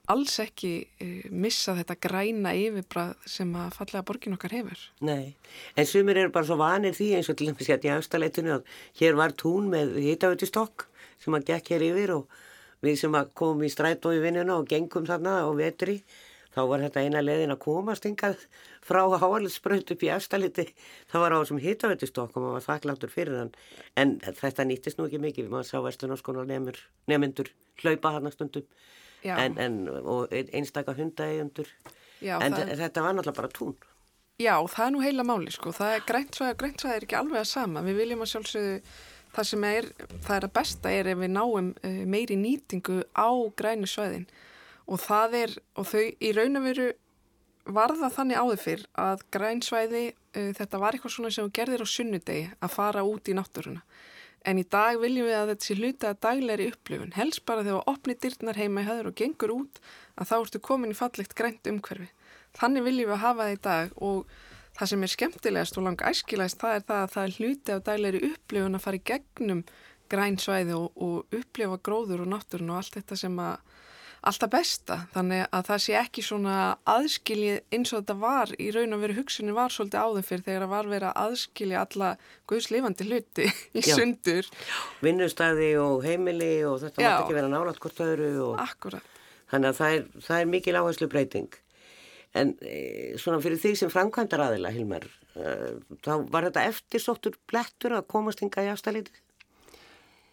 alls 0.08 0.38
ekki 0.40 0.72
uh, 1.04 1.28
missa 1.44 1.76
þetta 1.76 1.98
græna 2.08 2.56
yfirbrað 2.56 3.14
sem 3.28 3.52
að 3.60 3.76
fallega 3.76 4.06
borgin 4.08 4.38
okkar 4.38 4.56
hefur. 4.56 4.88
Nei, 5.04 5.34
en 5.76 5.88
sumir 5.88 6.22
eru 6.22 6.32
bara 6.32 6.48
svo 6.48 6.56
vanir 6.60 6.96
því 6.96 7.12
eins 7.18 7.28
og 7.28 7.36
til 7.36 7.50
dæmis 7.50 7.68
hérna 7.68 7.90
í 7.90 7.96
afstaleitinu 7.98 8.56
að 8.56 8.76
hér 9.02 9.20
var 9.20 9.36
tún 9.36 9.68
með 9.76 9.98
hitavöldistokk 10.08 10.88
sem 11.20 11.36
að 11.36 11.50
gekk 11.52 11.74
hér 11.74 11.90
yfir 11.92 12.16
og 12.16 12.38
við 12.84 12.98
sem 13.02 13.14
að 13.18 13.30
komum 13.38 13.66
í 13.66 13.70
strætó 13.72 14.12
í 14.14 14.22
vinnuna 14.22 14.58
og 14.58 14.68
gengum 14.70 15.06
þarna 15.08 15.40
á 15.44 15.50
vetri 15.58 16.00
þá 16.54 16.60
var 16.70 16.82
þetta 16.82 17.04
eina 17.04 17.22
leiðin 17.22 17.54
að 17.54 17.60
komast 17.62 18.06
yngað 18.08 18.40
frá 18.84 19.02
háalitsbrönd 19.20 19.92
upp 19.94 20.04
í 20.04 20.10
afstaleiti 20.14 20.66
það 21.10 21.24
var 21.24 21.36
á 21.36 21.40
þessum 21.40 21.60
hitavöldistokk 21.62 22.38
og 22.38 22.46
maður 22.46 22.66
þakkláttur 22.66 23.12
fyrir 23.12 23.38
hann. 23.42 23.52
En 24.00 24.16
þetta 24.24 24.66
nýttist 24.66 24.98
nú 24.98 25.08
ekki 25.08 25.20
mikið, 25.22 25.50
maður 25.52 25.68
sá 25.70 25.78
vestunarskonar 25.84 26.48
nefnendur 26.48 27.52
hlaupa 27.82 28.16
hann 28.16 28.30
að 28.30 28.38
stundum 28.38 28.66
en, 29.22 29.58
en, 29.58 29.78
og 29.88 30.32
einstaka 30.32 30.94
hundaegjöndur 30.96 31.70
en 32.22 32.54
það... 32.54 32.74
þetta 32.80 33.04
var 33.04 33.16
náttúrulega 33.16 33.40
bara 33.42 33.52
tún. 33.54 33.76
Já, 34.38 34.54
það 34.70 34.84
er 34.84 34.92
nú 34.94 35.00
heila 35.02 35.24
máli 35.26 35.50
sko, 35.50 35.72
það 35.74 35.96
er 35.96 36.04
grænt 36.06 36.36
svæði 36.38 36.54
og 36.54 36.58
grænt 36.60 36.82
svæði 36.82 36.96
er 36.96 37.06
ekki 37.08 37.16
alveg 37.18 37.40
að 37.40 37.48
sama, 37.50 37.82
við 37.82 37.96
viljum 37.98 38.20
að 38.22 38.30
sjálfsögðu 38.32 38.76
það 39.38 39.48
sem 39.52 39.66
er, 39.68 39.88
það 40.26 40.36
er 40.36 40.46
að 40.48 40.54
besta 40.58 40.92
er 40.92 41.10
ef 41.12 41.18
við 41.20 41.34
náum 41.34 41.72
uh, 41.72 41.98
meiri 42.10 42.38
nýtingu 42.38 43.02
á 43.14 43.30
grænu 43.58 43.88
svæðin 43.88 44.26
og 44.88 45.02
það 45.04 45.36
er, 45.42 45.54
og 45.78 45.86
þau 45.86 46.02
í 46.02 46.32
raun 46.34 46.58
og 46.58 46.66
veru 46.66 46.88
varða 47.68 48.08
þannig 48.12 48.40
áður 48.40 48.62
fyrr 48.62 48.84
að 48.98 49.24
grænsvæði, 49.34 50.04
uh, 50.34 50.50
þetta 50.58 50.82
var 50.82 50.96
eitthvað 50.96 51.14
svona 51.14 51.32
sem 51.34 51.50
gerðir 51.54 51.84
á 51.84 51.88
sunnudegi 51.88 52.46
að 52.58 52.74
fara 52.74 53.04
út 53.06 53.28
í 53.28 53.36
náttúruna. 53.36 53.84
En 54.48 54.60
í 54.60 54.64
dag 54.70 54.96
viljum 55.02 55.26
við 55.26 55.36
að 55.36 55.50
þetta 55.52 55.66
sé 55.66 55.74
hluta 55.76 56.10
að 56.12 56.20
daglegri 56.24 56.68
upplifun. 56.72 57.14
Helst 57.18 57.42
bara 57.44 57.64
þegar 57.66 57.80
við 57.80 57.90
opnið 57.92 58.20
dyrtnar 58.22 58.60
heima 58.60 58.84
í 58.84 58.86
höður 58.86 59.10
og 59.10 59.16
gengur 59.18 59.54
út 59.56 59.80
að 60.14 60.30
þá 60.30 60.36
ertu 60.38 60.60
komin 60.64 60.94
í 60.94 60.96
fallegt 60.98 61.34
grænt 61.36 61.68
umhverfi. 61.68 62.06
Þannig 62.56 62.86
viljum 62.86 63.10
við 63.10 63.16
að 63.18 63.24
hafa 63.26 63.48
það 63.48 63.56
í 63.56 63.58
dag 63.66 63.98
og 64.08 64.38
það 64.78 64.92
sem 64.92 65.04
er 65.04 65.12
skemmtilegast 65.14 65.78
og 65.78 65.86
lang 65.88 66.06
æskilegast 66.10 66.60
það 66.62 66.76
er 66.76 66.86
það 66.88 67.02
að 67.02 67.12
það 67.14 67.24
er 67.24 67.36
hluti 67.38 67.74
af 67.74 67.84
daglegri 67.88 68.24
upplifun 68.32 68.78
að 68.78 68.84
fara 68.84 69.00
í 69.00 69.06
gegnum 69.10 69.64
grænsvæði 70.08 70.76
og, 70.76 71.02
og 71.04 71.36
upplifa 71.36 71.80
gróður 71.84 72.24
og 72.24 72.32
náttúrun 72.32 72.72
og 72.72 72.80
allt 72.80 72.96
þetta 72.96 73.18
sem 73.18 73.42
að 73.42 73.58
alltaf 74.28 74.50
besta. 74.50 74.96
Þannig 75.12 75.44
að 75.54 75.68
það 75.68 75.82
sé 75.84 75.94
ekki 76.00 76.24
svona 76.26 76.54
aðskiljið 76.90 77.76
eins 77.76 77.92
og 77.92 78.02
þetta 78.02 78.16
var 78.22 78.52
í 78.58 78.70
raun 78.74 78.96
og 78.96 79.04
veru 79.04 79.18
hugsunni 79.20 79.54
var 79.54 79.74
svolítið 79.74 80.00
áður 80.02 80.26
fyrir 80.26 80.44
þegar 80.48 80.64
það 80.64 80.72
var 80.72 80.90
verið 80.92 81.08
að 81.10 81.20
aðskilja 81.24 81.84
alla 81.84 82.10
guðslifandi 82.50 83.08
hluti 83.08 83.46
í 83.78 83.84
Já. 83.84 83.92
sundur. 83.94 84.50
Vinnustæði 85.04 85.70
og 85.82 86.02
heimili 86.06 86.52
og 86.68 86.82
þetta 86.82 87.04
mátt 87.04 87.22
ekki 87.22 87.38
vera 87.38 87.52
nálat 87.52 87.80
hvort 87.82 88.04
öðru 88.08 88.34
og... 88.48 88.98
Þannig 89.48 89.70
að 89.70 89.78
það 89.78 89.94
er, 89.94 90.02
það 90.26 90.42
er 90.42 90.52
mikil 90.56 90.76
áherslu 90.76 91.06
breyting 91.08 91.60
en 92.36 92.52
e, 92.60 93.14
svona 93.20 93.40
fyrir 93.44 93.60
því 93.62 93.72
sem 93.80 93.92
framkvæmdar 93.92 94.44
aðila 94.44 94.74
Hilmar 94.74 95.06
e, 95.06 95.54
þá 96.04 96.12
var 96.28 96.48
þetta 96.48 96.66
eftirsóttur 96.68 97.38
blettur 97.48 97.96
að 97.96 98.08
komast 98.12 98.44
hinga 98.44 98.66
í 98.66 98.72
afstælítið 98.74 99.24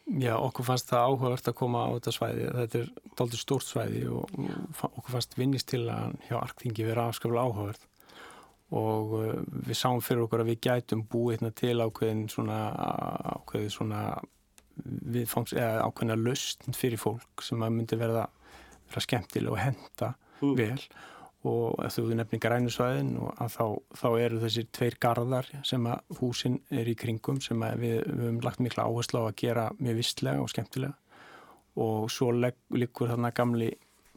Já, 0.05 0.35
okkur 0.37 0.67
fannst 0.67 0.91
það 0.91 1.07
áhugavert 1.09 1.47
að 1.49 1.55
koma 1.57 1.79
á 1.81 1.89
þetta 1.95 2.11
svæði. 2.13 2.43
Þetta 2.53 2.77
er 2.77 2.89
doldið 3.17 3.39
stórt 3.41 3.65
svæði 3.65 4.01
og 4.13 4.35
okkur 4.85 5.15
fannst 5.15 5.33
vinnist 5.39 5.71
til 5.71 5.87
að 5.89 6.13
hjá 6.27 6.35
Arkþingi 6.37 6.85
vera 6.85 7.07
afskaflega 7.09 7.45
áhugavert 7.47 7.87
og 8.75 9.15
uh, 9.17 9.33
við 9.65 9.79
sáum 9.79 10.03
fyrir 10.05 10.25
okkur 10.25 10.43
að 10.43 10.51
við 10.51 10.61
gætum 10.67 11.01
búið 11.09 11.39
hérna 11.39 11.51
til 11.57 11.73
ákveðin 11.81 12.23
svona, 12.29 12.59
ákveðin 13.33 13.73
svona 13.73 14.01
viðfangs, 14.85 15.55
eða 15.57 15.87
ákveðina 15.87 16.19
löst 16.21 16.69
fyrir 16.77 17.01
fólk 17.01 17.45
sem 17.45 17.65
að 17.65 17.75
myndi 17.77 17.97
verða, 17.99 18.27
verða 18.89 19.05
skemmtilega 19.07 19.55
og 19.55 19.61
henda 19.61 20.11
mm. 20.41 20.55
vel 20.59 20.77
og 20.77 20.89
ef 21.85 21.95
þú 21.97 22.15
nefnir 22.17 22.41
grænusvæðin 22.41 23.11
þá, 23.53 23.65
þá 23.93 24.07
eru 24.23 24.41
þessir 24.41 24.67
tveir 24.73 24.97
gardar 25.01 25.49
sem 25.67 25.87
að 25.89 26.19
húsin 26.19 26.59
er 26.73 26.89
í 26.89 26.95
kringum 26.97 27.41
sem 27.43 27.61
við, 27.79 28.01
við 28.07 28.23
höfum 28.23 28.39
lagt 28.45 28.61
mikla 28.63 28.87
áherslu 28.87 29.21
á 29.21 29.29
að 29.29 29.37
gera 29.43 29.65
mjög 29.79 29.99
vistlega 29.99 30.41
og 30.41 30.51
skemmtilega. 30.53 30.95
Og 31.75 32.07
svo 32.11 32.31
likur 32.31 33.11
þarna 33.11 33.33
gamli 33.35 33.69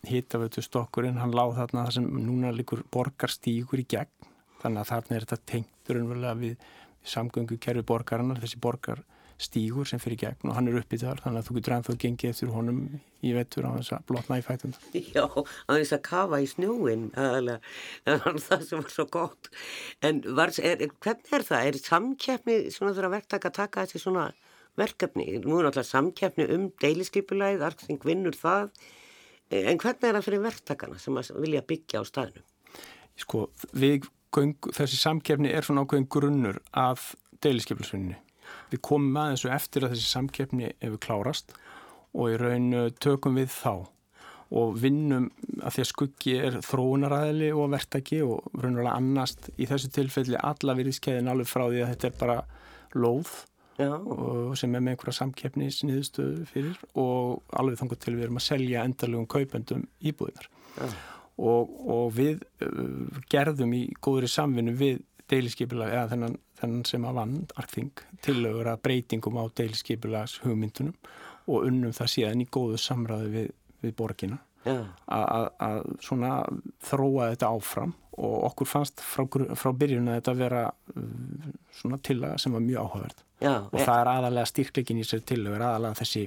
hitafötu 0.07 0.62
stokkurinn, 0.62 1.19
hann 1.19 1.35
láð 1.35 1.57
þarna 1.59 1.87
það 1.88 1.95
sem 1.99 2.09
núna 2.23 2.53
likur 2.55 2.85
borgarstíkur 2.95 3.83
í 3.83 3.87
gegn. 3.91 4.29
Þannig 4.62 4.83
að 4.83 4.91
þarna 4.93 5.17
er 5.17 5.27
þetta 5.27 5.53
tengtur 5.53 6.03
við, 6.09 6.29
við 6.43 6.69
samgöngu 7.07 7.59
kerfi 7.62 7.85
borgarinnar, 7.87 8.41
þessi 8.43 8.61
borgar 8.62 9.03
stígur 9.38 9.87
sem 9.87 10.01
fyrir 10.03 10.18
gegn 10.18 10.51
og 10.51 10.57
hann 10.57 10.66
er 10.66 10.81
uppið 10.81 11.05
þar 11.05 11.20
þannig 11.22 11.40
að 11.40 11.48
þú 11.48 11.55
getur 11.59 11.74
ennþá 11.77 11.94
gengið 12.03 12.33
eftir 12.33 12.51
honum 12.51 12.81
í 13.22 13.33
vettur 13.37 13.68
á 13.70 13.70
þess 13.77 13.94
að 13.94 14.05
blotna 14.11 14.38
í 14.40 14.44
fætum 14.44 14.74
Já, 15.14 15.24
á 15.31 15.70
þess 15.70 15.94
að 15.94 16.03
kafa 16.09 16.40
í 16.42 16.48
snjúin 16.51 17.07
það 17.14 17.51
var 18.24 18.40
það 18.42 18.66
sem 18.66 18.83
var 18.83 18.92
svo 18.96 19.07
gott 19.14 19.51
en 20.03 20.20
var, 20.35 20.55
er, 20.59 20.85
hvernig 20.98 21.38
er 21.38 21.46
það? 21.46 21.70
Er 21.70 21.81
samkjæfni 21.85 22.59
svona 22.74 22.96
þurfa 22.98 23.14
verktaka 23.14 23.53
að 23.53 23.59
taka 23.61 23.87
þessi 23.87 24.03
svona 24.03 24.27
verkefni? 24.79 25.31
Nú 25.38 25.59
er 25.61 25.68
náttúrulega 25.68 25.87
samkjæfni 25.87 26.51
um 26.55 26.68
deiliskypulæð, 26.83 27.64
Arkþing 27.70 28.03
vinnur 28.07 28.38
það 28.38 28.70
en 29.55 29.79
hvernig 29.81 30.11
er 30.11 30.18
það 30.18 30.27
fyrir 30.27 30.46
verktakana 30.51 30.98
sem 31.03 31.22
vilja 31.38 31.62
byggja 31.66 32.03
á 32.03 32.05
staðinu? 32.11 32.42
Sko, 33.18 33.48
við, 33.70 34.11
þessi 34.35 34.98
samkjæfni 34.98 35.55
er 35.55 35.66
svona 35.66 35.87
ákveðin 35.87 36.11
grunnur 36.11 36.59
af 36.74 37.12
deiliskypulæðsvinni 37.42 38.18
Við 38.73 38.83
komum 38.89 39.21
að 39.21 39.35
þessu 39.35 39.53
eftir 39.55 39.87
að 39.87 39.95
þessi 39.95 40.11
samkeppni 40.13 40.73
hefur 40.83 41.03
klárast 41.05 41.55
og 42.15 42.33
í 42.33 42.41
raun 42.41 42.69
uh, 42.77 42.91
tökum 43.01 43.39
við 43.39 43.53
þá 43.53 43.89
og 44.59 44.79
vinnum 44.81 45.27
að 45.61 45.75
því 45.75 45.83
að 45.83 45.91
skuggi 45.91 46.35
er 46.41 46.55
þróunaræðili 46.65 47.51
og 47.53 47.69
verktaki 47.75 48.23
og 48.25 48.47
raunulega 48.57 48.95
annast 48.97 49.51
í 49.61 49.67
þessu 49.69 49.91
tilfelli 49.93 50.41
alla 50.41 50.77
virðiskeiðin 50.79 51.29
alveg 51.29 51.51
frá 51.51 51.67
því 51.67 51.83
að 51.85 51.93
þetta 51.93 52.09
er 52.09 52.17
bara 52.23 52.39
lóð 52.97 53.35
sem 53.79 54.73
er 54.75 54.81
með 54.83 54.95
einhverja 54.95 55.19
samkeppni 55.21 55.69
sniðstöðu 55.71 56.47
fyrir 56.51 56.81
og 56.99 57.45
alveg 57.61 57.79
þannig 57.79 58.01
til 58.03 58.15
við 58.17 58.25
erum 58.27 58.41
að 58.41 58.47
selja 58.49 58.87
endalugum 58.89 59.29
kaupendum 59.31 59.85
íbúðinar 60.01 60.49
og, 61.39 61.77
og 61.87 62.09
við 62.17 62.43
uh, 62.65 63.21
gerðum 63.31 63.77
í 63.79 63.85
góðri 64.03 64.31
samvinnu 64.33 64.75
við 64.79 65.05
deiliskeipila 65.31 65.91
eða 65.93 66.09
þennan 66.15 66.39
þennan 66.59 66.85
sem 66.88 67.07
að 67.07 67.21
vann 67.21 67.38
Arkþing 67.61 68.03
tilögur 68.25 68.71
að 68.73 68.83
breytingum 68.87 69.38
á 69.40 69.44
deilskipulags 69.61 70.38
hugmyndunum 70.44 70.97
og 71.49 71.64
unnum 71.68 71.94
það 71.97 72.12
síðan 72.14 72.44
í 72.44 72.49
góðu 72.53 72.81
samræðu 72.83 73.33
við, 73.33 73.49
við 73.85 73.97
borgina. 73.97 74.42
Að 74.68 75.79
svona 76.05 76.42
þróa 76.85 77.31
þetta 77.33 77.53
áfram 77.55 77.94
og 78.18 78.37
okkur 78.51 78.68
fannst 78.68 79.03
frá, 79.05 79.25
frá 79.55 79.71
byrjun 79.79 80.11
að 80.11 80.18
þetta 80.18 80.35
vera 80.38 80.62
uh, 80.68 81.03
svona 81.79 82.01
tilaga 82.03 82.38
sem 82.42 82.55
var 82.55 82.64
mjög 82.64 82.85
áhugaverð 82.85 83.25
og 83.47 83.77
það 83.77 84.01
er 84.01 84.11
aðalega 84.12 84.51
styrkleikin 84.51 84.99
í 84.99 85.05
sér 85.07 85.23
tilögur 85.27 85.62
aðalega 85.62 86.01
þessi 86.01 86.25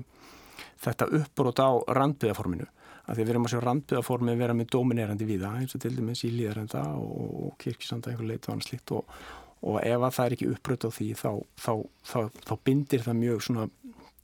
þetta 0.82 1.10
uppbrót 1.20 1.60
á 1.60 1.70
randbyðaforminu 2.00 2.70
að 3.02 3.17
því 3.17 3.26
við 3.26 3.34
erum 3.34 3.48
að 3.48 3.54
sjá 3.54 3.62
randbyðaformi 3.65 4.36
vera 4.39 4.56
með 4.56 4.72
dominerandi 4.76 5.28
viða 5.28 5.52
eins 5.60 5.76
og 5.76 5.84
til 5.84 5.94
dæmis 5.98 6.24
í 6.28 6.32
líðarenda 6.36 6.84
og 7.02 7.56
kirkisanda 7.60 8.13
og 8.15 8.24
annað 8.54 8.67
slikt 8.70 8.94
og, 8.96 9.20
og 9.62 9.78
ef 9.84 10.02
að 10.02 10.15
það 10.15 10.26
er 10.26 10.36
ekki 10.38 10.50
uppbröð 10.56 10.88
á 10.88 10.89
því 10.95 11.08
þá, 11.19 11.30
þá, 11.62 11.74
þá, 12.12 12.19
þá 12.47 12.54
bindir 12.65 13.06
það 13.06 13.19
mjög 13.21 13.43
svona 13.45 13.67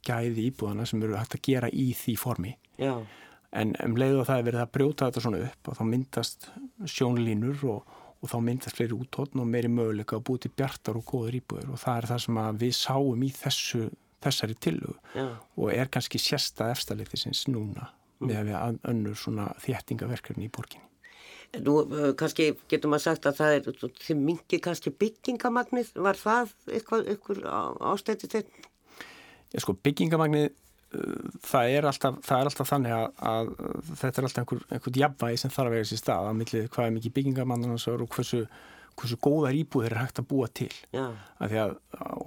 gæði 0.08 0.48
íbúðana 0.48 0.86
sem 0.88 1.02
eru 1.04 1.18
hægt 1.18 1.36
að 1.36 1.44
gera 1.48 1.70
í 1.70 1.88
því 1.98 2.14
formi. 2.18 2.56
Já. 2.78 2.94
en 3.58 3.72
um 3.82 3.96
leiðu 3.98 4.20
að 4.20 4.28
það 4.28 4.40
er 4.40 4.44
verið 4.46 4.62
að 4.62 4.74
brjóta 4.76 5.06
þetta 5.08 5.22
svona 5.24 5.38
upp 5.46 5.70
og 5.70 5.78
þá 5.78 5.84
myndast 5.88 6.48
sjónlínur 6.92 7.62
og, 7.72 7.94
og 8.20 8.30
þá 8.30 8.36
myndast 8.44 8.76
fleiri 8.78 8.98
úttóttn 8.98 9.42
og 9.42 9.48
meiri 9.48 9.70
möguleika 9.72 10.18
að 10.18 10.26
búið 10.28 10.42
til 10.44 10.52
bjartar 10.60 10.98
og 11.00 11.06
góður 11.08 11.38
íbúður 11.40 11.72
og 11.74 11.80
það 11.82 12.02
er 12.02 12.08
það 12.12 12.20
sem 12.26 12.40
við 12.60 12.74
sáum 12.78 13.24
í 13.24 13.30
þessu, 13.34 13.86
þessari 14.26 14.58
tillögu. 14.66 14.98
Og 15.56 15.72
er 15.74 15.90
kannski 15.90 16.20
sérsta 16.22 16.68
efstaleiktisins 16.74 17.46
núna 17.48 17.88
mm. 17.88 18.28
með 18.28 18.38
að 18.38 18.50
við 18.50 18.84
önnur 18.92 19.18
svona 19.24 19.48
þéttingaverkjörni 19.64 20.46
í 20.46 20.52
borginni 20.52 20.87
Nú 21.56 21.74
uh, 21.80 22.10
kannski 22.18 22.50
getur 22.68 22.90
maður 22.92 23.06
sagt 23.06 23.26
að 23.28 23.38
það 23.38 23.54
er, 23.56 23.68
þið 24.04 24.18
mingi 24.20 24.58
kannski 24.60 24.92
byggingamagnið, 24.92 25.94
var 25.96 26.18
það 26.20 26.50
eitthvað, 26.68 27.06
eitthvað 27.14 27.44
ástættið 27.88 28.34
þetta? 28.34 28.64
Já 29.54 29.62
sko 29.64 29.72
byggingamagnnið 29.86 30.50
uh, 30.50 31.28
það 31.48 31.76
er 31.78 31.88
alltaf, 31.88 32.18
það 32.26 32.42
er 32.42 32.50
alltaf 32.50 32.72
þannig 32.72 32.96
að, 32.98 33.06
að 33.32 33.52
þetta 34.02 34.20
er 34.20 34.28
alltaf 34.28 34.42
einhver, 34.42 34.66
einhvern 34.76 34.98
jafnvægi 35.02 35.40
sem 35.40 35.54
þarf 35.54 35.70
að 35.70 35.76
vera 35.78 35.88
sér 35.90 36.02
stað 36.02 36.28
að 36.28 36.36
millið 36.42 36.68
hvað 36.74 36.90
er 36.90 36.94
mikið 36.98 37.16
byggingamannarnas 37.16 37.88
og 37.94 38.04
hversu, 38.12 38.42
hversu 39.00 39.18
góðar 39.24 39.56
íbúðir 39.56 39.96
er 39.96 40.02
hægt 40.02 40.20
að 40.20 40.28
búa 40.34 40.50
til. 40.60 40.68
Að 40.92 41.54
því 41.54 41.62
að 41.64 41.74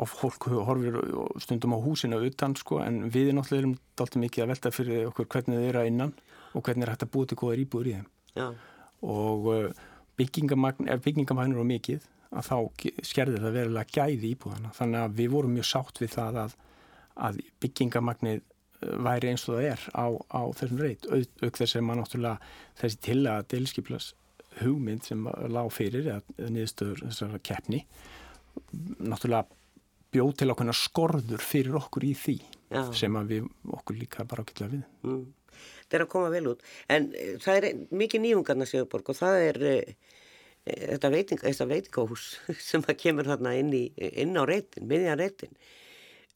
of 0.02 0.18
fólk 0.18 0.50
horfir 0.50 0.98
stundum 1.46 1.78
á 1.78 1.80
húsina 1.86 2.18
utan 2.26 2.58
sko 2.58 2.82
en 2.82 3.04
við 3.14 3.30
er 3.30 3.38
náttúrulega 3.38 3.68
erum 3.68 3.78
alltaf 4.02 4.22
mikið 4.26 4.48
að 4.48 4.54
velta 4.56 4.74
fyrir 4.74 5.08
okkur 5.12 5.30
hvernig 5.30 5.62
þið 5.62 5.70
eru 5.70 5.84
að 5.84 5.94
innan 5.94 6.18
og 6.58 6.66
hvernig 6.66 6.88
er 6.88 6.96
hægt 6.96 7.06
að 7.06 7.14
búa 7.14 7.30
til 7.30 7.38
góðar 7.38 7.66
íbúðir 7.68 7.92
í 7.92 7.98
þeim. 8.00 8.12
Já 8.32 8.48
og 9.02 9.50
uh, 9.52 9.84
byggingamagn, 10.20 10.90
ef 10.92 11.04
byggingamagn 11.06 11.56
eru 11.56 11.66
mikið 11.68 12.08
að 12.32 12.48
þá 12.48 12.58
skerðir 13.04 13.44
það 13.44 13.58
verulega 13.58 13.96
gæði 13.98 14.32
íbúðana 14.36 14.72
þannig 14.78 15.04
að 15.04 15.20
við 15.20 15.34
vorum 15.34 15.56
mjög 15.58 15.68
sátt 15.68 16.02
við 16.02 16.14
það 16.16 16.40
að, 16.46 16.56
að 17.28 17.42
byggingamagnið 17.64 18.42
uh, 18.42 18.96
væri 19.08 19.32
eins 19.34 19.48
og 19.48 19.58
það 19.58 19.70
er 19.72 19.86
á, 19.92 20.06
á 20.32 20.42
þessum 20.62 20.84
reyt 20.86 21.10
auk 21.12 21.60
þess 21.60 21.78
að 21.78 21.88
maður 21.88 22.04
náttúrulega 22.04 22.54
þessi 22.82 23.02
til 23.10 23.20
að 23.32 23.48
deilskiplas 23.56 24.12
hugmynd 24.62 25.08
sem 25.08 25.28
lág 25.52 25.72
fyrir 25.72 26.08
eða 26.12 26.52
niðurstöður 26.52 27.06
þessara 27.08 27.44
keppni 27.44 27.86
náttúrulega 29.00 29.48
bjóð 30.12 30.34
til 30.42 30.50
okkurna 30.52 30.74
skorður 30.76 31.44
fyrir 31.44 31.78
okkur 31.80 32.04
í 32.04 32.16
því 32.20 32.36
Já. 32.72 32.82
sem 32.96 33.16
að 33.16 33.32
við 33.32 33.46
okkur 33.78 33.96
líka 34.00 34.26
bara 34.28 34.44
ákveðlega 34.44 34.74
við. 34.76 34.84
Mm 35.08 35.22
er 35.98 36.06
að 36.06 36.12
koma 36.14 36.32
vel 36.34 36.48
út. 36.54 36.66
En 36.92 37.12
eh, 37.18 37.36
það 37.44 37.60
er 37.60 37.86
mikið 38.04 38.26
nýjungarna 38.26 38.70
Sigurborg 38.70 39.14
og 39.14 39.20
það 39.20 39.46
er 39.50 39.62
e, 39.68 39.76
þetta, 40.66 41.14
veiting, 41.14 41.44
veitingahús 41.44 42.26
sem 42.70 42.84
að 42.88 43.00
kemur 43.04 43.30
þarna 43.32 43.56
inn, 43.60 43.72
í, 43.76 43.86
inn 43.98 44.36
á 44.38 44.44
reytin, 44.48 44.90
miðjan 44.90 45.22
reytin 45.22 45.56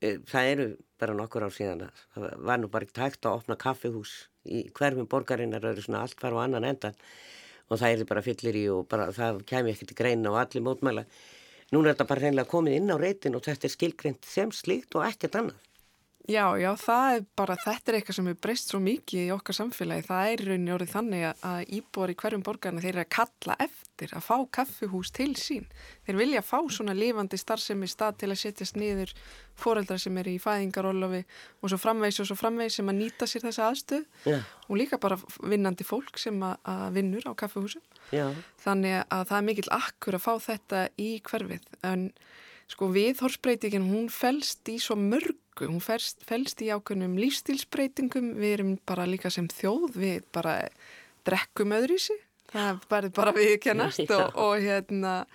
það 0.02 0.50
eru 0.52 0.66
bara 1.00 1.16
nokkur 1.16 1.46
ár 1.46 1.54
síðan 1.54 1.86
að 1.88 2.02
það 2.16 2.44
var 2.48 2.60
nú 2.60 2.70
bara 2.72 2.88
ekki 2.88 2.98
tægt 2.98 3.28
að 3.28 3.38
opna 3.40 3.58
kaffihús 3.60 4.14
í 4.46 4.66
hverfum 4.76 5.08
borgarinnar 5.10 5.64
og 5.66 5.74
eru 5.74 5.86
svona 5.86 6.04
allt 6.06 6.20
fara 6.22 6.38
á 6.38 6.46
annan 6.46 6.68
endan. 6.68 6.98
Og 7.72 7.80
það 7.82 7.96
er 7.96 8.10
bara 8.10 8.26
fyllir 8.26 8.58
í 8.60 8.66
og 8.70 8.86
bara 8.90 9.10
það 9.16 9.42
kemi 9.50 9.74
ekkert 9.74 9.96
í 9.96 9.98
greina 9.98 10.32
og 10.32 10.40
allir 10.44 10.66
mótmæla. 10.66 11.06
Nú 11.74 11.82
er 11.82 11.94
þetta 11.94 12.10
bara 12.12 12.22
reynilega 12.22 12.52
komið 12.52 12.78
inn 12.78 12.94
á 12.94 12.98
reytin 13.02 13.38
og 13.38 13.46
þetta 13.46 13.66
er 13.66 13.74
skilgreynd 13.74 14.28
sem 14.30 14.52
slíkt 14.54 14.98
og 15.00 15.08
ekkert 15.08 15.40
annað. 15.40 15.72
Já, 16.26 16.58
já, 16.58 16.72
það 16.82 17.16
er 17.16 17.26
bara, 17.38 17.56
þetta 17.62 17.92
er 17.92 17.96
eitthvað 18.00 18.16
sem 18.18 18.28
er 18.32 18.38
breyst 18.42 18.72
svo 18.72 18.80
mikið 18.82 19.28
í 19.28 19.34
okkar 19.36 19.56
samfélagi. 19.60 20.06
Það 20.08 20.30
er 20.32 20.42
rauninni 20.48 20.74
orðið 20.74 20.94
þannig 20.96 21.26
að 21.30 21.74
íbúar 21.78 22.14
í 22.14 22.16
hverjum 22.18 22.46
borgarna 22.46 22.82
þeir 22.82 22.96
eru 22.96 23.04
að 23.04 23.12
kalla 23.14 23.58
eftir 23.62 24.16
að 24.18 24.26
fá 24.26 24.38
kaffihús 24.58 25.12
til 25.14 25.28
sín. 25.38 25.68
Þeir 26.08 26.18
vilja 26.24 26.42
fá 26.42 26.58
svona 26.74 26.96
lifandi 26.98 27.38
starfsemi 27.38 27.90
stað 27.92 28.18
til 28.24 28.32
að 28.32 28.42
setjast 28.42 28.80
niður 28.82 29.14
foreldrar 29.62 30.02
sem 30.02 30.18
eru 30.18 30.34
í 30.34 30.42
fæðingarólofi 30.42 31.22
og 31.62 31.70
svo 31.70 31.80
framvegs 31.84 32.20
og 32.24 32.32
svo 32.32 32.40
framvegs 32.42 32.80
sem 32.80 32.90
að 32.90 33.00
nýta 33.04 33.30
sér 33.30 33.46
þessa 33.46 33.70
aðstöð 33.70 34.26
Já. 34.26 34.40
og 34.42 34.82
líka 34.82 35.00
bara 35.02 35.20
vinnandi 35.46 35.86
fólk 35.86 36.18
sem 36.20 36.42
að, 36.42 36.58
vinnur 36.98 37.30
á 37.30 37.38
kaffihúsum. 37.38 37.86
Já. 38.10 38.32
Þannig 38.66 39.04
að 39.06 39.30
það 39.30 39.38
er 39.38 39.48
mikill 39.52 39.72
akkur 39.78 40.18
að 40.18 40.26
fá 40.26 40.34
þetta 40.50 40.88
í 40.98 41.12
hverfið 41.30 41.70
en 41.86 42.10
sko 42.72 42.90
viðhorsbreytingin 42.90 43.92
hún 43.92 44.10
fælst 44.10 44.66
í 44.74 44.80
svo 44.82 44.98
mörgu, 45.56 45.72
hún 45.72 45.82
fælst, 45.82 46.24
fælst 46.26 46.62
í 46.62 46.70
ákveðnum 46.70 47.18
lífstílsbreytingum, 47.18 48.36
við 48.36 48.54
erum 48.60 48.78
bara 48.86 49.06
líka 49.06 49.30
sem 49.30 49.48
þjóð, 49.48 49.96
við 49.96 50.24
bara 50.34 50.68
drekkum 51.26 51.72
öðru 51.72 51.96
í 51.96 52.00
sig, 52.00 52.20
það 52.52 52.92
er 52.92 53.10
bara 53.16 53.32
við 53.34 53.60
kennast 53.62 54.12
og, 54.18 54.36
og 54.36 54.60
hérna, 54.60 55.26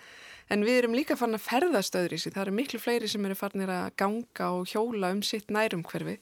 en 0.50 0.64
við 0.64 0.82
erum 0.82 0.94
líka 0.94 1.16
farin 1.16 1.38
að 1.38 1.46
ferðast 1.46 1.96
öðru 1.96 2.16
í 2.16 2.20
sig, 2.20 2.34
það 2.34 2.46
eru 2.46 2.56
miklu 2.58 2.80
fleiri 2.80 3.08
sem 3.08 3.24
eru 3.24 3.34
farinir 3.34 3.70
að 3.70 3.90
ganga 3.96 4.52
og 4.52 4.68
hjóla 4.68 5.12
um 5.14 5.22
sitt 5.22 5.50
nærum 5.50 5.84
hverfi, 5.84 6.18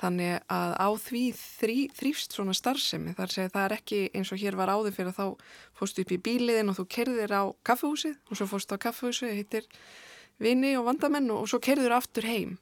þannig 0.00 0.40
að 0.48 0.76
á 0.80 0.88
því 0.96 1.24
þrý, 1.36 1.78
þrýfst 1.96 2.36
svona 2.36 2.54
starfsemi, 2.56 3.12
þar 3.16 3.34
segir 3.34 3.50
það 3.52 3.66
er 3.66 3.76
ekki 3.76 4.04
eins 4.16 4.30
og 4.32 4.40
hér 4.40 4.56
var 4.56 4.72
áður 4.72 4.96
fyrir 4.96 5.12
að 5.12 5.18
þá 5.18 5.26
fórstu 5.76 6.04
upp 6.04 6.14
í 6.16 6.22
bíliðin 6.24 6.72
og 6.72 6.78
þú 6.78 6.86
kerðir 6.96 7.34
á 7.36 7.42
kaffehúsið 7.68 8.16
og 8.30 8.38
svo 8.38 8.48
fórstu 8.48 8.80
á 8.80 8.84
kaffehúsið, 8.86 9.34
hittir 9.36 9.68
vini 10.40 10.72
og 10.80 10.86
vandamenn 10.88 11.28
og, 11.34 11.44
og 11.44 11.52
svo 11.52 11.60
kerður 11.60 11.98
aftur 11.98 12.24
heim. 12.24 12.56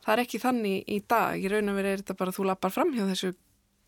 Það 0.00 0.14
er 0.14 0.22
ekki 0.24 0.40
þannig 0.40 0.90
í 0.90 0.98
dag, 1.08 1.36
í 1.36 1.50
raun 1.52 1.72
og 1.72 1.78
verið 1.78 1.92
er 1.92 2.02
þetta 2.02 2.18
bara 2.20 2.32
að 2.32 2.38
þú 2.38 2.48
lappar 2.48 2.72
fram 2.74 2.92
hjá 2.96 3.04
þessu 3.10 3.32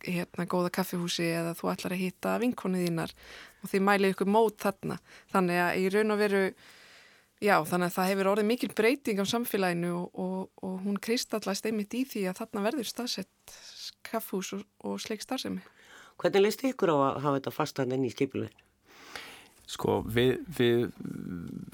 hérna 0.03 0.46
góða 0.51 0.70
kaffihúsi 0.75 1.27
eða 1.31 1.55
þú 1.59 1.70
ætlar 1.72 1.94
að 1.94 2.03
hitta 2.03 2.37
vinkonið 2.42 2.87
þínar 2.87 3.12
og 3.62 3.72
þið 3.72 3.85
mælið 3.88 4.14
ykkur 4.14 4.31
mót 4.35 4.59
þarna. 4.62 4.98
Þannig 5.33 5.61
að 5.62 5.79
í 5.79 5.85
raun 5.94 6.14
og 6.14 6.20
veru, 6.20 6.42
já 7.42 7.55
þannig 7.70 7.88
að 7.90 7.96
það 7.96 8.11
hefur 8.11 8.31
orðið 8.33 8.48
mikil 8.51 8.70
breyting 8.81 9.22
á 9.22 9.27
samfélaginu 9.33 9.92
og, 10.01 10.09
og, 10.25 10.51
og 10.66 10.75
hún 10.87 10.98
kristallast 11.03 11.68
einmitt 11.68 11.94
í 11.96 12.03
því 12.09 12.27
að 12.31 12.42
þarna 12.42 12.66
verður 12.66 12.90
staðsett 12.90 13.57
kaffhús 14.09 14.53
og, 14.59 14.66
og 14.83 14.98
sleik 15.03 15.25
starfsemi. 15.25 15.62
Hvernig 16.20 16.44
leist 16.44 16.66
ykkur 16.66 16.92
á 16.92 16.96
að 16.98 17.22
hafa 17.25 17.38
þetta 17.38 17.57
fastan 17.57 17.94
enn 17.94 18.07
í 18.07 18.12
skipuleginu? 18.12 18.68
Sko, 19.73 20.03
við, 20.05 20.35
við, 20.53 20.89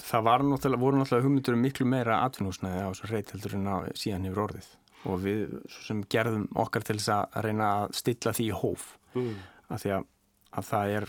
það 0.06 0.26
var 0.28 0.44
náttúrulega, 0.46 0.82
voru 0.82 1.00
náttúrulega 1.00 1.26
hugmyndur 1.26 1.56
um 1.56 1.64
miklu 1.66 1.86
meira 1.88 2.20
atvinnúsnaði 2.26 2.84
á 2.86 2.90
þessu 2.92 3.08
reyt 3.10 3.32
heldur 3.34 3.56
en 3.58 3.66
á 3.66 3.76
síðan 3.98 4.28
hefur 4.28 4.44
orðið 4.44 4.68
og 5.08 5.24
við 5.24 5.56
sem 5.86 6.04
gerðum 6.10 6.46
okkar 6.58 6.86
til 6.86 6.98
þess 6.98 7.10
að 7.16 7.48
reyna 7.48 7.72
að 7.80 7.96
stilla 7.98 8.34
því 8.36 8.46
í 8.46 8.56
hóf 8.60 8.86
mm. 9.14 9.34
af 9.74 9.82
því 9.82 9.92
að, 9.96 10.06
að 10.60 10.68
það 10.70 10.94
er 10.98 11.08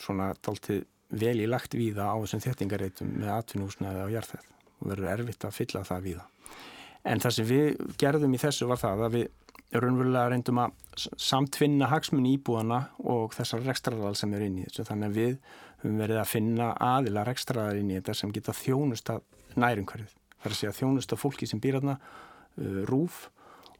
svona 0.00 0.30
daltið 0.40 0.82
vel 1.22 1.36
í 1.40 1.48
lagt 1.48 1.76
víða 1.76 2.08
á 2.08 2.16
þessum 2.22 2.44
þettingareitum 2.46 3.12
með 3.18 3.32
atvinnúsnaði 3.36 4.04
á 4.04 4.08
jarðæð 4.16 4.48
og 4.82 4.90
verður 4.92 5.12
erfitt 5.12 5.46
að 5.46 5.56
fylla 5.58 5.84
það 5.86 6.06
víða. 6.06 6.26
En 7.08 7.20
það 7.22 7.34
sem 7.36 7.48
við 7.48 7.68
gerðum 8.00 8.36
í 8.36 8.40
þessu 8.40 8.68
var 8.70 8.80
það 8.80 9.04
að 9.06 9.16
við 9.18 9.30
raunverulega 9.72 10.30
reyndum 10.32 10.60
að 10.62 11.06
samtvinna 11.20 11.88
hagsmunni 11.88 12.34
íbúana 12.36 12.82
og 13.08 13.32
þessar 13.36 13.64
rekstraðal 13.66 14.14
sem 14.18 14.32
er 14.36 14.46
inn 14.46 14.58
í 14.60 14.66
þessu 14.66 14.84
þannig 14.88 15.08
að 15.08 15.18
við 15.20 15.36
höfum 15.82 16.00
verið 16.02 16.22
að 16.22 16.30
finna 16.30 16.72
aðila 16.78 17.26
rekstraðar 17.28 17.78
inn 17.80 17.92
í 17.92 17.98
þetta 17.98 18.16
sem 18.18 18.32
geta 18.34 18.54
þjónust 18.56 19.12
að 19.12 19.22
nærumhverfið. 19.58 20.18
Það 20.38 20.48
er 20.48 20.56
að 20.56 20.60
segja 20.60 20.74
þjónust 20.80 21.14
að 21.14 21.22
fólki 21.22 21.48
sem 21.50 21.62
býr 21.62 21.78
aðna, 21.78 21.98
uh, 22.58 22.82
rúf 22.90 23.24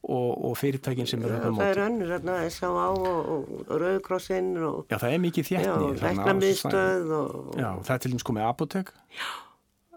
og, 0.03 0.45
og 0.49 0.57
fyrirtækin 0.59 1.07
sem 1.07 1.23
eru 1.23 1.39
að 1.39 1.55
móta. 1.55 1.63
Það 1.63 1.73
er 1.73 1.83
önnur 1.87 2.13
aðna, 2.19 2.37
S.A.A. 2.51 2.89
og, 2.91 3.31
og 3.31 3.73
Rauðkrossinn 3.83 4.53
og... 4.59 4.83
Já, 4.91 4.99
það 4.99 5.17
er 5.17 5.25
mikið 5.29 5.49
þjættni. 5.49 5.89
Já, 5.95 6.03
læknamiðstöð 6.03 7.17
og... 7.19 7.41
Já, 7.57 7.71
það 7.87 7.95
er 7.95 8.05
til 8.05 8.13
dæmis 8.13 8.29
komið 8.29 8.49
apotek. 8.51 8.95
Já. 9.15 9.27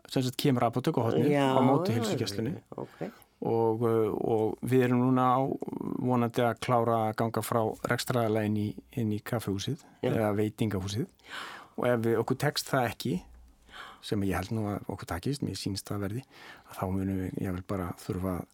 Sem 0.05 0.25
sagt 0.25 0.37
kemur 0.39 0.67
apotek 0.67 0.97
og 1.01 1.09
hodni 1.09 1.33
á 1.33 1.57
móti 1.65 1.95
hilsugjastlunni. 1.97 2.53
Ok. 2.77 3.07
Og, 3.45 3.81
og 3.83 4.53
við 4.65 4.85
erum 4.87 5.01
núna 5.01 5.25
á 5.37 5.41
vonandi 6.05 6.45
að 6.45 6.61
klára 6.63 7.01
að 7.09 7.17
ganga 7.19 7.41
frá 7.43 7.59
rekstraðalega 7.89 8.47
inn 8.47 8.55
í, 8.61 8.69
í 9.01 9.19
kaffehúsið 9.25 9.83
eða 10.05 10.31
veitingahúsið 10.37 11.09
og 11.75 11.87
ef 11.89 12.03
við 12.05 12.19
okkur 12.21 12.41
tekst 12.45 12.71
það 12.71 12.89
ekki 12.91 13.13
sem 14.05 14.25
ég 14.27 14.37
held 14.37 14.53
nú 14.53 14.67
að 14.69 14.91
okkur 14.93 15.09
takist 15.15 15.45
mér 15.45 15.57
sínst 15.59 15.89
það 15.89 16.03
verði 16.05 16.25
að 16.69 16.75
þá 16.77 16.83
munum 16.91 17.23
við, 17.23 17.39
ég 17.41 17.55
vil 17.55 17.65
bara 17.67 17.87
þurfa 18.03 18.35
að 18.39 18.51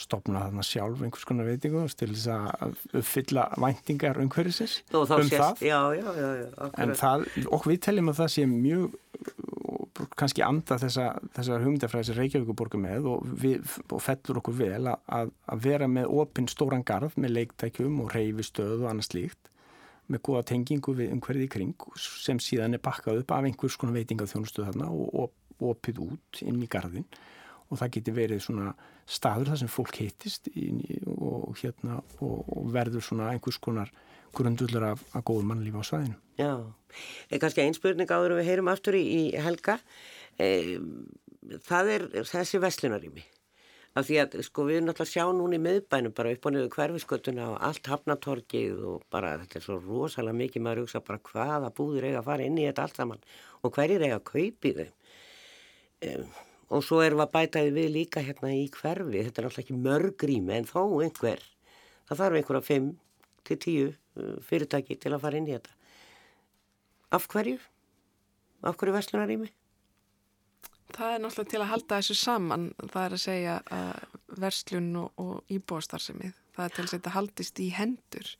stopna 0.00 0.44
þarna 0.46 0.64
sjálf 0.64 1.02
einhvers 1.04 1.26
konar 1.28 1.48
veitingu 1.48 1.82
til 1.98 2.10
þess 2.14 2.28
að 2.32 3.00
uppfylla 3.00 3.46
væntingar 3.60 4.20
umhverfisins 4.22 4.78
um 4.94 5.06
sést, 5.08 5.34
það. 5.34 5.64
Já, 5.66 5.80
já, 5.98 6.08
já, 6.16 6.68
en 6.84 6.94
það, 6.96 7.26
okkur 7.48 7.72
við 7.74 7.80
teljum 7.88 8.12
að 8.12 8.20
það 8.22 8.32
sé 8.36 8.46
mjög 8.48 8.94
kannski 10.16 10.44
anda 10.44 10.78
þessa, 10.80 11.06
þessa 11.36 11.58
hugmyndafræði 11.60 12.08
sem 12.08 12.18
Reykjavíkuborgu 12.18 12.80
með 12.80 13.08
og, 13.10 13.28
við, 13.42 13.76
og 13.90 14.00
fellur 14.04 14.40
okkur 14.40 14.56
vel 14.62 14.88
að, 14.94 15.32
að 15.50 15.64
vera 15.66 15.88
með 15.90 16.14
opinn 16.22 16.48
stóran 16.50 16.86
garð 16.86 17.18
með 17.20 17.36
leiktækjum 17.36 18.00
og 18.04 18.14
reyfistöð 18.16 18.84
og 18.84 18.90
annað 18.92 19.10
slíkt 19.10 19.50
með 20.10 20.22
góða 20.26 20.46
tengingu 20.50 20.94
við 20.98 21.12
umhverfið 21.14 21.46
í 21.46 21.50
kring 21.54 21.88
sem 22.00 22.40
síðan 22.42 22.76
er 22.76 22.82
bakkað 22.82 23.22
upp 23.22 23.34
af 23.36 23.46
einhvers 23.46 23.78
konar 23.80 23.96
veitingað 23.98 24.32
þjónustu 24.34 24.66
þarna 24.66 24.90
og 24.90 25.34
opið 25.70 26.00
út 26.06 26.40
inn 26.46 26.62
í 26.62 26.68
garðin 26.70 27.06
og 27.70 27.78
það 27.78 27.92
geti 27.96 28.14
verið 28.14 28.42
svona 28.44 28.72
staður 29.10 29.52
þar 29.52 29.60
sem 29.62 29.70
fólk 29.70 29.98
heitist 30.00 30.50
og, 30.50 31.52
hérna, 31.60 32.00
og, 32.18 32.38
og 32.56 32.70
verður 32.74 33.04
svona 33.06 33.30
einhvers 33.34 33.60
konar 33.62 33.90
grundullur 34.34 34.86
af, 34.92 35.02
af 35.14 35.24
góðum 35.26 35.50
mannlífi 35.50 35.82
á 35.82 35.84
svæðinu. 35.86 36.16
Já, 36.38 36.52
eða 37.30 37.42
kannski 37.44 37.64
einn 37.64 37.76
spurning 37.76 38.10
áður 38.10 38.36
við 38.38 38.50
heyrum 38.50 38.70
aftur 38.70 38.98
í, 38.98 39.02
í 39.02 39.22
Helga. 39.42 39.78
E, 40.38 40.78
það 41.66 41.92
er 41.96 42.06
þessi 42.30 42.62
veslunarími 42.62 43.26
af 43.98 44.06
því 44.06 44.18
að 44.22 44.34
sko 44.46 44.64
við 44.68 44.84
náttúrulega 44.84 45.10
sjá 45.10 45.24
núna 45.34 45.56
í 45.58 45.62
miðbænum 45.64 46.14
bara 46.14 46.34
upp 46.34 46.46
og 46.46 46.54
niður 46.54 46.74
hverfiskötuna 46.76 47.48
og 47.54 47.56
allt 47.66 47.90
hafnatorgið 47.90 48.84
og 48.86 49.06
bara 49.10 49.32
þetta 49.40 49.58
er 49.58 49.64
svo 49.64 49.78
rosalega 49.82 50.38
mikið 50.38 50.64
maður 50.66 50.84
hugsa 50.84 51.02
bara 51.06 51.22
hvaða 51.30 51.72
búður 51.74 52.06
eiga 52.06 52.20
að 52.20 52.28
fara 52.28 52.46
inn 52.46 52.60
í 52.60 52.68
þetta 52.68 52.86
allt 52.86 53.00
saman 53.00 53.24
og 53.60 53.74
hverjir 53.74 54.04
eiga 54.06 54.20
að 54.20 54.28
kaupi 54.30 54.72
þeim 54.78 54.92
um, 56.10 56.30
og 56.70 56.86
svo 56.86 57.00
erum 57.02 57.18
við 57.18 57.26
að 57.26 57.34
bætaði 57.34 57.74
við 57.80 57.90
líka 57.96 58.22
hérna 58.22 58.52
í 58.54 58.68
hverfi 58.76 59.24
þetta 59.26 59.42
er 59.42 59.48
náttúrulega 59.48 59.64
ekki 59.64 59.80
mörg 59.88 60.26
rými 60.30 60.56
en 60.60 60.70
þó 60.70 60.82
einhver 61.02 61.42
það 62.06 62.22
þarf 62.22 62.40
einhverja 62.40 62.66
5 62.70 62.90
til 63.50 63.60
10 63.66 64.40
fyrirtæki 64.46 64.98
til 65.02 65.16
að 65.16 65.22
fara 65.24 65.40
inn 65.40 65.50
í 65.50 65.56
þetta 65.56 65.74
af 67.18 67.26
hverju? 67.26 67.58
af 68.62 68.76
hverju 68.78 68.94
veslunarími? 68.94 69.50
Það 70.90 71.14
er 71.14 71.22
náttúrulega 71.22 71.50
til 71.52 71.60
að 71.60 71.70
halda 71.70 71.98
þessu 72.00 72.16
saman, 72.18 72.66
það 72.90 73.04
er 73.04 73.14
að 73.16 73.22
segja 73.22 73.56
að 73.76 74.18
verslun 74.40 74.90
og, 75.00 75.10
og 75.20 75.52
íbúastarsemið, 75.54 76.34
það 76.56 76.66
er 76.66 76.74
til 76.76 76.84
að 76.84 76.92
þetta 76.94 77.14
haldist 77.14 77.60
í 77.62 77.68
hendur. 77.74 78.30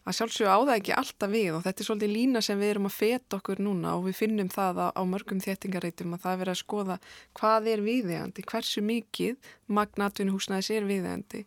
Að 0.00 0.16
sjálfsögja 0.16 0.54
á 0.56 0.60
það 0.60 0.74
ekki 0.78 0.94
alltaf 0.96 1.32
við 1.32 1.50
og 1.56 1.64
þetta 1.66 1.82
er 1.82 1.88
svolítið 1.88 2.12
lína 2.14 2.42
sem 2.44 2.60
við 2.60 2.72
erum 2.72 2.88
að 2.88 2.96
feta 2.96 3.36
okkur 3.36 3.60
núna 3.60 3.94
og 3.98 4.06
við 4.08 4.16
finnum 4.22 4.50
það 4.52 4.80
á, 4.80 4.86
á 4.96 5.02
mörgum 5.04 5.42
þéttingareitum 5.44 6.16
að 6.16 6.24
það 6.24 6.32
er 6.32 6.40
verið 6.42 6.54
að 6.54 6.62
skoða 6.62 6.96
hvað 7.40 7.70
er 7.74 7.84
viðegandi, 7.84 8.46
hversu 8.48 8.84
mikið 8.86 9.52
magnatvinhúsnaðis 9.76 10.72
er 10.78 10.88
viðegandi 10.88 11.44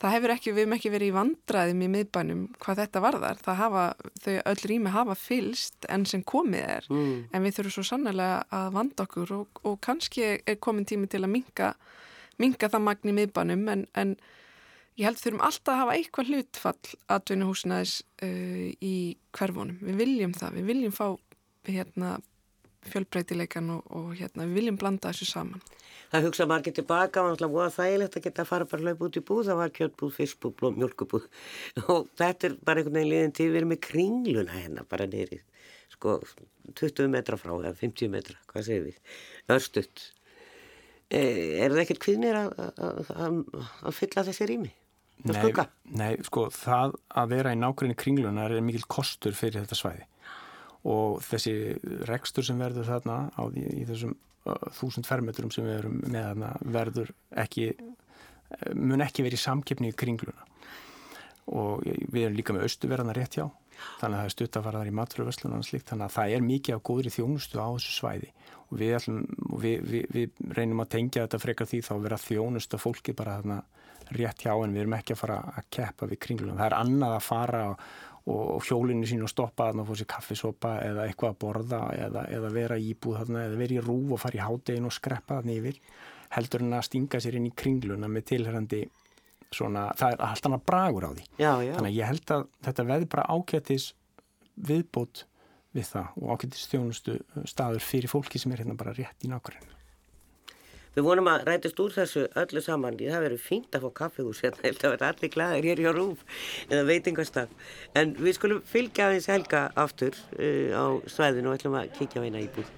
það 0.00 0.14
hefur 0.16 0.34
ekki, 0.34 0.52
við 0.52 0.64
hefum 0.64 0.76
ekki 0.76 0.92
verið 0.92 1.10
í 1.10 1.14
vandraðum 1.14 1.82
í 1.84 1.88
miðbænum 1.94 2.44
hvað 2.62 2.80
þetta 2.82 3.02
varðar. 3.04 3.40
Það 3.44 3.58
hafa, 3.60 3.84
þau 4.24 4.34
öll 4.52 4.62
rými 4.70 4.94
hafa 4.94 5.16
fylst 5.18 5.88
enn 5.92 6.06
sem 6.10 6.24
komið 6.26 6.64
er. 6.76 6.88
Mm. 6.90 7.16
en 7.30 7.46
við 7.46 7.58
þurfum 7.58 7.76
svo 7.76 7.86
sannlega 7.88 8.38
að 8.54 8.70
vanda 8.78 9.06
okkur 9.06 9.34
og, 9.38 9.64
og 9.64 9.78
kannski 9.84 10.26
er 10.36 10.58
komin 10.62 10.88
tími 10.88 11.10
til 11.10 11.22
að 11.22 11.34
minga, 11.36 11.74
minga 12.42 12.70
það 12.70 12.86
magn 12.88 13.12
í 13.12 13.16
miðbænum. 13.20 13.66
En, 13.74 13.86
en 13.94 14.16
ég 14.98 15.08
held 15.08 15.22
þurfum 15.22 15.46
alltaf 15.46 15.74
að 15.74 15.82
hafa 15.82 15.98
eitthvað 15.98 16.32
hlutfall 16.32 16.94
aðdunahúsnaðis 17.16 17.96
uh, 18.26 18.68
í 18.82 18.96
hverfunum, 19.36 19.80
við 19.82 20.00
viljum 20.02 20.36
það. 20.36 20.60
Við 20.60 20.70
viljum 20.72 20.96
fá 20.96 21.06
hérna 21.64 22.16
fjölbreytileikan 22.92 23.70
og, 23.74 23.86
og 23.94 24.12
hérna, 24.18 24.46
við 24.48 24.60
viljum 24.60 24.78
blanda 24.80 25.12
þessu 25.12 25.28
saman. 25.30 25.62
Það 26.12 26.26
hugsa 26.28 26.46
margir 26.46 26.74
tilbaka 26.76 27.24
og 27.26 27.38
það 27.40 27.54
var 27.54 27.72
þægilegt 27.74 28.18
að 28.18 28.26
geta 28.26 28.44
að 28.44 28.50
fara 28.50 28.68
bara 28.70 28.84
hlaup 28.84 29.04
út 29.06 29.18
í 29.18 29.22
búð, 29.26 29.48
það 29.48 29.60
var 29.60 29.72
kjöttbúð, 29.78 30.12
fiskbúð, 30.18 30.66
mjölkubúð 30.78 31.24
og 31.94 32.10
þetta 32.20 32.50
er 32.50 32.58
bara 32.60 32.82
einhvern 32.82 32.98
veginn 33.00 33.12
liðin 33.12 33.34
til 33.34 33.48
við 33.50 33.60
erum 33.62 33.72
með 33.74 33.80
kringluna 33.88 34.58
hérna 34.58 34.86
bara 34.90 35.08
neyri, 35.10 35.40
sko 35.94 36.20
20 36.78 37.10
metra 37.14 37.40
frá 37.40 37.54
eða 37.56 37.74
50 37.80 38.14
metra, 38.14 38.38
hvað 38.52 38.68
segir 38.68 38.86
við, 38.90 39.02
örstutt. 39.56 40.06
E, 41.10 41.20
er 41.64 41.74
það 41.74 41.82
ekkert 41.84 42.04
kvinnir 42.06 42.40
að 42.40 43.92
fylla 43.94 44.26
þessi 44.30 44.48
rými? 44.50 44.72
Nei, 45.24 45.52
nei, 45.94 46.10
sko 46.26 46.48
það 46.52 46.98
að 47.16 47.30
vera 47.30 47.52
í 47.54 47.58
nákvæmni 47.58 47.94
kringlunar 47.96 48.52
er 48.52 48.64
mikil 48.64 48.82
kostur 48.90 49.36
fyrir 49.36 49.62
þetta 49.62 49.78
svæði 49.78 50.08
og 50.84 51.20
þessi 51.24 51.54
rekstur 52.08 52.46
sem 52.46 52.60
verður 52.60 52.88
þarna 52.90 53.18
á 53.32 53.42
því 53.48 53.66
í 53.80 53.84
þessum 53.88 54.16
þúsund 54.76 55.08
fermetrum 55.08 55.52
sem 55.52 55.64
við 55.64 55.78
erum 55.78 56.00
með 56.04 56.26
þarna 56.28 56.50
verður 56.76 57.12
ekki 57.40 57.70
mun 58.76 59.04
ekki 59.04 59.24
verið 59.24 59.40
í 59.40 59.44
samkeppni 59.44 59.90
í 59.90 59.96
kringluna. 59.96 60.44
Og 61.54 61.84
við 61.84 62.26
erum 62.26 62.38
líka 62.38 62.56
með 62.56 62.68
austuverðana 62.68 63.14
rétt 63.16 63.38
hjá 63.38 63.46
þannig 63.98 64.16
að 64.16 64.20
það 64.20 64.28
er 64.28 64.34
stutt 64.34 64.56
að 64.56 64.66
fara 64.68 64.80
þar 64.80 64.90
í 64.90 65.66
slikt 65.66 65.88
þannig 65.90 66.06
að 66.06 66.14
það 66.14 66.34
er 66.34 66.44
mikið 66.44 66.76
af 66.76 66.82
góðri 66.88 67.12
þjónustu 67.12 67.58
á 67.60 67.68
þessu 67.74 67.94
svæði. 67.98 68.30
Og 68.70 68.78
við, 68.80 68.92
ætlum, 68.98 69.18
við, 69.60 69.88
við, 69.90 70.04
við 70.14 70.54
reynum 70.56 70.84
að 70.84 70.92
tengja 70.94 71.24
þetta 71.24 71.40
frekar 71.42 71.68
því 71.68 71.80
þá 71.84 71.94
vera 72.04 72.20
þjónustu 72.22 72.78
að 72.78 72.84
fólki 72.84 73.16
bara 73.16 73.36
þarna 73.40 73.58
rétt 74.14 74.44
hjá 74.44 74.52
en 74.54 74.74
við 74.74 74.84
erum 74.84 74.96
ekki 74.98 75.14
að 75.14 75.20
fara 75.20 75.38
að 75.58 75.68
keppa 75.74 76.08
við 76.08 76.20
kringlunum. 76.24 76.58
Það 76.60 76.70
er 76.70 76.78
annað 76.78 77.16
að 77.16 77.26
fara 77.26 77.62
og, 77.72 77.84
og 78.24 78.64
hjólinu 78.64 79.04
sín 79.04 79.22
og 79.24 79.28
stoppa 79.28 79.68
þarna 79.68 79.82
og 79.84 79.90
fóra 79.90 80.00
sér 80.00 80.08
kaffisopa 80.14 80.74
eða 80.80 81.04
eitthvað 81.04 81.34
að 81.34 81.40
borða 81.42 81.80
eða, 82.06 82.22
eða 82.32 82.52
vera 82.54 82.78
íbúð 82.80 83.18
þarna 83.20 83.42
eða 83.50 83.58
vera 83.60 83.76
í 83.76 83.82
rúf 83.84 84.14
og 84.16 84.22
fara 84.22 84.38
í 84.38 84.44
hádegin 84.44 84.88
og 84.88 84.94
skreppa 84.96 85.40
þarna 85.40 85.56
yfir 85.58 85.80
heldur 86.34 86.64
en 86.64 86.78
að 86.78 86.86
stinga 86.88 87.20
sér 87.20 87.36
inn 87.38 87.50
í 87.50 87.52
kringluna 87.54 88.08
með 88.08 88.26
tilherrandi 88.32 88.80
svona, 89.54 89.84
það 89.98 90.16
er 90.16 90.24
allt 90.28 90.48
annað 90.48 90.64
bragur 90.70 91.06
á 91.06 91.10
því. 91.12 91.26
Já, 91.38 91.52
já. 91.62 91.74
Þannig 91.76 91.90
að 91.92 91.98
ég 91.98 92.10
held 92.10 92.34
að 92.34 92.48
þetta 92.66 92.86
veði 92.90 93.10
bara 93.12 93.28
ákjættis 93.36 93.86
viðbót 94.70 95.24
við 95.74 95.88
það 95.90 96.18
og 96.20 96.34
ákjættis 96.34 96.66
þjónustu 96.72 97.16
staður 97.50 97.86
fyrir 97.86 98.12
fólki 98.12 98.40
sem 98.42 98.54
er 98.54 98.64
hérna 98.64 98.78
bara 98.78 98.94
rétt 98.96 99.26
í 99.26 99.30
nákvæmlega. 99.30 99.73
Við 100.94 101.02
vonum 101.02 101.26
að 101.26 101.48
rætast 101.48 101.80
úr 101.82 101.90
þessu 101.90 102.20
öllu 102.38 102.60
saman. 102.62 102.94
Það 103.00 103.24
verður 103.24 103.40
fínt 103.42 103.74
að 103.74 103.82
fá 103.82 103.94
kaffihús 103.98 104.44
hérna. 104.44 104.60
Ég 104.62 104.76
held 104.76 104.84
að 104.86 104.92
vera 104.94 105.08
allir 105.10 105.32
glæðir 105.34 105.66
hér 105.66 105.82
hjá 105.82 105.90
Rúf 105.96 106.22
eða 106.68 106.84
veitingastaf. 106.86 107.56
En 107.98 108.14
við 108.14 108.38
skulum 108.38 108.62
fylgja 108.70 109.08
aðeins 109.08 109.26
helga 109.32 109.64
aftur 109.74 110.14
uh, 110.38 110.70
á 110.70 110.84
svæðinu 111.10 111.50
og 111.50 111.58
ætlum 111.58 111.76
að 111.80 111.90
kíkja 111.98 112.22
á 112.22 112.26
eina 112.30 112.46
íbúð. 112.46 112.70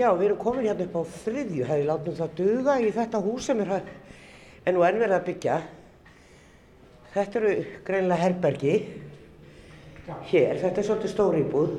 Já, 0.00 0.08
við 0.16 0.30
erum 0.32 0.38
komin 0.40 0.66
hérna 0.66 0.86
upp 0.88 0.98
á 0.98 1.02
þriðju. 1.22 1.66
Það 1.68 1.76
er 1.78 1.90
látnum 1.94 2.22
það 2.24 2.38
duga 2.42 2.80
í 2.82 2.94
þetta 2.98 3.22
hús 3.22 3.46
sem 3.46 3.60
er, 3.62 3.76
er 4.66 4.74
nú 4.74 4.82
ennverð 4.82 5.22
að 5.22 5.28
byggja. 5.30 5.62
Þetta 7.10 7.40
eru 7.40 7.52
greinlega 7.82 8.22
herbergi 8.22 8.74
hér, 10.30 10.60
þetta 10.60 10.78
er 10.78 10.86
svolítið 10.86 11.10
stóri 11.10 11.40
íbúð. 11.42 11.72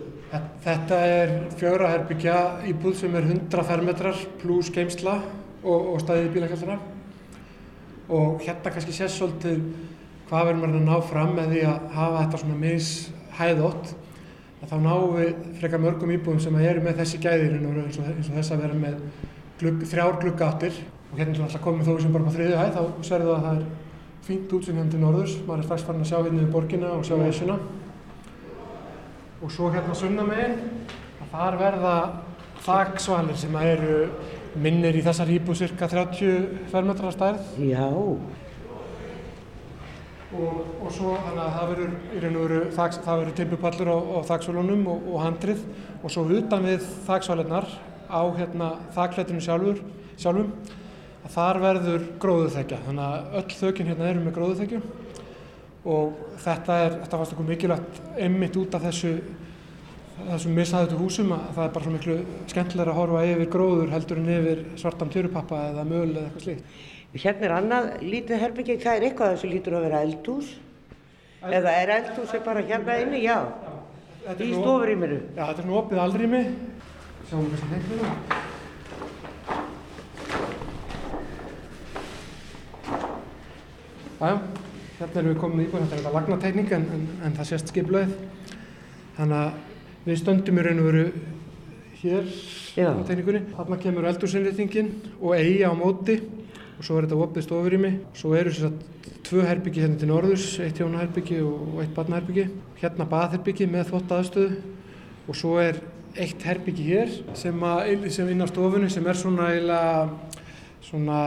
Þetta 0.66 0.98
er 1.08 1.30
fjögra 1.60 1.92
herbyggja 1.94 2.34
íbúð 2.68 2.98
sem 3.00 3.14
er 3.16 3.28
100 3.30 3.64
fermetrar 3.68 4.18
pluss 4.42 4.72
geimsla 4.76 5.14
og, 5.64 5.94
og 5.94 6.02
staðið 6.04 6.28
í 6.28 6.34
bílakjaldara. 6.36 6.76
Og 8.12 8.44
hérna 8.44 8.74
kannski 8.76 8.96
sést 8.96 9.20
svolítið 9.22 9.62
hvað 10.28 10.50
verður 10.50 10.62
maður 10.66 10.82
að 10.82 10.90
ná 10.90 11.08
fram 11.10 11.32
með 11.38 11.54
því 11.54 11.62
að 11.70 11.86
hafa 11.96 12.24
þetta 12.26 12.42
svona 12.42 12.58
mishæðótt. 12.66 13.94
Þá 14.62 14.76
náum 14.84 15.14
við 15.16 15.30
frekar 15.62 15.84
mörgum 15.86 16.12
íbúðum 16.18 16.42
sem 16.44 16.58
eru 16.60 16.84
með 16.84 17.00
þessi 17.00 17.22
gæðir 17.24 17.56
eins 17.56 18.02
og, 18.02 18.10
eins 18.12 18.28
og 18.28 18.36
þess 18.36 18.52
að 18.52 18.66
vera 18.66 18.82
með 18.84 19.00
glugg, 19.62 19.88
þrjár 19.94 20.20
gluggáttir. 20.26 20.84
Og 21.12 21.16
hérna 21.20 21.38
er 21.38 21.48
alltaf 21.48 21.64
komið 21.64 21.88
þó 21.88 21.96
sem 22.04 22.14
bara 22.16 22.28
á 22.28 22.36
þriðju 22.36 22.60
hæð, 22.60 22.76
þá 22.76 23.08
serðu 23.08 23.34
að 23.38 23.48
það 23.48 23.62
er 23.62 23.66
fínt 24.26 24.52
útsyn 24.54 24.78
hérna 24.78 24.94
til 24.94 25.02
norðurs, 25.02 25.38
maður 25.48 25.64
er 25.64 25.68
strax 25.70 25.86
farin 25.88 26.04
að 26.04 26.12
sjá 26.12 26.18
hérna 26.20 26.42
við 26.44 26.52
borgina 26.54 26.92
og 26.96 27.06
sjá 27.08 27.16
Esjuna. 27.26 27.58
Og 29.42 29.54
svo 29.54 29.72
hérna 29.74 29.96
sunna 29.98 30.26
megin 30.28 30.60
að 31.24 31.32
þar 31.32 31.58
verða 31.62 31.96
þaksvalir 32.62 33.40
sem 33.42 33.56
eru 33.64 33.96
minnir 34.62 35.00
í 35.00 35.02
þessar 35.06 35.32
íbúð 35.34 35.64
cirka 35.64 35.90
30 35.90 36.70
fermetrar 36.72 37.16
stærð. 37.16 37.56
Já. 37.66 37.88
og, 40.32 40.60
og 40.80 40.92
svo 40.96 41.16
þannig 41.26 41.42
að 41.44 41.56
það 41.56 41.72
verður 41.72 41.96
í 42.16 42.22
raun 42.24 42.36
og 42.36 42.46
veru 42.46 42.60
það 42.76 43.08
verður 43.08 43.38
timpupallur 43.40 43.90
á, 43.92 43.98
á 43.98 44.20
þaksvalunum 44.30 44.86
og, 44.94 45.10
og 45.12 45.26
handrið. 45.26 45.66
Og 46.02 46.14
svo 46.14 46.28
utan 46.30 46.68
við 46.70 46.86
þaksvalinnar 47.08 47.68
á 48.12 48.22
hérna 48.38 48.70
þaklettinu 48.96 49.42
sjálfur 49.44 49.82
sjálfum 50.20 50.52
þar 51.32 51.62
verður 51.64 52.10
gróðuþekja 52.22 52.82
þannig 52.88 53.06
að 53.06 53.38
öll 53.42 53.60
þökinn 53.62 53.92
hérna 53.92 54.10
eru 54.10 54.26
með 54.26 54.36
gróðuþekju 54.40 54.82
og 55.92 56.18
þetta 56.44 56.80
er, 56.86 56.98
þetta 57.04 57.20
fannst 57.22 57.36
okkur 57.36 57.48
mikilvægt 57.50 58.02
einmitt 58.22 58.60
út 58.62 58.76
af 58.78 58.86
þessu 58.86 59.16
þessum 60.28 60.58
mishæðutu 60.58 60.98
húsum 61.00 61.32
að 61.36 61.46
það 61.56 61.64
er 61.66 61.74
bara 61.76 61.86
svo 61.86 61.94
miklu 61.96 62.18
skemmtilega 62.52 62.94
að 62.94 63.00
horfa 63.00 63.22
yfir 63.30 63.52
gróður 63.56 63.94
heldur 63.94 64.22
en 64.22 64.34
yfir 64.36 64.64
svartan 64.80 65.14
törupappa 65.14 65.62
eða 65.72 65.86
möl 65.88 66.10
eða 66.10 66.26
eitthvað 66.28 66.46
slíkt. 66.46 66.76
Hérna 67.12 67.48
er 67.48 67.56
annað 67.58 67.88
lítið 68.06 68.44
herbyggi, 68.46 68.78
það 68.84 69.00
er 69.00 69.08
eitthvað 69.08 69.40
sem 69.42 69.52
lítur 69.52 69.78
að 69.78 69.88
vera 69.88 70.04
eldhús 70.06 70.54
Eld... 71.42 71.56
eða 71.58 71.74
er 71.80 71.96
eldhúsi 71.98 72.44
bara 72.46 72.64
hérna 72.68 73.00
inni, 73.02 73.24
já, 73.26 73.40
já 74.28 74.36
í 74.38 74.54
stofurýminu. 74.54 75.20
Já, 75.34 75.44
þetta 75.50 75.66
er 75.66 75.72
nú 75.72 75.82
opið 75.82 76.06
aldrými, 76.06 76.46
sjáum 77.32 77.50
við 77.50 77.58
þessi 77.58 77.74
leiknum. 77.74 78.41
Jájá, 84.22 84.36
hérna 85.00 85.18
erum 85.18 85.32
við 85.32 85.38
komin 85.42 85.62
í 85.64 85.64
íbúin, 85.66 85.88
þetta 85.90 85.96
er 85.96 86.00
eitthvað 86.00 86.16
lagnatekník 86.20 86.74
en, 86.76 86.84
en, 86.94 87.06
en 87.26 87.38
það 87.40 87.48
sést 87.50 87.72
skiplaðið. 87.72 88.12
Þannig 89.16 89.40
að 89.40 90.04
við 90.06 90.20
stöndum 90.20 90.60
í 90.62 90.66
raun 90.68 90.82
og 90.84 90.90
veru 90.92 91.06
hér 92.04 92.28
á 92.86 93.02
tekníkunni. 93.08 93.42
Þarna 93.56 93.80
kemur 93.82 94.08
eldursinnréttingin 94.12 94.92
og 95.16 95.34
eigi 95.40 95.66
á 95.66 95.74
móti 95.74 96.20
og 96.22 96.86
svo 96.86 97.00
er 97.00 97.08
þetta 97.08 97.20
opið 97.26 97.48
stofurými. 97.48 97.94
Svo 98.22 98.36
eru 98.38 98.54
að 98.70 98.78
tvö 99.26 99.48
herbyggi 99.50 99.86
hérna 99.88 99.98
til 100.04 100.14
norðurs, 100.14 100.48
eitt 100.62 100.78
hjónaherbyggi 100.84 101.42
og 101.42 101.82
eitt 101.82 101.98
barnaherbyggi. 101.98 102.48
Hérna 102.84 103.10
baðherbyggi 103.10 103.72
með 103.74 103.90
þvottaðstöðu 103.90 104.62
og 105.26 105.42
svo 105.42 105.58
er 105.66 105.82
eitt 106.14 106.46
herbyggi 106.46 106.92
hér 106.94 107.18
sem, 107.34 107.58
að, 107.58 108.06
sem 108.14 108.30
inn 108.30 108.46
á 108.46 108.54
stofunni 108.54 108.94
sem 108.94 109.10
er 109.10 109.18
svona 109.18 109.50
eiginlega 109.56 110.10
svona 110.86 111.24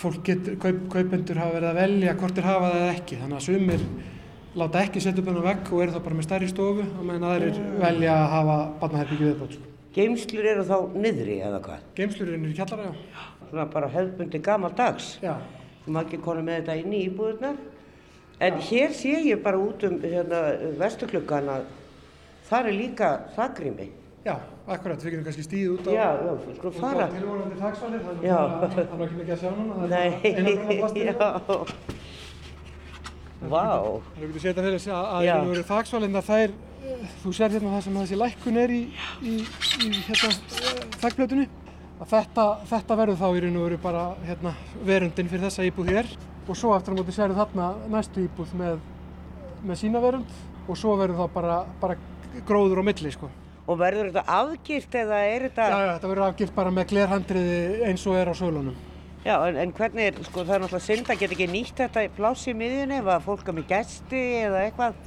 fólk 0.00 0.20
getur, 0.26 0.58
kaup, 0.62 0.82
kaupendur 0.92 1.40
hafa 1.40 1.56
verið 1.56 1.70
að 1.70 1.80
velja 1.80 2.16
hvort 2.20 2.36
þeir 2.36 2.48
hafa 2.50 2.68
það 2.72 2.82
eða 2.82 2.92
ekki 2.96 3.20
þannig 3.22 3.38
að 3.38 3.46
sumir 3.46 3.86
láta 4.56 4.82
ekki 4.82 5.02
setja 5.04 5.22
upp 5.22 5.30
hennar 5.30 5.46
vekk 5.50 5.72
og 5.72 5.82
eru 5.84 5.94
þá 5.94 6.02
bara 6.06 6.18
með 6.18 6.26
stærri 6.26 6.50
stofu 6.50 6.84
og 6.86 7.02
meðan 7.04 7.26
aðrir 7.30 7.58
velja 7.82 8.12
að 8.16 8.28
hafa 8.32 8.58
barnaherbyggju 8.80 9.30
viðbátt 9.30 9.56
sko. 9.56 9.72
Geimslur 9.96 10.44
eru 10.50 10.64
þá 10.68 10.76
niðri 10.92 11.38
eða 11.44 11.60
hvað? 11.64 11.84
Geimslur 11.96 12.28
eru 12.28 12.40
niður 12.42 12.56
kjallara, 12.58 12.88
já. 12.92 13.26
Svona 13.48 13.66
bara 13.72 13.88
hefðbundi 13.92 14.40
gammal 14.44 14.72
dags. 14.76 15.14
Já. 15.22 15.34
Þú 15.84 15.94
má 15.94 16.00
ekki 16.02 16.18
kona 16.24 16.42
með 16.44 16.58
þetta 16.58 16.76
inn 16.82 16.92
í 16.92 17.02
íbúðunar. 17.06 17.60
En 18.44 18.58
já. 18.58 18.64
hér 18.68 18.96
sé 18.96 19.14
ég 19.24 19.40
bara 19.44 19.60
út 19.60 19.86
um 19.88 19.96
hérna, 20.02 20.42
vestuklukkan 20.80 21.48
að 21.54 21.70
það 22.50 22.68
er 22.72 22.76
líka 22.80 23.10
þakrými. 23.38 23.88
Já, 24.26 24.32
akkurat, 24.66 24.98
við 25.04 25.12
getum 25.12 25.26
kannski 25.28 25.44
stíðið 25.46 25.72
út 25.76 25.86
á 25.86 25.90
Já, 25.94 26.06
já, 26.18 26.30
sko 26.56 26.70
fara. 26.74 27.04
tilvonandi 27.12 27.58
taksvalir 27.60 28.00
þannig 28.02 28.32
að 28.34 28.64
það 28.64 28.80
er 28.80 29.04
ekki 29.04 29.18
mikið 29.20 29.34
að 29.36 29.42
sjá 29.42 29.50
núna 29.54 29.76
það 29.76 29.86
Nei, 29.92 30.08
er 30.26 30.46
já. 30.98 31.14
Vá. 33.46 33.62
Þú 34.16 34.24
getur 34.24 34.42
setjað 34.42 34.66
fyrir 34.66 34.80
að, 34.96 35.06
að 35.12 35.28
það 35.28 35.52
eru 35.52 35.64
taksvalinna 35.70 36.24
þær 36.26 36.56
þú 37.22 37.34
sér 37.38 37.54
hérna 37.54 37.76
það 37.76 37.86
sem 37.86 38.00
þessi 38.00 38.18
lækkun 38.24 38.60
er 38.64 38.74
í, 38.74 38.80
í, 39.22 39.36
í 39.86 39.92
hérna 40.08 40.32
þakkblötunni 41.04 41.46
að 42.00 42.12
þetta, 42.16 42.48
þetta 42.72 42.98
verður 43.04 43.22
þá 43.22 43.26
í 43.30 43.46
raun 43.46 43.60
og 43.62 43.66
veru 43.68 43.80
bara 43.86 44.04
hérna 44.26 44.56
verundin 44.90 45.30
fyrir 45.30 45.46
þessa 45.46 45.70
íbúð 45.70 45.94
hér. 45.94 46.10
Og 46.50 46.58
svo 46.58 46.74
aftur 46.74 46.94
á 46.94 46.98
móti 46.98 47.14
sérðu 47.14 47.38
þarna 47.38 47.70
næstu 47.94 48.26
íbúð 48.26 48.58
með, 48.58 48.82
með 49.62 49.82
sína 49.86 50.02
verund. 50.02 50.36
Og 50.66 50.74
svo 50.78 50.98
verður 50.98 51.22
þá 51.22 51.34
bara, 51.38 51.64
bara 51.78 52.00
gróður 52.48 52.82
á 52.82 52.88
milli 52.90 53.14
sko 53.14 53.30
Og 53.66 53.78
verður 53.80 54.12
þetta 54.12 54.22
afgilt 54.30 54.92
eða 54.94 55.22
er 55.26 55.46
þetta... 55.48 55.64
Já, 55.66 55.78
já, 55.82 55.92
þetta 55.96 56.10
verður 56.12 56.26
afgilt 56.28 56.52
bara 56.54 56.72
með 56.74 56.92
glerhandriði 56.92 57.56
eins 57.88 58.04
og 58.06 58.18
er 58.20 58.30
á 58.30 58.34
sölunum. 58.38 58.76
Já, 59.26 59.34
en, 59.48 59.56
en 59.58 59.72
hvernig 59.74 60.06
er, 60.06 60.20
sko, 60.22 60.44
það 60.44 60.54
er 60.54 60.62
náttúrulega 60.62 60.86
synd 60.86 61.08
að 61.10 61.22
geta 61.24 61.34
ekki 61.34 61.48
nýtt 61.50 61.80
þetta 61.82 62.04
pláss 62.14 62.46
í 62.46 62.54
miðjunni 62.54 63.00
ef 63.00 63.08
að 63.10 63.24
fólk 63.24 63.50
er 63.50 63.56
með 63.56 63.66
gæsti 63.72 64.20
eða 64.44 64.60
eitthvað. 64.68 65.00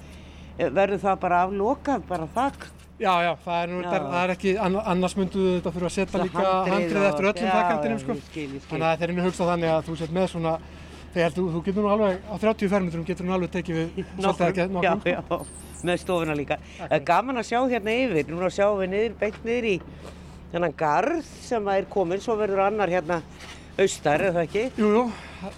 Verður 0.60 1.01
það 1.05 1.22
bara 1.22 1.38
aflokað, 1.45 2.03
bara 2.10 2.28
þakk? 2.36 2.68
Já, 2.99 3.14
já, 3.24 3.30
það 3.45 3.62
er, 3.62 3.72
nú, 3.72 3.80
það 3.88 4.18
er 4.20 4.34
ekki, 4.34 4.53
annars 4.60 5.16
myndu 5.16 5.45
þetta 5.45 5.72
fyrir 5.78 5.88
að 5.88 5.95
setja 5.95 6.20
líka 6.26 6.43
handrið 6.68 7.07
eftir 7.14 7.30
öllum 7.30 7.53
þakkandinum, 7.53 8.03
sko. 8.03 8.18
Skil, 8.26 8.43
skil. 8.57 8.66
Þannig 8.74 8.88
að 8.89 8.91
þetta 8.91 9.07
er 9.07 9.14
einu 9.16 9.28
hugstað 9.30 9.51
þannig 9.53 9.72
að 9.78 9.88
þú 9.88 9.97
set 10.01 10.14
með 10.20 10.28
svona, 10.34 10.53
þegar 11.16 11.36
þú, 11.38 11.47
þú 11.55 11.64
getur 11.70 11.88
nú 11.88 11.93
alveg, 11.95 12.20
á 12.28 12.36
30 12.43 12.74
fermetrum 12.76 13.07
getur 13.07 13.30
nú 13.30 13.38
alveg 13.38 13.55
tekið 13.55 13.80
við 13.80 14.03
svolítið 14.20 14.47
ekki 14.49 14.68
nokkrum. 14.76 15.07
Já, 15.07 15.16
já 15.16 15.68
með 15.88 16.02
stofuna 16.04 16.36
líka. 16.38 16.60
Það 16.80 16.96
er 16.98 17.06
gaman 17.08 17.42
að 17.42 17.50
sjá 17.52 17.60
hérna 17.62 17.96
yfir, 18.06 18.32
núna 18.32 18.50
sjáum 18.54 18.82
við 18.82 18.92
niður, 18.94 19.16
beint 19.22 19.46
niður 19.46 19.70
í 19.70 19.76
þennan 20.52 20.76
garð 20.78 21.32
sem 21.46 21.72
er 21.74 21.88
komin, 21.92 22.22
svo 22.24 22.36
verður 22.40 22.66
annar 22.66 22.92
hérna 22.92 23.22
austar, 23.80 24.24
er 24.24 24.36
það 24.36 24.46
ekki? 24.48 24.64
Jú, 24.80 24.90
jú, 24.96 25.04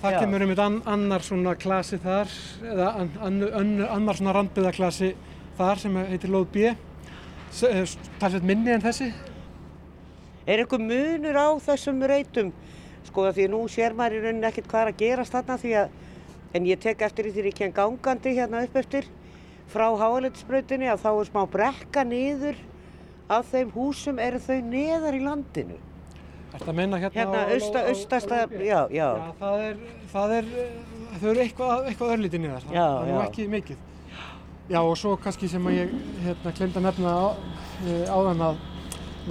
það 0.02 0.16
Já. 0.16 0.20
kemur 0.20 0.46
eitt 0.46 0.62
annar 0.94 1.26
svona 1.26 1.54
klasi 1.58 1.98
þar, 2.02 2.34
eða 2.74 2.90
an, 3.02 3.12
an, 3.28 3.40
an, 3.62 3.72
annar 3.98 4.20
svona 4.20 4.36
randbyðaklasi 4.38 5.12
þar 5.58 5.82
sem 5.82 5.98
heitir 6.12 6.34
Lóð 6.34 6.48
B, 6.54 6.72
eh, 6.72 7.96
talsveit 8.22 8.46
minni 8.46 8.76
en 8.76 8.84
þessi. 8.84 9.10
Er 10.46 10.62
eitthvað 10.62 10.86
munur 10.90 11.38
á 11.38 11.50
þessum 11.64 12.02
reytum? 12.10 12.54
Sko 13.08 13.26
því 13.32 13.48
að 13.48 13.54
nú 13.56 13.64
sér 13.72 13.96
maður 13.98 14.20
í 14.20 14.22
rauninni 14.26 14.48
ekkert 14.50 14.70
hvað 14.70 14.84
er 14.84 14.92
að 14.92 15.02
gerast 15.02 15.34
þarna 15.34 15.58
því 15.62 15.74
að, 15.82 15.98
en 16.58 16.70
ég 16.70 16.82
tek 16.82 17.02
eftir 17.02 17.26
því 17.26 17.34
þegar 17.36 17.50
ég 17.50 17.58
ken 17.58 17.76
gangandi 17.76 18.36
hérna 18.38 18.62
upp 18.68 18.78
eftir 18.78 19.10
frá 19.72 19.88
háaleitisbrautinni 20.00 20.90
að 20.92 21.06
þá 21.06 21.10
er 21.12 21.30
smá 21.30 21.42
brekka 21.52 22.04
niður 22.08 22.60
af 23.32 23.48
þeim 23.52 23.72
húsum. 23.76 24.20
Eru 24.22 24.42
þau 24.44 24.60
neðar 24.68 25.18
í 25.18 25.22
landinu. 25.24 25.78
Er 26.52 26.60
þetta 26.60 26.72
að 26.74 26.80
minna 26.82 27.00
hérna, 27.00 27.22
Hérna, 27.22 27.44
austa, 27.56 27.84
austasta, 27.88 28.40
já, 28.60 28.82
já, 28.92 29.06
Já, 29.16 29.30
það 29.40 29.62
er, 29.70 29.78
það 30.12 30.34
er, 30.36 30.50
þau 31.22 31.30
eru 31.32 31.44
eitthvað, 31.46 31.86
eitthvað 31.88 32.12
örlítið 32.18 32.44
niðar, 32.44 32.66
það, 32.66 32.76
Já, 32.76 32.88
það 32.90 33.12
er 33.14 33.22
ekki 33.30 33.46
mikið. 33.54 33.88
Já, 34.72 34.80
og 34.82 34.98
svo 35.00 35.14
kannski 35.20 35.48
sem 35.52 35.66
að 35.68 35.78
ég 35.78 35.96
hérna, 36.26 36.54
glemt 36.60 36.78
að 36.80 36.86
nefna 36.90 37.16
á, 37.16 37.26
e, 37.88 37.96
áðan 38.12 38.44
að 38.50 38.60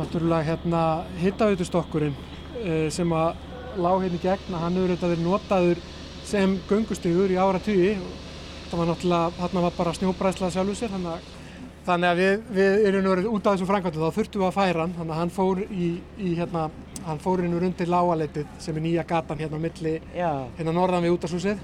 náttúrulega 0.01 0.49
hérna 0.49 0.83
hittavitustokkurinn 1.21 2.17
e, 2.57 2.89
sem 2.93 3.13
að 3.13 3.47
lág 3.81 4.03
hérna 4.07 4.19
í 4.19 4.25
gegn 4.25 4.57
að 4.57 4.65
hann 4.65 4.81
hefur 4.81 4.95
þetta 4.95 5.13
verið 5.13 5.29
notaður 5.29 5.85
sem 6.31 6.57
göngustygur 6.71 7.33
í 7.33 7.39
áratugi. 7.41 7.95
og 8.01 8.30
það 8.71 8.81
var 8.81 8.91
náttúrulega, 8.91 9.37
þarna 9.41 9.67
var 9.67 9.77
bara 9.77 9.95
snjóbræðsla 9.99 10.51
sjálfur 10.55 10.79
sér, 10.81 10.95
þannig 10.97 11.15
að 11.17 11.37
Þannig 11.81 12.11
að 12.11 12.19
við, 12.21 12.43
við 12.55 12.83
erum 12.91 13.07
verið 13.09 13.27
út 13.33 13.47
af 13.49 13.55
þessum 13.55 13.69
framkvæmdu 13.71 14.01
þá 14.03 14.17
þurftum 14.19 14.43
við 14.43 14.47
að 14.51 14.57
færa 14.59 14.83
hann, 14.83 14.91
þannig 14.99 15.15
að 15.15 15.21
hann 15.21 15.31
fór 15.33 15.61
í, 15.65 15.87
í 16.21 16.33
hérna, 16.37 16.65
hann 17.07 17.23
fór 17.25 17.41
inn 17.41 17.55
undir 17.57 17.89
lágaleitið 17.89 18.51
sem 18.61 18.77
er 18.77 18.85
nýja 18.85 19.05
gatan 19.09 19.41
hérna 19.41 19.57
á 19.57 19.65
milli 19.65 19.95
já, 20.13 20.29
hérna 20.59 20.75
norðan 20.77 21.07
við 21.07 21.15
útashúsið 21.17 21.63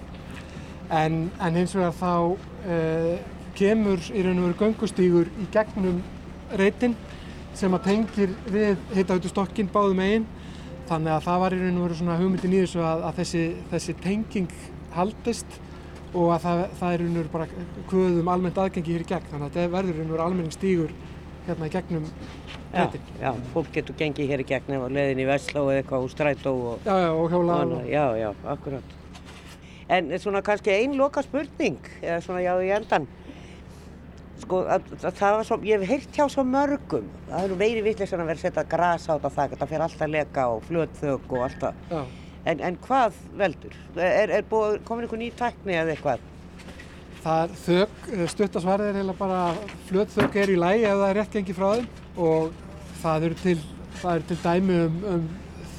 en, 0.89 1.19
en 1.37 1.59
hins 1.61 1.75
vegar 1.77 1.93
þá 2.01 2.15
uh, 2.33 3.13
kemur 3.57 4.01
í 4.13 4.25
raun 4.25 4.41
og 4.41 4.49
veru 4.49 4.59
göngustígur 4.63 5.31
í 5.41 5.49
gegnum 5.53 6.01
reytin 6.57 6.97
sem 7.57 7.77
að 7.77 7.87
tengir 7.91 8.35
við 8.53 8.83
hittautu 8.97 9.33
báðum 9.73 10.01
megin. 10.01 10.27
Þannig 10.87 11.13
að 11.13 11.25
það 11.25 11.41
var 11.43 11.55
í 11.55 11.61
raun 11.61 11.79
og 11.79 11.87
veru 11.87 11.99
svona 11.99 12.19
hugmyndin 12.21 12.53
í 12.55 12.61
þessu 12.63 12.83
að, 12.85 13.07
að 13.09 13.17
þessi, 13.21 13.45
þessi 13.73 13.95
tenging 14.05 14.59
haldist 14.95 15.57
og 16.17 16.31
að 16.35 16.47
það, 16.47 16.63
það 16.81 16.95
er 16.97 17.03
raun 17.03 17.13
og 17.13 17.19
veru 17.21 17.33
bara 17.35 17.47
kvöðum 17.91 18.31
almennt 18.33 18.59
aðgengi 18.63 18.95
hér 18.97 19.05
í 19.05 19.09
gegn 19.11 19.31
þannig 19.31 19.47
að 19.47 19.57
þetta 19.59 19.73
verður 19.77 19.99
raun 20.01 20.09
og 20.11 20.15
veru 20.17 20.27
almenning 20.27 20.55
stígur 20.57 20.95
hérna 21.47 21.69
í 21.69 21.73
gegnum 21.75 22.07
já, 22.07 22.79
reytin 22.81 23.11
já, 23.21 23.29
fólk 23.53 23.69
getur 23.75 23.99
gengið 24.01 24.33
hér 24.33 24.43
í 24.43 24.47
gegn 24.49 24.77
ef 24.79 24.87
að 24.87 24.97
leiðin 24.97 25.23
í 25.23 25.29
Vestló 25.29 25.67
eða 25.71 25.83
eitthvað 25.83 26.07
úr 26.07 26.15
strætó 26.15 26.55
og, 26.73 26.81
Já, 26.87 26.95
já, 27.05 27.11
og 27.13 27.29
hjóla 27.35 27.61
og, 27.67 27.77
já, 27.91 28.05
já, 28.19 28.31
akkurat. 28.55 28.97
En 29.87 30.11
svona 30.19 30.43
kannski 30.43 30.73
ein 30.75 30.97
loka 30.99 31.23
spurning, 31.23 31.79
eða 32.03 32.19
svona 32.25 32.43
já 32.43 32.53
í 32.59 32.73
endan. 32.75 33.07
Sko, 34.43 34.65
að, 34.67 34.89
að, 34.99 35.13
það 35.17 35.37
var 35.37 35.47
svo, 35.47 35.59
ég 35.65 35.81
hef 35.85 35.93
heyrt 35.93 36.19
hjá 36.19 36.27
svo 36.33 36.43
mörgum, 36.45 37.07
það 37.29 37.45
er 37.45 37.53
nú 37.53 37.59
meiri 37.61 37.85
vittlesan 37.87 38.25
að 38.25 38.33
vera 38.33 38.41
að 38.41 38.47
setja 38.49 38.65
gras 38.75 39.07
á 39.07 39.15
þetta 39.15 39.31
þak, 39.37 39.55
þetta 39.55 39.69
fer 39.71 39.85
alltaf 39.87 40.11
leka 40.11 40.49
og 40.57 40.67
flötþök 40.67 41.31
og 41.39 41.45
alltaf. 41.47 41.87
En, 42.47 42.61
en 42.63 42.77
hvað 42.85 43.17
veldur? 43.41 43.73
Er, 43.99 44.31
er 44.39 44.45
búið, 44.47 44.77
komin 44.87 45.07
einhver 45.07 45.19
ný 45.19 45.31
tækni 45.35 45.75
eða 45.75 45.95
eitthvað? 45.97 46.27
Það 47.25 47.55
þök, 47.65 47.97
stuttasvarið 48.31 48.91
er 48.93 48.99
heila 49.01 49.15
bara 49.19 49.41
flöt 49.89 50.13
þök 50.15 50.37
er 50.45 50.53
í 50.53 50.59
lægi 50.63 50.85
ef 50.87 51.01
það 51.01 51.09
er 51.09 51.19
rétt 51.19 51.33
gengið 51.35 51.57
frá 51.59 51.71
þeim 51.73 51.89
og 52.23 52.53
það 53.01 53.25
eru 53.29 53.39
til, 53.41 53.57
það 53.99 54.13
eru 54.13 54.29
til 54.29 54.37
dæmi 54.45 54.77
um, 54.85 55.01
um, 55.11 55.25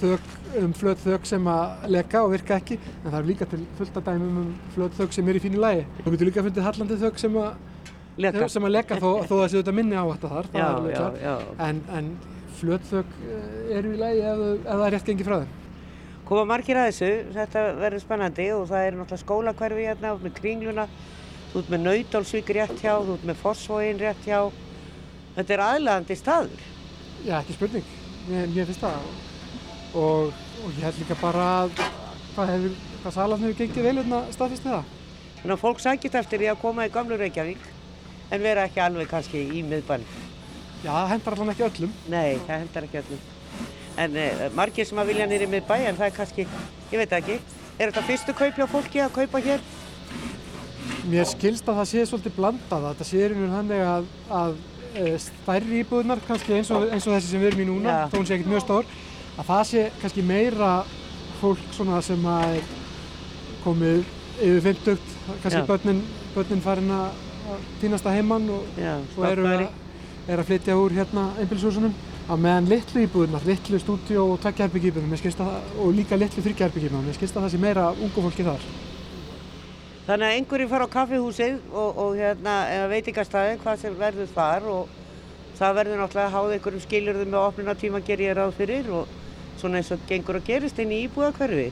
þök, 0.01 0.26
um 0.63 0.74
flöt 0.82 1.05
þök 1.05 1.30
sem 1.30 1.47
að 1.53 1.86
leka 1.95 2.24
og 2.26 2.34
virka 2.34 2.57
ekki 2.59 2.80
en 2.82 3.05
það 3.05 3.18
eru 3.22 3.30
líka 3.32 3.47
til 3.53 3.61
fullt 3.80 4.01
af 4.01 4.09
dæmi 4.09 4.28
um 4.43 4.49
flöt 4.76 4.97
þök 4.99 5.15
sem 5.15 5.32
er 5.32 5.39
í 5.39 5.43
fínu 5.45 5.61
lægi. 5.63 5.86
Þú 6.01 6.13
getur 6.18 6.32
líka 6.32 6.43
fundið 6.49 6.68
hallandi 6.68 6.97
þök 7.05 7.22
sem 7.24 7.38
að, 7.45 7.61
Leka? 8.18 8.49
sem 8.51 8.68
að 8.68 8.76
leka 8.76 8.97
þó, 8.99 9.07
þó 9.24 9.32
að 9.38 9.39
það 9.45 9.47
sé 9.53 9.61
þetta 9.61 9.76
minni 9.78 9.95
á 9.95 10.03
þetta 10.09 10.34
þar, 10.34 10.51
það 10.51 10.59
Já, 10.59 10.65
er 10.68 10.82
alveg 10.82 10.99
klart. 10.99 11.63
En, 11.70 11.82
en 12.01 12.11
flöt 12.59 12.91
þök 12.91 13.15
eru 13.78 13.95
í 13.95 14.01
lægi 14.03 14.28
ef, 14.34 14.43
ef 14.57 14.68
það 14.74 14.86
er 14.89 14.95
rétt 14.97 15.11
gengið 15.13 15.32
frá 15.32 15.38
þeim. 15.45 15.55
Koma 16.28 16.43
margir 16.43 16.75
að 16.75 16.89
þessu, 16.89 17.09
þetta 17.38 17.61
verður 17.78 18.01
spennandi 18.03 18.45
og 18.51 18.65
það 18.67 18.86
er 18.86 18.95
náttúrulega 18.97 19.23
skólakverfi 19.23 19.86
hérna 19.88 20.09
út 20.17 20.25
með 20.25 20.34
kringluna, 20.41 20.84
þú 21.53 21.61
ert 21.61 21.69
með 21.71 21.86
Nautálsvík 21.86 22.49
rétt 22.57 22.82
hjá, 22.82 22.97
þú 22.99 23.13
ert 23.13 23.23
með 23.30 23.39
Fossvógin 23.43 24.01
rétt 24.01 24.28
hjá. 24.28 24.41
Þetta 25.38 25.55
er 25.55 25.63
aðlagandi 25.63 26.17
staður. 26.19 26.65
Já, 27.23 27.38
ekki 27.38 27.55
spurning. 27.55 27.93
Mér, 28.28 28.51
mér 28.51 28.67
finnst 28.67 28.84
það. 28.84 29.07
Og, 30.01 30.43
og 30.65 30.75
ég 30.75 30.84
held 30.84 30.99
líka 30.99 31.17
bara 31.21 31.47
að 31.61 31.73
hvað, 31.78 32.51
hefur, 32.51 32.75
hvað 33.05 33.17
salan 33.21 33.45
hefur 33.45 33.57
gengið 33.61 33.88
vel 33.88 33.95
hérna 34.01 34.21
staðfesti 34.36 34.73
það. 34.73 34.91
Þannig 35.38 35.55
að 35.55 35.63
fólk 35.63 35.82
sækist 35.86 36.19
eftir 36.25 36.43
því 36.43 36.51
að 36.51 36.61
koma 36.65 36.89
í 36.89 36.93
gamlu 36.97 37.21
Reykjavík 37.21 37.71
en 38.36 38.43
vera 38.43 38.67
ekki 38.67 38.84
alveg 38.84 39.07
kannski 39.13 39.47
í 39.47 39.63
miðbann. 39.63 40.03
Já, 40.84 40.91
það 40.91 41.09
hendar 41.15 41.39
allan 41.39 41.55
ekki 41.55 41.67
öllum. 41.71 41.97
Nei, 42.11 42.36
það 42.43 42.65
hendar 42.65 42.91
ekki 42.91 43.03
öllum. 43.05 43.25
En 43.98 44.16
eh, 44.16 44.45
margir 44.54 44.86
sem 44.86 45.00
að 45.02 45.12
vilja 45.12 45.26
nýri 45.30 45.48
miðbæ 45.50 45.76
en 45.89 45.98
það 45.98 46.08
er 46.08 46.16
kannski, 46.16 46.45
ég 46.91 47.02
veit 47.02 47.14
ekki, 47.18 47.38
er 47.80 47.89
þetta 47.89 48.04
fyrstu 48.06 48.36
kaup 48.38 48.60
hjá 48.60 48.68
fólki 48.70 49.02
að 49.02 49.14
kaupa 49.16 49.41
hér? 49.41 49.64
Mér 51.10 51.26
skilst 51.30 51.68
að 51.70 51.80
það 51.80 51.89
sé 51.89 52.04
svolítið 52.06 52.36
blandað. 52.36 52.84
að 52.84 52.89
Þetta 52.91 53.08
sé 53.10 53.22
í 53.22 53.30
rauninu 53.32 53.50
þannig 53.56 53.84
að, 53.88 54.10
að 54.39 54.58
e, 54.93 55.06
stærri 55.24 55.82
íbúðunar, 55.82 56.22
kannski 56.28 56.58
eins 56.60 56.70
og, 56.76 56.86
eins 56.91 57.08
og 57.08 57.16
þessi 57.16 57.32
sem 57.32 57.41
við 57.41 57.50
erum 57.52 57.64
í 57.64 57.68
núna, 57.72 57.95
Já. 57.95 58.10
þó 58.12 58.18
hún 58.20 58.28
sé 58.30 58.36
ekkert 58.36 58.52
mjög 58.52 58.66
stór, 58.66 58.91
að 59.38 59.50
það 59.50 59.64
sé 59.72 59.86
kannski 60.02 60.26
meira 60.28 60.72
fólk 61.41 61.64
svona 61.78 62.02
sem 62.06 62.28
að 62.34 62.60
komið 63.64 64.04
yfir 64.45 64.62
50, 64.68 65.02
kannski 65.32 65.64
Já. 65.64 65.68
börnin, 65.72 66.04
börnin 66.36 66.64
farin 66.66 66.93
að 66.93 67.24
týnast 67.82 68.06
að 68.06 68.20
heimann 68.20 68.45
og, 68.54 68.70
Já, 68.78 68.93
og 69.16 69.26
eru 69.32 69.50
að, 69.50 69.66
er 70.28 70.43
að 70.43 70.50
flytja 70.52 70.78
úr 70.78 70.95
hérna 70.98 71.30
einbilshúsunum 71.41 71.95
á 72.28 72.34
meðan 72.36 72.67
litlu 72.67 73.05
íbúðunar, 73.05 73.45
litlu 73.47 73.80
stúdíu 73.80 74.19
og 74.34 74.41
tveggjaherbyggjýbunum 74.43 75.13
og 75.80 75.93
líka 75.95 76.19
litlu 76.19 76.43
þryggjaherbyggjýbunum, 76.43 77.07
mér 77.07 77.15
skilst 77.15 77.38
að 77.38 77.47
það 77.47 77.53
sé 77.53 77.61
meira 77.63 77.86
ungu 77.95 78.23
fólki 78.25 78.45
þar. 78.47 78.65
Þannig 80.07 80.28
að 80.28 80.36
einhverju 80.38 80.67
fara 80.71 80.88
á 80.88 80.95
kaffihúsið 80.95 81.55
og, 81.71 81.97
og 82.03 82.13
hérna, 82.19 82.57
eða 82.71 82.91
veitingastæði, 82.93 83.57
hvað 83.63 83.82
sem 83.82 83.97
verður 83.99 84.30
þar 84.36 84.67
og 84.71 84.93
það 85.57 85.80
verður 85.80 86.01
náttúrulega 86.03 86.28
að 86.28 86.36
háða 86.36 86.53
einhverjum 86.57 86.86
skilurðum 86.86 87.34
með 87.34 87.47
opnunatíma 87.47 88.03
ger 88.07 88.23
ég 88.23 88.38
ráð 88.38 88.55
fyrir 88.59 88.88
og 89.01 89.17
svona 89.59 89.82
eins 89.82 89.91
og 89.95 90.03
gengur 90.07 90.39
að 90.39 90.47
gerist 90.51 90.80
inn 90.84 90.93
í 90.95 91.01
íbúðakverfi. 91.07 91.67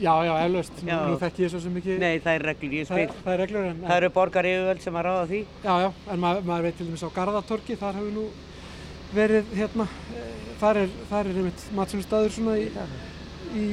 Já, 0.00 0.12
já, 0.24 0.32
eflaust. 0.46 0.78
Nú, 0.84 1.16
þekki 1.20 1.44
ég 1.44 1.50
svo 1.52 1.60
sem 1.60 1.74
ekki, 1.76 1.96
Nei, 2.00 2.20
það 2.24 2.36
er 2.38 2.44
reglur, 2.48 2.76
ég 2.76 2.86
það, 2.88 3.00
spil. 3.00 3.24
það 3.24 3.32
er 3.34 3.40
reglur 3.44 3.66
en, 3.68 3.80
Það 3.84 3.96
eru 4.00 4.12
borgar 4.14 4.48
yfirvöld 4.48 4.84
sem 4.84 4.96
að 4.96 5.04
ráða 5.06 5.26
því. 5.28 5.40
já, 5.64 5.74
já, 5.84 5.88
en 6.14 6.22
maður, 6.22 6.46
maður 6.48 6.66
veit 6.68 6.78
til 6.78 6.86
dæmis 6.88 7.04
á 7.04 7.10
Garðatorki, 7.18 7.76
þar 7.80 7.98
hefur 8.00 8.14
nú 8.16 8.24
verið 9.14 9.54
hérna, 9.56 9.86
þar 10.60 10.82
er, 10.84 10.92
þar 11.10 11.30
er 11.30 11.40
einmitt 11.40 11.64
matsölustæður 11.76 12.36
svona 12.36 12.58
í, 12.60 12.68
í, 13.54 13.64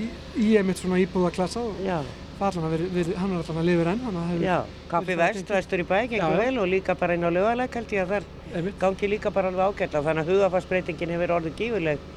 í 0.43 0.47
einmitt 0.59 0.81
svona 0.81 1.01
íbúðaklassa 1.03 1.63
og 1.63 1.83
Já, 1.85 1.99
það 2.39 2.47
allan 2.49 2.67
að 2.67 2.75
verið, 2.75 2.91
verið, 2.97 3.19
hann 3.21 3.33
er 3.35 3.43
allan 3.43 3.61
að 3.61 3.69
lifir 3.69 3.91
enn, 3.93 4.03
það 4.07 4.45
já, 4.45 4.57
verið 4.93 5.21
vest, 5.23 5.53
vestur 5.57 5.83
í 5.83 5.87
bæ, 5.87 5.97
gengur 6.13 6.41
vel 6.41 6.61
og 6.61 6.69
líka 6.71 6.95
bara 6.97 7.17
inn 7.17 7.27
á 7.27 7.31
lögaleg 7.33 7.79
held 7.79 7.95
ég 7.97 8.05
að 8.05 8.15
þar 8.15 8.29
einmitt, 8.55 8.79
gangi 8.79 9.09
líka 9.11 9.31
bara 9.33 9.51
alveg 9.51 9.73
ágætla. 9.73 10.03
Þannig 10.05 10.23
að 10.23 10.31
hugafarsbreytingin 10.33 11.13
hefur 11.15 11.35
orðið 11.37 11.59
gífurleg 11.59 12.07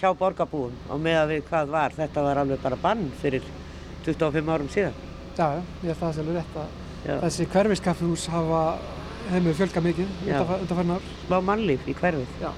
hjá 0.00 0.08
borgarbúum 0.18 0.76
og 0.90 1.02
með 1.02 1.18
að 1.22 1.34
við 1.34 1.42
hvað 1.48 1.72
var. 1.72 1.96
Þetta 1.96 2.24
var 2.26 2.42
alveg 2.42 2.62
bara 2.62 2.78
bann 2.82 3.08
fyrir 3.22 3.46
25 4.06 4.52
árum 4.52 4.70
síðan. 4.72 4.96
já, 5.36 5.46
ég 5.82 5.88
held 5.88 5.94
að 5.94 6.00
það 6.02 6.22
alveg 6.22 6.40
rétt 6.40 6.56
að 6.62 6.78
þessi 7.02 7.46
hverfiskaffihús 7.50 8.28
hafa, 8.30 8.62
hefur 9.30 9.56
fjölgað 9.60 9.88
mikið 9.88 10.12
Já. 10.26 10.38
undanfarn 10.42 10.94
ár. 10.96 11.08
Smá 11.24 11.38
mannlíf 11.44 11.88
í 11.88 11.94
hverfið. 11.98 12.36
Já. 12.42 12.50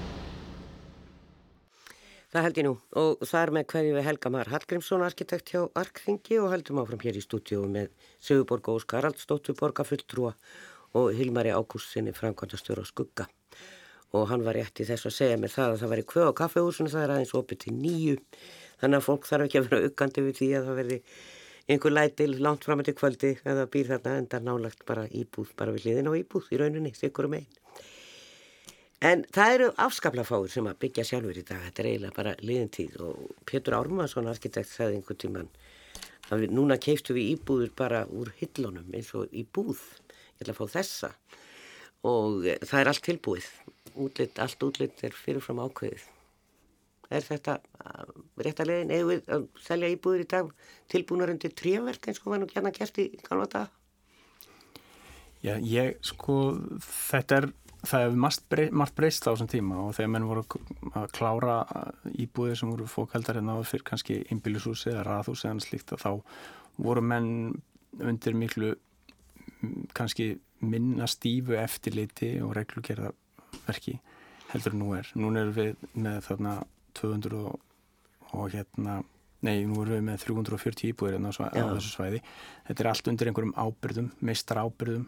Það 2.35 2.43
held 2.43 2.57
ég 2.59 2.65
nú 2.67 2.73
og 2.99 3.21
það 3.23 3.41
er 3.41 3.51
með 3.55 3.67
hverju 3.71 3.91
við 3.95 4.07
Helga 4.09 4.29
Mar 4.33 4.49
Hallgrímsson 4.51 5.03
arkitekt 5.05 5.53
hjá 5.53 5.61
Arkþingi 5.79 6.39
og 6.43 6.49
heldum 6.51 6.81
áfram 6.81 7.03
hér 7.05 7.15
í 7.15 7.23
stúdíu 7.23 7.61
með 7.71 7.93
Sigurborg 8.19 8.67
Óskar 8.73 8.99
Haraldsdóttur 8.99 9.55
borgarfulltrúa 9.55 10.33
og 10.99 11.13
Hilmari 11.15 11.53
Ágústinni 11.55 12.11
framkvæmdastjóra 12.17 12.83
á 12.83 12.91
Skugga 12.91 13.29
og 14.15 14.27
hann 14.29 14.43
var 14.43 14.59
rétt 14.59 14.83
í 14.83 14.87
þess 14.87 15.07
að 15.07 15.15
segja 15.15 15.39
mér 15.39 15.53
það 15.53 15.71
að 15.71 15.79
það 15.81 15.93
væri 15.93 16.05
kvöð 16.11 16.27
á 16.31 16.39
kaffehúsinu 16.39 16.91
það 16.91 17.05
er 17.05 17.13
aðeins 17.15 17.33
opið 17.39 17.61
til 17.63 17.73
nýju 17.75 18.17
þannig 18.81 18.99
að 18.99 19.07
fólk 19.07 19.27
þarf 19.29 19.47
ekki 19.47 19.59
að 19.61 19.67
vera 19.69 19.89
aukandi 19.89 20.25
við 20.25 20.37
því 20.39 20.49
að 20.59 20.67
það 20.69 20.79
verði 20.81 20.99
einhver 21.69 21.93
lætil 21.93 22.37
langt 22.45 22.65
fram 22.67 22.83
til 22.85 22.95
kvöldi 22.97 23.35
eða 23.43 23.67
býr 23.71 23.93
þarna 23.93 24.17
endar 24.21 24.43
nálagt 24.45 24.85
bara 24.85 25.07
íbúð 25.07 25.55
bara 25.57 25.73
við 25.75 25.87
hliðin 25.87 26.11
á 26.11 26.13
íbúð 26.21 26.51
í 26.53 26.59
rauninni, 26.61 26.93
sikkur 26.93 27.29
um 27.29 27.39
einn 27.39 27.47
En 29.05 29.25
það 29.35 29.53
eru 29.55 29.65
afskaplega 29.83 30.25
fáir 30.25 30.51
sem 30.51 30.67
að 30.69 30.77
byggja 30.81 31.03
sjálfur 31.05 31.37
í 31.37 31.43
dag. 31.45 31.59
Þetta 31.67 31.81
er 31.81 31.87
eiginlega 31.89 32.15
bara 32.15 32.31
liðin 32.41 32.71
tíð 32.73 32.95
og 33.05 33.41
Pétur 33.45 33.75
Ármansson, 33.77 34.29
arkitekt, 34.31 34.71
sagði 34.71 35.01
einhvern 35.01 35.19
tíman 35.21 35.49
að 36.33 36.47
núna 36.49 36.79
keifstu 36.81 37.13
við 37.13 37.35
íbúður 37.35 37.73
bara 37.77 38.05
úr 38.09 38.31
hillunum 38.39 38.87
eins 38.95 39.11
og 39.17 39.29
í 39.29 39.43
búð. 39.45 39.83
Ég 40.39 40.45
ætla 40.45 40.55
að 40.55 40.61
fá 40.61 40.77
þessa 40.79 41.11
og 42.07 42.47
það 42.63 42.79
er 42.79 42.91
allt 42.91 43.05
tilbúið. 43.05 43.51
Útlitt, 44.05 44.41
allt 44.41 44.65
útlitt 44.65 45.05
er 45.05 45.13
fyrirfram 45.15 45.61
ákveðið. 45.67 46.07
Er 47.13 47.25
þetta 47.25 47.59
rétt 48.41 48.61
að 48.61 48.69
leiðin? 48.71 48.93
Eða 48.95 49.09
við 49.09 49.33
að 49.35 49.47
selja 49.65 49.91
íbúður 49.93 50.23
í 50.23 50.29
dag 50.33 50.53
tilbúnar 50.91 51.33
undir 51.33 51.53
tríverk 51.53 52.09
eins 52.09 52.21
og 52.23 52.39
nú 52.41 52.47
gæna 52.49 52.73
gert 52.75 52.97
í 53.01 53.09
dag? 53.21 53.73
Já, 55.45 55.59
ég, 55.61 55.99
sko, 56.01 56.35
þetta 56.81 57.37
er, 57.37 57.47
það 57.85 58.05
hefur 58.07 58.71
margt 58.81 58.95
breyst 58.97 59.27
á 59.27 59.29
þessum 59.29 59.51
tíma 59.51 59.83
og 59.83 59.93
þegar 59.93 60.11
menn 60.15 60.25
voru 60.25 60.45
að 60.97 61.11
klára 61.13 61.57
íbúðir 62.17 62.57
sem 62.57 62.71
voru 62.71 62.87
fókaldar 62.89 63.37
en 63.37 63.51
þá 63.51 63.69
fyrir 63.69 63.85
kannski 63.91 64.17
einbílusúsi 64.33 64.89
eða 64.89 65.05
rathúsi 65.05 65.45
eða 65.45 65.61
slíkt 65.67 65.93
að 65.93 66.01
þá 66.01 66.11
voru 66.81 67.05
menn 67.05 67.29
undir 68.01 68.33
miklu 68.33 68.73
kannski 69.93 70.33
minna 70.65 71.05
stífu 71.09 71.59
eftirliti 71.59 72.35
og 72.41 72.55
reglugerðarverki 72.57 73.99
heldur 74.49 74.77
nú 74.77 74.95
er. 74.97 75.09
Nú 75.13 75.29
erum 75.35 75.53
við 75.55 75.75
með 75.93 76.23
þarna 76.29 76.55
200 77.05 77.43
og, 77.45 77.59
og 78.33 78.49
hérna 78.53 79.01
Nei, 79.45 79.59
nú 79.67 79.83
erum 79.83 79.99
við 79.99 80.05
með 80.07 80.23
340 80.23 80.87
íbúðir 80.89 81.17
hérna 81.19 81.29
á 81.29 81.75
þessu 81.75 81.91
svæði. 81.91 82.21
Þetta 82.65 82.81
er 82.81 82.87
allt 82.89 83.09
undir 83.11 83.29
einhverjum 83.29 83.51
ábyrðum, 83.53 84.07
meistar 84.25 84.57
ábyrðum 84.63 85.03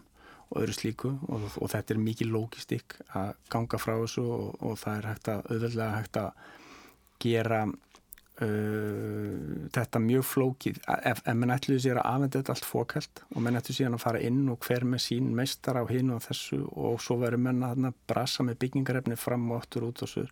og 0.48 0.62
öðru 0.62 0.76
slíku 0.76 1.12
og, 1.28 1.48
og 1.58 1.72
þetta 1.74 1.96
er 1.96 2.04
mikið 2.04 2.32
lógistik 2.36 2.96
að 3.18 3.34
ganga 3.52 3.80
frá 3.82 3.96
þessu 3.98 4.24
og, 4.24 4.54
og 4.64 4.78
það 4.80 5.00
er 5.00 5.10
hægt 5.12 5.32
að 5.32 5.52
auðvöldlega 5.52 5.98
hægt 5.98 6.20
að 6.22 6.30
gera 7.24 7.62
uh, 7.68 9.34
þetta 9.76 10.04
mjög 10.06 10.28
flókið 10.30 10.80
ef, 10.86 11.24
ef 11.24 11.40
mann 11.42 11.56
ætluði 11.58 11.84
sér 11.88 12.00
að 12.00 12.10
afvenda 12.14 12.42
þetta 12.42 12.56
allt 12.56 12.70
fókælt 12.70 13.24
og 13.28 13.44
mann 13.44 13.60
ætluði 13.60 13.80
sér 13.82 13.98
að 13.98 14.06
fara 14.06 14.24
inn 14.30 14.44
og 14.54 14.62
hver 14.64 14.88
með 14.88 15.04
sín 15.10 15.34
meistar 15.36 15.82
á 15.82 15.84
hinn 15.90 16.14
og 16.16 16.24
þessu 16.30 16.62
og 16.70 17.02
svo 17.04 17.20
verður 17.26 17.44
mann 17.50 17.90
að 17.90 17.90
brasa 18.08 18.46
með 18.48 18.62
byggingarefni 18.64 19.20
fram 19.20 19.50
og 19.52 19.66
öttur 19.66 19.90
út 19.90 20.06
og 20.06 20.14
svo 20.14 20.28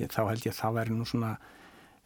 ég, 0.00 0.12
þá 0.12 0.22
held 0.30 0.46
ég 0.46 0.54
að 0.54 0.60
það 0.60 0.78
verður 0.80 1.00
nú 1.00 1.08
svona 1.08 1.32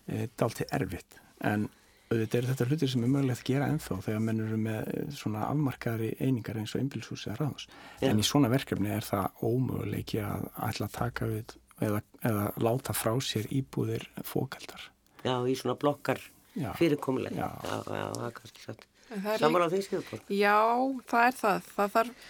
e, 0.07 0.27
dálti 0.39 0.67
erfitt. 0.77 1.21
En 1.47 1.69
auðvitað 2.11 2.41
er 2.41 2.49
þetta 2.51 2.67
hlutir 2.67 2.91
sem 2.91 3.05
er 3.07 3.13
mögulegt 3.13 3.45
að 3.45 3.51
gera 3.53 3.71
ennþá 3.71 3.97
þegar 4.07 4.23
menn 4.27 4.43
eru 4.43 4.57
með 4.59 4.79
eh, 4.91 5.11
svona 5.15 5.45
afmarkaðri 5.47 6.09
einingar 6.19 6.59
eins 6.59 6.75
og 6.75 6.83
einbilshús 6.83 7.27
eða 7.29 7.37
ráðhús. 7.39 7.69
En 8.03 8.19
í 8.19 8.27
svona 8.27 8.51
verkefni 8.51 8.91
er 8.91 9.07
það 9.07 9.45
ómöguleiki 9.47 10.19
að 10.27 10.49
ætla 10.67 10.89
að 10.89 10.97
taka 10.97 11.29
við 11.31 11.55
eða, 11.87 12.03
eða 12.27 12.49
láta 12.67 12.97
frá 12.97 13.13
sér 13.23 13.47
íbúðir 13.55 14.09
fókaldar. 14.27 14.89
Já, 15.23 15.37
í 15.47 15.55
svona 15.59 15.79
blokkar 15.79 16.23
fyrirkomuleg 16.81 17.37
Já, 17.39 17.47
já, 17.47 17.77
já, 17.87 18.07
það 18.17 18.27
er 18.27 18.37
kannski 18.41 18.65
satt. 18.65 18.87
Samar 19.39 19.67
á 19.67 19.69
því 19.71 19.81
síðan 19.87 20.25
Já, 20.31 20.59
það 21.11 21.29
er 21.29 21.37
það, 21.39 21.71
það 21.77 21.95
þarf 21.95 22.27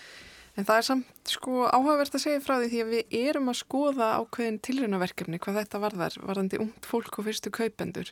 En 0.59 0.66
það 0.66 0.76
er 0.76 0.86
samt 0.86 1.30
sko 1.30 1.64
áhugavert 1.70 2.16
að 2.16 2.24
segja 2.24 2.42
frá 2.42 2.57
því 2.59 2.68
því 2.72 2.82
að 2.82 2.92
við 2.94 3.16
erum 3.20 3.51
að 3.53 3.59
skoða 3.61 4.12
ákveðin 4.18 4.61
tilrönaverkefni 4.66 5.38
hvað 5.42 5.59
þetta 5.61 5.82
varðar, 5.84 6.16
varðandi 6.26 6.61
ungt 6.64 6.88
fólk 6.90 7.20
og 7.20 7.28
fyrstu 7.28 7.53
kaupendur. 7.55 8.11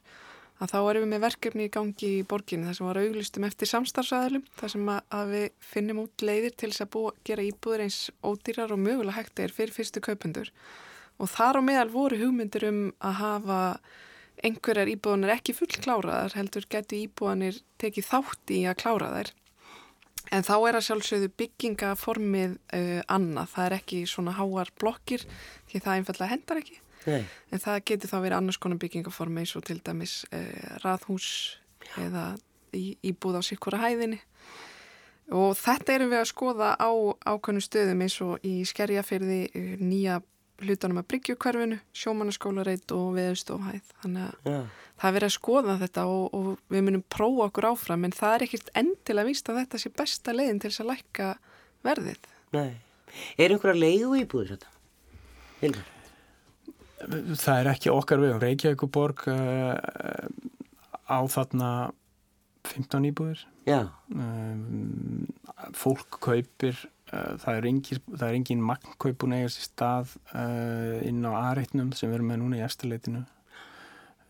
Að 0.59 0.72
þá 0.72 0.78
erum 0.78 1.05
við 1.05 1.11
með 1.12 1.22
verkefni 1.22 1.66
í 1.68 1.72
gangi 1.74 2.09
í 2.18 2.24
borginni 2.26 2.66
þar 2.66 2.76
sem 2.78 2.89
var 2.89 2.99
auglistum 2.99 3.47
eftir 3.47 3.70
samstarfsæðalum 3.70 4.47
þar 4.59 4.72
sem 4.74 4.89
að 4.91 5.32
við 5.34 5.47
finnum 5.62 6.03
út 6.03 6.24
leiðir 6.24 6.57
til 6.59 6.70
þess 6.72 6.84
að 6.86 6.93
búa, 6.97 7.12
gera 7.26 7.47
íbúður 7.47 7.84
eins 7.84 7.99
ódýrar 8.26 8.74
og 8.74 8.82
mögulega 8.82 9.18
hægt 9.20 9.43
er 9.45 9.55
fyrir 9.55 9.74
fyrstu 9.74 10.03
kaupendur. 10.03 10.51
Og 11.18 11.30
þar 11.30 11.59
á 11.59 11.62
meðal 11.62 11.93
voru 11.95 12.18
hugmyndir 12.18 12.66
um 12.70 12.80
að 12.99 13.18
hafa 13.22 13.61
einhverjar 14.47 14.91
íbúðanir 14.91 15.34
ekki 15.34 15.55
full 15.55 15.70
kláraðar 15.74 16.34
heldur 16.39 16.66
getur 16.70 17.05
íbúðanir 17.05 17.62
tekið 17.82 18.11
þátt 18.11 18.55
í 18.55 18.64
að 18.70 18.80
klára 18.82 19.12
þær 19.14 19.32
en 20.35 20.45
þá 20.47 20.55
er 20.57 20.79
að 20.79 20.87
sjálfsögðu 20.89 21.31
byggingaformið 21.41 22.59
uh, 22.76 23.01
annað, 23.09 23.55
það 23.55 23.66
er 23.66 23.76
ekki 23.79 24.03
svona 24.11 24.37
háar 24.37 24.72
blokkir 24.81 25.24
því 25.70 25.83
það 25.85 25.97
einfallega 25.97 26.33
hendar 26.35 26.62
ekki 26.62 26.79
Nei. 27.09 27.24
en 27.53 27.62
það 27.62 27.85
getur 27.91 28.11
þá 28.11 28.18
verið 28.18 28.39
annars 28.39 28.61
konar 28.61 28.81
byggingaform 28.83 29.39
eins 29.41 29.55
og 29.57 29.64
til 29.68 29.79
dæmis 29.85 30.20
eh, 30.35 30.79
raðhús 30.83 31.29
Já. 31.87 31.93
eða 32.05 32.24
íbúð 32.74 33.39
á 33.41 33.43
sikkura 33.47 33.81
hæðinni 33.81 34.18
og 35.33 35.55
þetta 35.61 35.95
erum 35.95 36.12
við 36.12 36.22
að 36.22 36.31
skoða 36.31 36.72
á 36.76 36.91
ákveðnum 37.29 37.64
stöðum 37.64 38.05
eins 38.05 38.18
og 38.24 38.45
í 38.47 38.61
skerjafyrði 38.68 39.41
eh, 39.53 39.72
nýja 39.81 40.20
hlutanum 40.65 41.01
að 41.01 41.09
bryggjukverfinu, 41.13 41.79
sjómannaskólareit 41.97 42.95
og 42.97 43.13
viðstofhæð 43.17 43.93
þannig 44.03 44.25
að 44.25 44.51
Já. 44.51 44.59
það 44.99 45.09
er 45.11 45.17
verið 45.19 45.29
að 45.29 45.37
skoða 45.37 45.77
þetta 45.83 46.07
og, 46.15 46.25
og 46.35 46.49
við 46.75 46.85
munum 46.89 47.05
prófa 47.15 47.47
okkur 47.49 47.69
áfram 47.73 48.09
en 48.09 48.17
það 48.17 48.35
er 48.35 48.47
ekkert 48.49 48.73
endilega 48.83 49.31
víst 49.31 49.53
að 49.53 49.61
þetta 49.63 49.83
sé 49.83 49.93
besta 50.01 50.35
leiðin 50.35 50.63
til 50.63 50.73
þess 50.73 50.85
að 50.85 50.91
lækka 50.93 51.29
verðið 51.87 52.33
Nei, 52.57 52.73
er 53.39 53.55
einhverja 53.55 53.85
leiðu 53.85 54.19
íbúður 54.23 54.57
þetta? 54.57 54.75
Hildur? 55.63 55.95
það 57.39 57.61
er 57.61 57.71
ekki 57.73 57.93
okkar 57.95 58.23
við 58.23 58.35
um 58.35 58.43
Reykjavíkuborg 58.43 59.25
uh, 59.31 59.79
á 61.07 61.19
þarna 61.31 61.71
15 62.69 63.09
íbúðir 63.13 63.45
um, 64.11 65.27
fólk 65.77 66.19
kaupir 66.25 66.81
það 67.11 67.57
er 67.57 67.67
engin, 67.71 68.03
engin 68.29 68.63
magnkaupun 68.69 69.35
eigast 69.39 69.63
í 69.63 69.67
stað 69.67 70.15
uh, 70.35 70.99
inn 71.09 71.25
á 71.25 71.33
aðreitnum 71.33 71.95
sem 71.97 72.11
við 72.11 72.19
erum 72.19 72.33
með 72.33 72.41
núna 72.43 72.61
í 72.61 72.65
eftirleitinu 72.67 73.25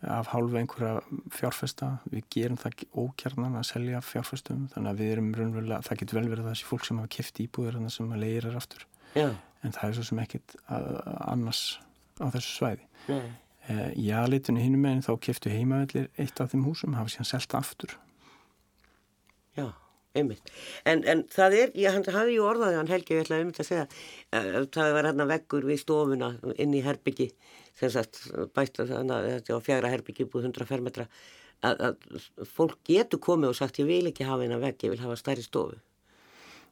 af 0.07 0.29
hálfu 0.31 0.55
einhverja 0.55 1.01
fjárfesta 1.35 1.89
við 2.07 2.29
gerum 2.31 2.59
það 2.61 2.85
ókjarnan 2.95 3.57
að 3.59 3.67
selja 3.67 3.99
fjárfestum 3.99 4.69
þannig 4.71 4.93
að 4.93 5.01
við 5.01 5.11
erum 5.11 5.33
raunverulega 5.35 5.83
það 5.89 5.99
getur 6.01 6.19
vel 6.21 6.29
verið 6.31 6.47
þessi 6.53 6.69
fólk 6.69 6.87
sem 6.87 7.01
hafa 7.01 7.11
kæft 7.17 7.41
íbúðir 7.43 7.81
sem 7.91 8.15
að 8.15 8.23
leirir 8.23 8.55
aftur 8.55 8.85
Já. 9.11 9.27
en 9.35 9.75
það 9.75 9.89
er 9.89 9.97
svo 9.97 10.07
sem 10.07 10.23
ekkit 10.23 10.55
annars 10.69 11.63
á 12.19 12.27
þessu 12.33 12.55
svæði. 12.55 12.87
Nei. 13.09 13.29
Eh, 13.69 13.89
í 13.99 14.07
aðleitunni 14.15 14.63
hinnum 14.63 14.83
meginn 14.85 15.05
þá 15.05 15.13
keftu 15.23 15.51
heimavellir 15.53 16.09
eitt 16.19 16.39
af 16.41 16.53
þeim 16.53 16.65
húsum, 16.67 16.95
hafa 16.97 17.13
síðan 17.13 17.29
selta 17.31 17.59
aftur. 17.61 17.95
Já, 19.57 19.69
einmitt. 20.17 20.51
En, 20.89 21.03
en 21.09 21.23
það 21.29 21.57
er, 21.59 21.73
ég 21.77 21.97
hafði 22.09 22.37
ju 22.37 22.45
orðaði 22.45 22.79
hann 22.79 22.91
Helgi, 22.91 23.17
ég 23.17 23.25
ætlaði 23.25 23.49
þetta 23.49 23.65
að 23.65 23.69
segja, 23.69 23.87
að 24.39 24.69
það 24.75 24.93
var 24.95 25.09
hérna 25.09 25.27
veggur 25.29 25.67
við 25.69 25.81
stofuna 25.83 26.31
inn 26.57 26.77
í 26.77 26.83
herbyggi, 26.85 27.29
sem 27.77 27.93
sagt 27.93 28.23
bætt 28.55 28.81
að 28.81 28.95
þetta 28.95 29.59
á 29.59 29.65
fjara 29.65 29.93
herbyggi 29.93 30.27
búið 30.29 30.49
100 30.49 30.69
fermetra, 30.69 31.07
að, 31.65 31.83
að 31.89 32.47
fólk 32.55 32.79
getur 32.87 33.21
komið 33.23 33.53
og 33.53 33.59
sagt 33.59 33.81
ég 33.81 33.89
vil 33.89 34.05
ekki 34.09 34.27
hafa 34.27 34.47
eina 34.47 34.61
vegg, 34.61 34.79
ég 34.87 34.95
vil 34.95 35.03
hafa 35.03 35.19
stærri 35.19 35.45
stofu. 35.45 35.79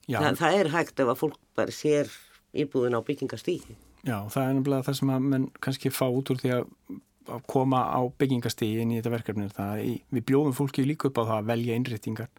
Þa, 0.07 0.31
það 0.39 0.61
er 0.61 0.71
hægt 0.71 1.03
ef 1.03 1.11
að 1.11 1.19
fólk 1.19 1.41
bara 1.57 1.73
sér 1.75 2.09
íbúðin 2.55 2.95
á 2.95 3.03
byggingastíði. 3.03 3.75
Já, 4.07 4.21
það 4.31 4.43
er 4.45 4.55
nefnilega 4.55 4.87
það 4.87 4.97
sem 5.01 5.11
að 5.11 5.27
menn 5.33 5.47
kannski 5.63 5.91
fá 5.91 6.05
út 6.07 6.31
úr 6.31 6.39
því 6.39 6.53
að, 6.55 6.71
koma 7.51 7.81
á 7.91 7.99
byggingastígi 8.15 8.79
inn 8.79 8.93
í 8.93 9.01
þetta 9.01 9.11
verkefni 9.11 9.49
það 9.51 9.81
við 10.15 10.21
bjóðum 10.29 10.53
fólki 10.55 10.85
líka 10.87 11.09
upp 11.09 11.17
á 11.19 11.23
það 11.27 11.39
að 11.41 11.49
velja 11.49 11.75
innréttingar 11.75 12.29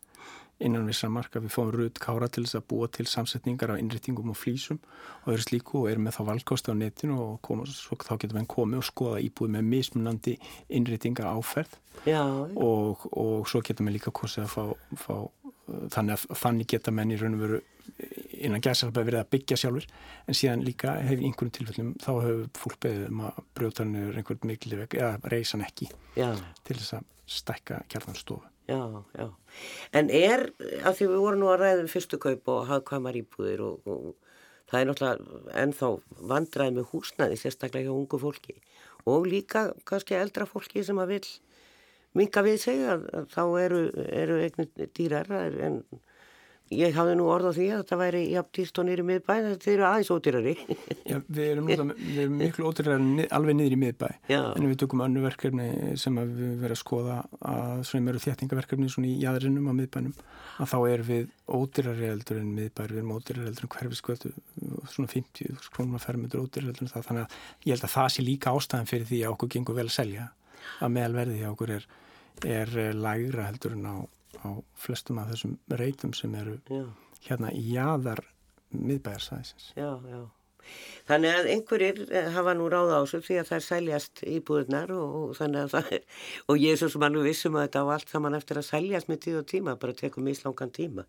innan 0.64 0.88
við 0.88 0.98
samarka 0.98 1.42
við 1.42 1.54
fáum 1.54 1.70
rutt 1.74 2.00
kára 2.02 2.28
til 2.32 2.44
þess 2.44 2.58
að 2.58 2.66
búa 2.72 2.88
til 2.90 3.06
samsetningar 3.06 3.74
af 3.74 3.80
innréttingum 3.82 4.32
og 4.32 4.38
flýsum 4.38 4.80
og 5.24 5.32
öðru 5.34 5.46
slíku 5.46 5.82
og 5.82 5.90
erum 5.92 6.08
með 6.08 6.18
þá 6.18 6.22
valkosti 6.32 6.74
á 6.74 6.80
netinu 6.80 7.18
og 7.22 7.34
koma, 7.46 7.66
svo, 7.70 7.98
þá 8.02 8.14
getur 8.16 8.38
við 8.38 8.48
komið 8.54 8.82
og 8.82 8.88
skoða 8.88 9.22
íbúið 9.26 9.54
með 9.54 9.68
mismunandi 9.72 10.36
innréttingar 10.68 11.30
áferð 11.30 11.78
og, 12.08 13.06
og 13.12 13.48
svo 13.50 13.62
getur 13.62 13.86
við 13.86 13.98
líka 13.98 14.14
kosið 14.14 14.46
að 14.46 14.54
fá, 14.54 14.64
fá 15.04 15.14
þannig 15.94 16.16
að 16.16 16.38
þannig 16.42 16.70
geta 16.72 16.94
menn 16.94 17.12
í 17.12 17.18
raun 17.20 17.36
og 17.36 17.44
veru 17.44 17.60
innan 18.38 18.62
gæðsalpa 18.62 19.04
verið 19.06 19.22
að 19.22 19.30
byggja 19.34 19.58
sjálfur 19.62 19.86
en 20.28 20.36
síðan 20.36 20.64
líka 20.66 20.94
hefur 21.02 21.24
einhverjum 21.24 21.54
tilfellum 21.56 21.94
þá 22.02 22.10
hefur 22.16 22.44
fólk 22.58 22.80
beðið 22.84 23.08
um 23.08 23.22
að 23.28 23.40
brjóta 23.56 23.84
hann 23.84 23.96
eða 23.98 25.14
reysa 25.32 25.56
hann 25.56 25.66
ekki 25.66 25.90
já. 26.16 26.30
til 26.64 26.76
þess 26.76 26.98
að 26.98 27.08
stækka 27.28 27.82
kjarnanstofu. 27.92 28.57
Já, 28.68 29.04
já. 29.16 29.28
En 29.96 30.10
er, 30.12 30.50
af 30.84 30.98
því 30.98 31.06
við 31.08 31.20
vorum 31.24 31.40
nú 31.40 31.46
að 31.48 31.62
ræða 31.62 31.84
um 31.86 31.86
fyrstu 31.88 32.18
kaup 32.20 32.50
og 32.52 32.66
hafðkvæmar 32.68 33.16
íbúðir 33.16 33.62
og, 33.64 33.86
og 33.88 34.10
það 34.68 34.80
er 34.80 34.88
náttúrulega 34.90 35.54
ennþá 35.62 35.88
vandraði 36.32 36.74
með 36.76 36.90
húsnaði 36.92 37.38
sérstaklega 37.40 37.88
hjá 37.88 37.94
ungu 37.96 38.20
fólki 38.20 38.58
og 39.08 39.28
líka 39.30 39.70
kannski 39.88 40.18
eldra 40.18 40.44
fólki 40.50 40.84
sem 40.84 41.00
að 41.00 41.14
vil 41.14 41.22
minga 42.18 42.44
við 42.44 42.60
segja 42.66 42.98
að 42.98 43.30
þá 43.32 43.42
eru, 43.62 43.80
eru 44.20 44.38
eignir 44.44 44.92
dýrar 44.96 45.32
en 45.64 45.80
Ég 46.68 46.92
hafði 46.92 47.14
nú 47.16 47.26
orð 47.32 47.48
á 47.48 47.52
því 47.56 47.66
að 47.72 47.78
þetta 47.80 47.96
væri 47.96 48.20
jafn 48.28 48.50
dýrst 48.58 48.78
og 48.80 48.84
nýri 48.84 49.04
miðbæ, 49.08 49.30
þetta 49.46 49.70
eru 49.72 49.84
aðeins 49.88 50.10
ódýrari. 50.12 50.52
Já, 51.08 51.16
við 51.24 51.46
erum, 51.54 51.70
við 51.70 52.18
erum 52.24 52.34
miklu 52.42 52.66
ódýrari 52.68 53.24
alveg 53.38 53.56
nýri 53.56 53.78
miðbæ, 53.80 54.08
Já. 54.28 54.40
en 54.52 54.66
við 54.68 54.74
tökum 54.82 55.00
annu 55.06 55.22
verkefni 55.24 55.68
sem 56.00 56.18
við 56.18 56.58
verðum 56.60 56.74
að 56.76 56.80
skoða 56.82 57.16
að 57.52 57.84
svona 57.88 58.12
eru 58.12 58.20
þéttingaverkefni 58.26 58.90
svona 58.92 59.08
í 59.08 59.14
jæðrinum 59.22 59.70
á 59.72 59.78
miðbænum, 59.78 60.18
að 60.58 60.70
þá 60.74 60.76
er 60.90 61.06
við 61.08 61.32
ódýrari 61.48 62.10
eldur 62.10 62.42
en 62.42 62.52
miðbær, 62.58 62.92
við 62.92 63.00
erum 63.00 63.16
ódýrari 63.16 63.48
eldur 63.48 63.68
en 63.68 63.72
hverfiskvöldu, 63.78 64.34
svona 64.92 65.12
50 65.14 65.72
krónum 65.72 65.96
að 65.96 66.04
fermetur 66.04 66.44
ódýrari 66.44 66.74
eldur 66.74 66.84
en 66.84 66.92
það, 66.92 67.08
þannig 67.08 67.24
að 67.24 67.40
ég 67.64 67.72
held 67.78 67.88
að 67.88 67.96
það 67.96 68.12
sé 68.12 68.26
líka 68.28 68.52
ástæðan 68.52 68.92
fyrir 68.92 69.08
því 69.08 69.24
að 69.24 69.38
okkur 69.38 69.54
gengur 69.56 69.80
vel 69.80 69.88
að 69.88 69.96
selja, 69.96 70.28
að 70.84 70.94
meðalverði 70.98 71.40
hjá 71.40 71.50
okkur 71.54 71.74
er, 71.78 71.90
er 72.44 72.78
lægra 72.98 73.48
heldur 73.48 73.78
en 73.78 73.88
á 73.88 73.96
á 74.44 74.50
flestum 74.78 75.20
af 75.22 75.30
þessum 75.32 75.58
reytum 75.80 76.14
sem 76.16 76.34
eru 76.38 76.58
já. 76.70 76.84
hérna 77.28 77.52
í 77.54 77.62
jaðar 77.74 78.24
miðbæjarsæðisins. 78.74 79.72
Já, 79.76 79.92
já. 80.08 80.26
Þannig 81.08 81.34
að 81.34 81.48
einhverjir 81.54 82.00
eh, 82.12 82.28
hafa 82.34 82.52
nú 82.56 82.66
ráða 82.68 83.00
á 83.00 83.02
þessu 83.06 83.22
því 83.24 83.36
að 83.40 83.48
það 83.48 83.58
er 83.58 83.64
sæljast 83.66 84.22
íbúðunar 84.28 84.90
og, 84.92 85.14
og 85.18 85.30
þannig 85.38 85.62
að 85.62 85.74
það 85.74 85.92
er, 85.96 86.02
og 86.44 86.60
ég 86.60 86.74
er 86.74 86.80
svo 86.80 86.88
sem 86.92 87.06
alveg 87.08 87.28
vissum 87.28 87.56
að 87.56 87.66
þetta 87.66 87.84
á 87.84 87.92
allt 87.94 88.12
saman 88.12 88.38
eftir 88.38 88.60
að 88.60 88.68
sæljast 88.68 89.08
með 89.08 89.22
tíð 89.24 89.38
og 89.40 89.46
tíma, 89.54 89.76
bara 89.80 89.96
tekum 89.96 90.28
mislangan 90.28 90.74
tíma. 90.76 91.06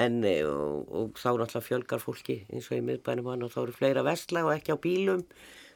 En 0.00 0.18
eh, 0.28 0.40
og, 0.48 0.88
og 0.88 1.20
þá 1.20 1.28
náttúrulega 1.34 1.66
fjölgar 1.68 2.02
fólki 2.02 2.38
eins 2.48 2.70
og 2.70 2.78
í 2.78 2.86
miðbænum 2.88 3.30
hann 3.32 3.44
og 3.44 3.52
þá 3.52 3.60
eru 3.66 3.76
fleira 3.76 4.06
vestla 4.06 4.46
og 4.46 4.54
ekki 4.56 4.76
á 4.76 4.78
bílum 4.80 5.26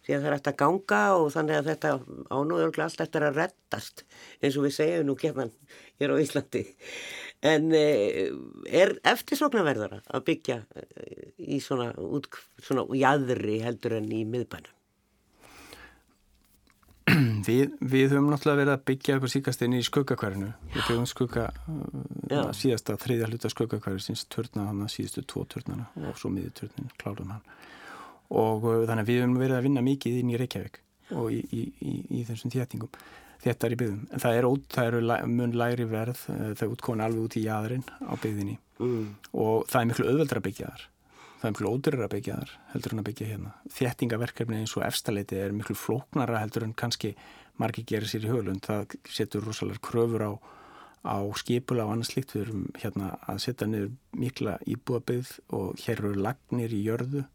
því 0.07 0.17
að 0.17 0.21
það 0.21 0.29
er 0.31 0.37
eftir 0.37 0.53
að 0.53 0.61
ganga 0.63 1.03
og 1.19 1.29
þannig 1.35 1.59
að 1.59 1.71
þetta 1.71 1.93
ánúðurlega 2.31 2.87
allt 2.87 3.05
eftir 3.05 3.27
að 3.27 3.39
reddast 3.41 4.05
eins 4.41 4.57
og 4.57 4.67
við 4.67 4.77
segjum 4.77 5.07
nú 5.09 5.17
kemur 5.21 5.53
hér 6.01 6.15
á 6.15 6.23
Íslandi. 6.23 6.65
En 7.51 7.71
eh, 7.77 8.29
er 8.69 8.99
eftirsoknaverðara 9.09 10.03
að 10.13 10.27
byggja 10.27 10.59
eh, 10.77 11.31
í 11.41 11.61
svona, 11.65 11.91
út, 11.97 12.29
svona 12.61 12.85
jæðri 12.97 13.63
heldur 13.65 13.97
en 14.01 14.13
í 14.13 14.27
miðbænum? 14.29 14.77
Við, 17.47 17.73
við 17.81 18.13
höfum 18.13 18.29
náttúrulega 18.31 18.61
verið 18.61 18.73
að 18.75 18.85
byggja 18.91 19.15
eitthvað 19.15 19.33
síkast 19.33 19.65
inn 19.65 19.77
í 19.79 19.83
skuggakværinu. 19.87 20.51
Við 20.75 20.85
byggum 20.85 21.09
skugga 21.09 21.47
uh, 21.51 22.51
síðasta 22.57 22.97
þriðja 23.01 23.31
hluta 23.31 23.51
skuggakværi 23.53 24.03
síns 24.05 24.27
törna 24.31 24.69
hann 24.69 24.85
að 24.85 24.93
síðustu 24.95 25.25
tvo 25.29 25.47
törnana 25.51 25.89
og 26.07 26.21
svo 26.21 26.31
miður 26.33 26.55
törnin 26.61 26.93
klárum 27.01 27.33
hann. 27.35 27.45
Og 28.31 28.65
uh, 28.65 28.85
þannig 28.87 29.05
að 29.05 29.11
við 29.11 29.21
höfum 29.25 29.41
verið 29.43 29.59
að 29.59 29.67
vinna 29.67 29.85
mikið 29.87 30.21
inn 30.21 30.31
í 30.31 30.41
Reykjavík 30.41 30.81
og 31.19 31.33
í, 31.35 31.41
í, 31.51 31.63
í, 31.83 31.95
í 32.21 32.25
þessum 32.29 32.53
þéttingum. 32.55 32.91
Þetta 33.41 33.67
er 33.67 33.75
í 33.75 33.79
byggðum. 33.81 34.03
En 34.15 34.23
það 34.23 34.37
eru 34.39 35.01
er 35.11 35.27
mun 35.27 35.55
læri 35.57 35.87
verð 35.91 36.27
það 36.29 36.67
er 36.67 36.75
útkomin 36.75 37.03
alveg 37.07 37.25
út 37.27 37.39
í 37.41 37.47
jæðrin 37.49 37.87
á 38.05 38.15
byggðinni 38.15 38.59
Mm. 38.81 39.17
og 39.37 39.67
það 39.69 39.81
er 39.81 39.89
miklu 39.91 40.09
auðveldra 40.09 40.41
að 40.41 40.47
byggja 40.47 40.69
þar 40.73 40.85
það 41.41 41.43
er 41.45 41.53
miklu 41.53 41.71
ódurra 41.71 42.07
að 42.07 42.13
byggja 42.15 42.37
þar 42.39 42.53
heldur 42.73 42.95
en 42.95 43.01
að 43.03 43.07
byggja 43.09 43.27
hérna 43.29 43.51
þéttingaverkefni 43.77 44.61
eins 44.61 44.73
og 44.79 44.85
efstaleiti 44.87 45.37
er 45.37 45.57
miklu 45.57 45.77
flóknara 45.77 46.41
heldur 46.41 46.65
en 46.65 46.73
kannski 46.81 47.11
margi 47.61 47.85
gerir 47.91 48.09
sér 48.09 48.25
í 48.25 48.31
höglund 48.33 48.65
það 48.65 48.97
setur 49.05 49.45
rosalega 49.45 49.83
kröfur 49.85 50.25
á, 50.25 50.33
á 51.05 51.17
skipula 51.37 51.85
og 51.85 51.93
annars 51.93 52.15
slikt 52.15 52.33
við 52.33 52.47
erum 52.47 52.65
hérna 52.81 53.11
að 53.29 53.43
setja 53.45 53.69
niður 53.69 53.93
mikla 54.17 54.57
íbúabið 54.65 55.35
og 55.61 55.85
hér 55.85 56.01
eru 56.01 56.15
lagnir 56.25 56.73
í 56.73 56.81
jörðu 56.87 57.27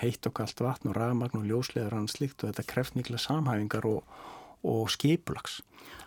heitt 0.00 0.26
og 0.28 0.36
kallt 0.38 0.62
vatn 0.64 0.90
og 0.90 0.96
rafmagn 0.98 1.40
og 1.40 1.48
ljóslegar 1.48 1.94
og 1.94 2.02
annars 2.02 2.16
slikt 2.18 2.42
og 2.42 2.50
þetta 2.50 2.66
kreft 2.70 2.96
mikla 2.98 3.20
samhæfingar 3.20 3.86
og, 3.88 4.16
og 4.66 4.88
skipulags. 4.92 5.60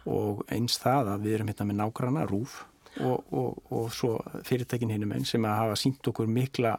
Og 0.07 0.43
eins 0.53 0.79
það 0.81 1.13
að 1.13 1.27
við 1.27 1.37
erum 1.37 1.51
hérna 1.51 1.69
með 1.69 1.79
nágrana 1.81 2.25
rúf 2.29 2.63
og, 3.03 3.23
og, 3.31 3.59
og 3.71 3.91
svo 3.93 4.17
fyrirtækin 4.47 4.91
hinnum 4.93 5.13
einn 5.13 5.27
sem 5.27 5.45
að 5.45 5.59
hafa 5.61 5.77
sínt 5.79 6.09
okkur 6.09 6.29
mikla 6.31 6.77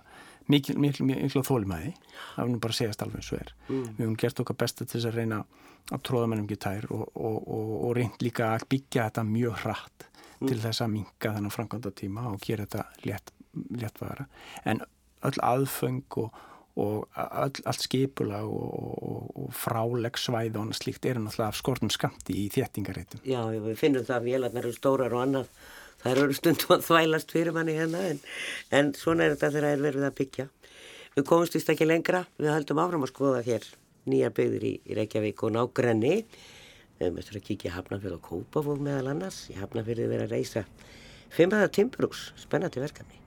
mikla, 0.49 0.75
mikla, 0.81 1.07
mikla 1.07 1.45
þólumæði 1.47 1.93
það 1.93 2.43
er 2.45 2.53
nú 2.53 2.61
bara 2.63 2.75
að 2.75 2.81
segjast 2.81 3.05
alveg 3.05 3.21
eins 3.21 3.33
og 3.33 3.41
er. 3.43 3.55
Mm. 3.69 3.83
við 3.85 4.05
höfum 4.05 4.19
gert 4.23 4.43
okkar 4.43 4.59
besta 4.65 4.85
til 4.85 4.97
þess 4.97 5.11
að 5.11 5.19
reyna 5.21 5.41
að 5.89 6.05
tróða 6.09 6.29
mennum 6.33 6.49
ekki 6.49 6.61
tær 6.65 6.87
og, 6.93 7.05
og, 7.15 7.39
og, 7.45 7.73
og 7.89 7.97
reynd 7.97 8.25
líka 8.25 8.53
að 8.57 8.67
byggja 8.73 9.09
þetta 9.09 9.25
mjög 9.29 9.59
hratt 9.65 10.09
til 10.39 10.59
þess 10.63 10.85
að 10.85 10.93
minka 10.95 11.33
þennan 11.35 11.55
framkvæmda 11.55 11.93
tíma 11.99 12.29
og 12.31 12.43
gera 12.45 12.67
þetta 12.67 12.85
létt, 13.07 13.33
léttvara. 13.75 14.29
En 14.69 14.85
öll 15.27 15.41
aðföng 15.43 16.19
og, 16.23 16.37
og 16.79 17.09
öll, 17.19 17.63
allt 17.67 17.83
skipula 17.83 18.43
og, 18.47 18.69
og, 18.79 19.25
og 19.43 19.49
frálegsvæð 19.57 20.59
og 20.61 20.77
slíkt 20.79 21.09
eru 21.11 21.25
náttúrulega 21.25 21.51
af 21.51 21.59
skortum 21.59 21.91
skamti 21.91 22.37
í 22.45 22.47
þéttingareitum 22.55 23.25
Já, 23.27 23.41
við 23.51 23.75
finnum 23.81 24.07
það 24.07 24.17
að 24.19 24.29
vélarnar 24.29 24.69
eru 24.69 24.77
stórar 24.77 25.17
og 25.17 25.25
annað. 25.25 25.51
Það 25.99 26.23
eru 26.23 26.37
stundum 26.39 26.77
að 26.77 26.87
þvælast 26.87 27.35
fyrir 27.35 27.57
manni 27.57 27.75
hérna 27.75 28.05
en, 28.13 28.23
en 28.71 28.93
svona 28.95 29.27
er 29.27 29.35
þetta 29.35 29.51
þegar 29.57 29.67
það 29.67 29.75
er 29.75 29.85
verið 29.89 30.07
að 30.07 30.17
byggja. 30.21 30.47
Við 31.17 31.27
komumst 31.27 31.59
vist 31.59 31.73
ekki 31.73 31.89
lengra, 31.89 32.23
við 32.39 32.53
höldum 32.55 32.83
áfram 32.85 33.07
að 33.07 33.11
skoða 33.11 33.43
hér 33.49 33.67
nýja 34.09 34.31
byggðir 34.35 34.67
í, 34.69 34.75
í 34.87 34.99
Reykjavík 34.99 35.43
og 35.43 35.55
nágrenni. 35.57 36.15
Við 36.99 37.15
möttum 37.15 37.39
að 37.41 37.47
kíkja 37.49 37.75
Hafnarfjörð 37.75 38.19
og 38.19 38.25
Kópavóð 38.29 38.85
meðal 38.87 39.13
annars. 39.13 39.45
Í 39.51 39.59
Hafnarfjörði 39.59 40.11
verið 40.13 40.29
að 40.29 40.37
reysa 40.37 40.65
fimmæða 41.35 41.71
timburús, 41.75 42.29
spennandi 42.39 42.83
verkefni. 42.83 43.19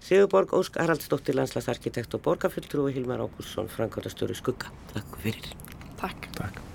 Sigurborg 0.00 0.54
Ósk 0.56 0.80
Haraldsdóttir, 0.80 1.36
landslagsarkitekt 1.38 2.16
og 2.16 2.24
borgarfulltrú 2.24 2.88
og 2.88 2.96
Hilmar 2.96 3.22
Ágússon, 3.26 3.68
Frankóttastöru 3.68 4.34
Skugga. 4.38 4.72
Takk 4.94 5.20
fyrir. 5.22 5.54
Takk. 6.00 6.32
Takk 6.40 6.69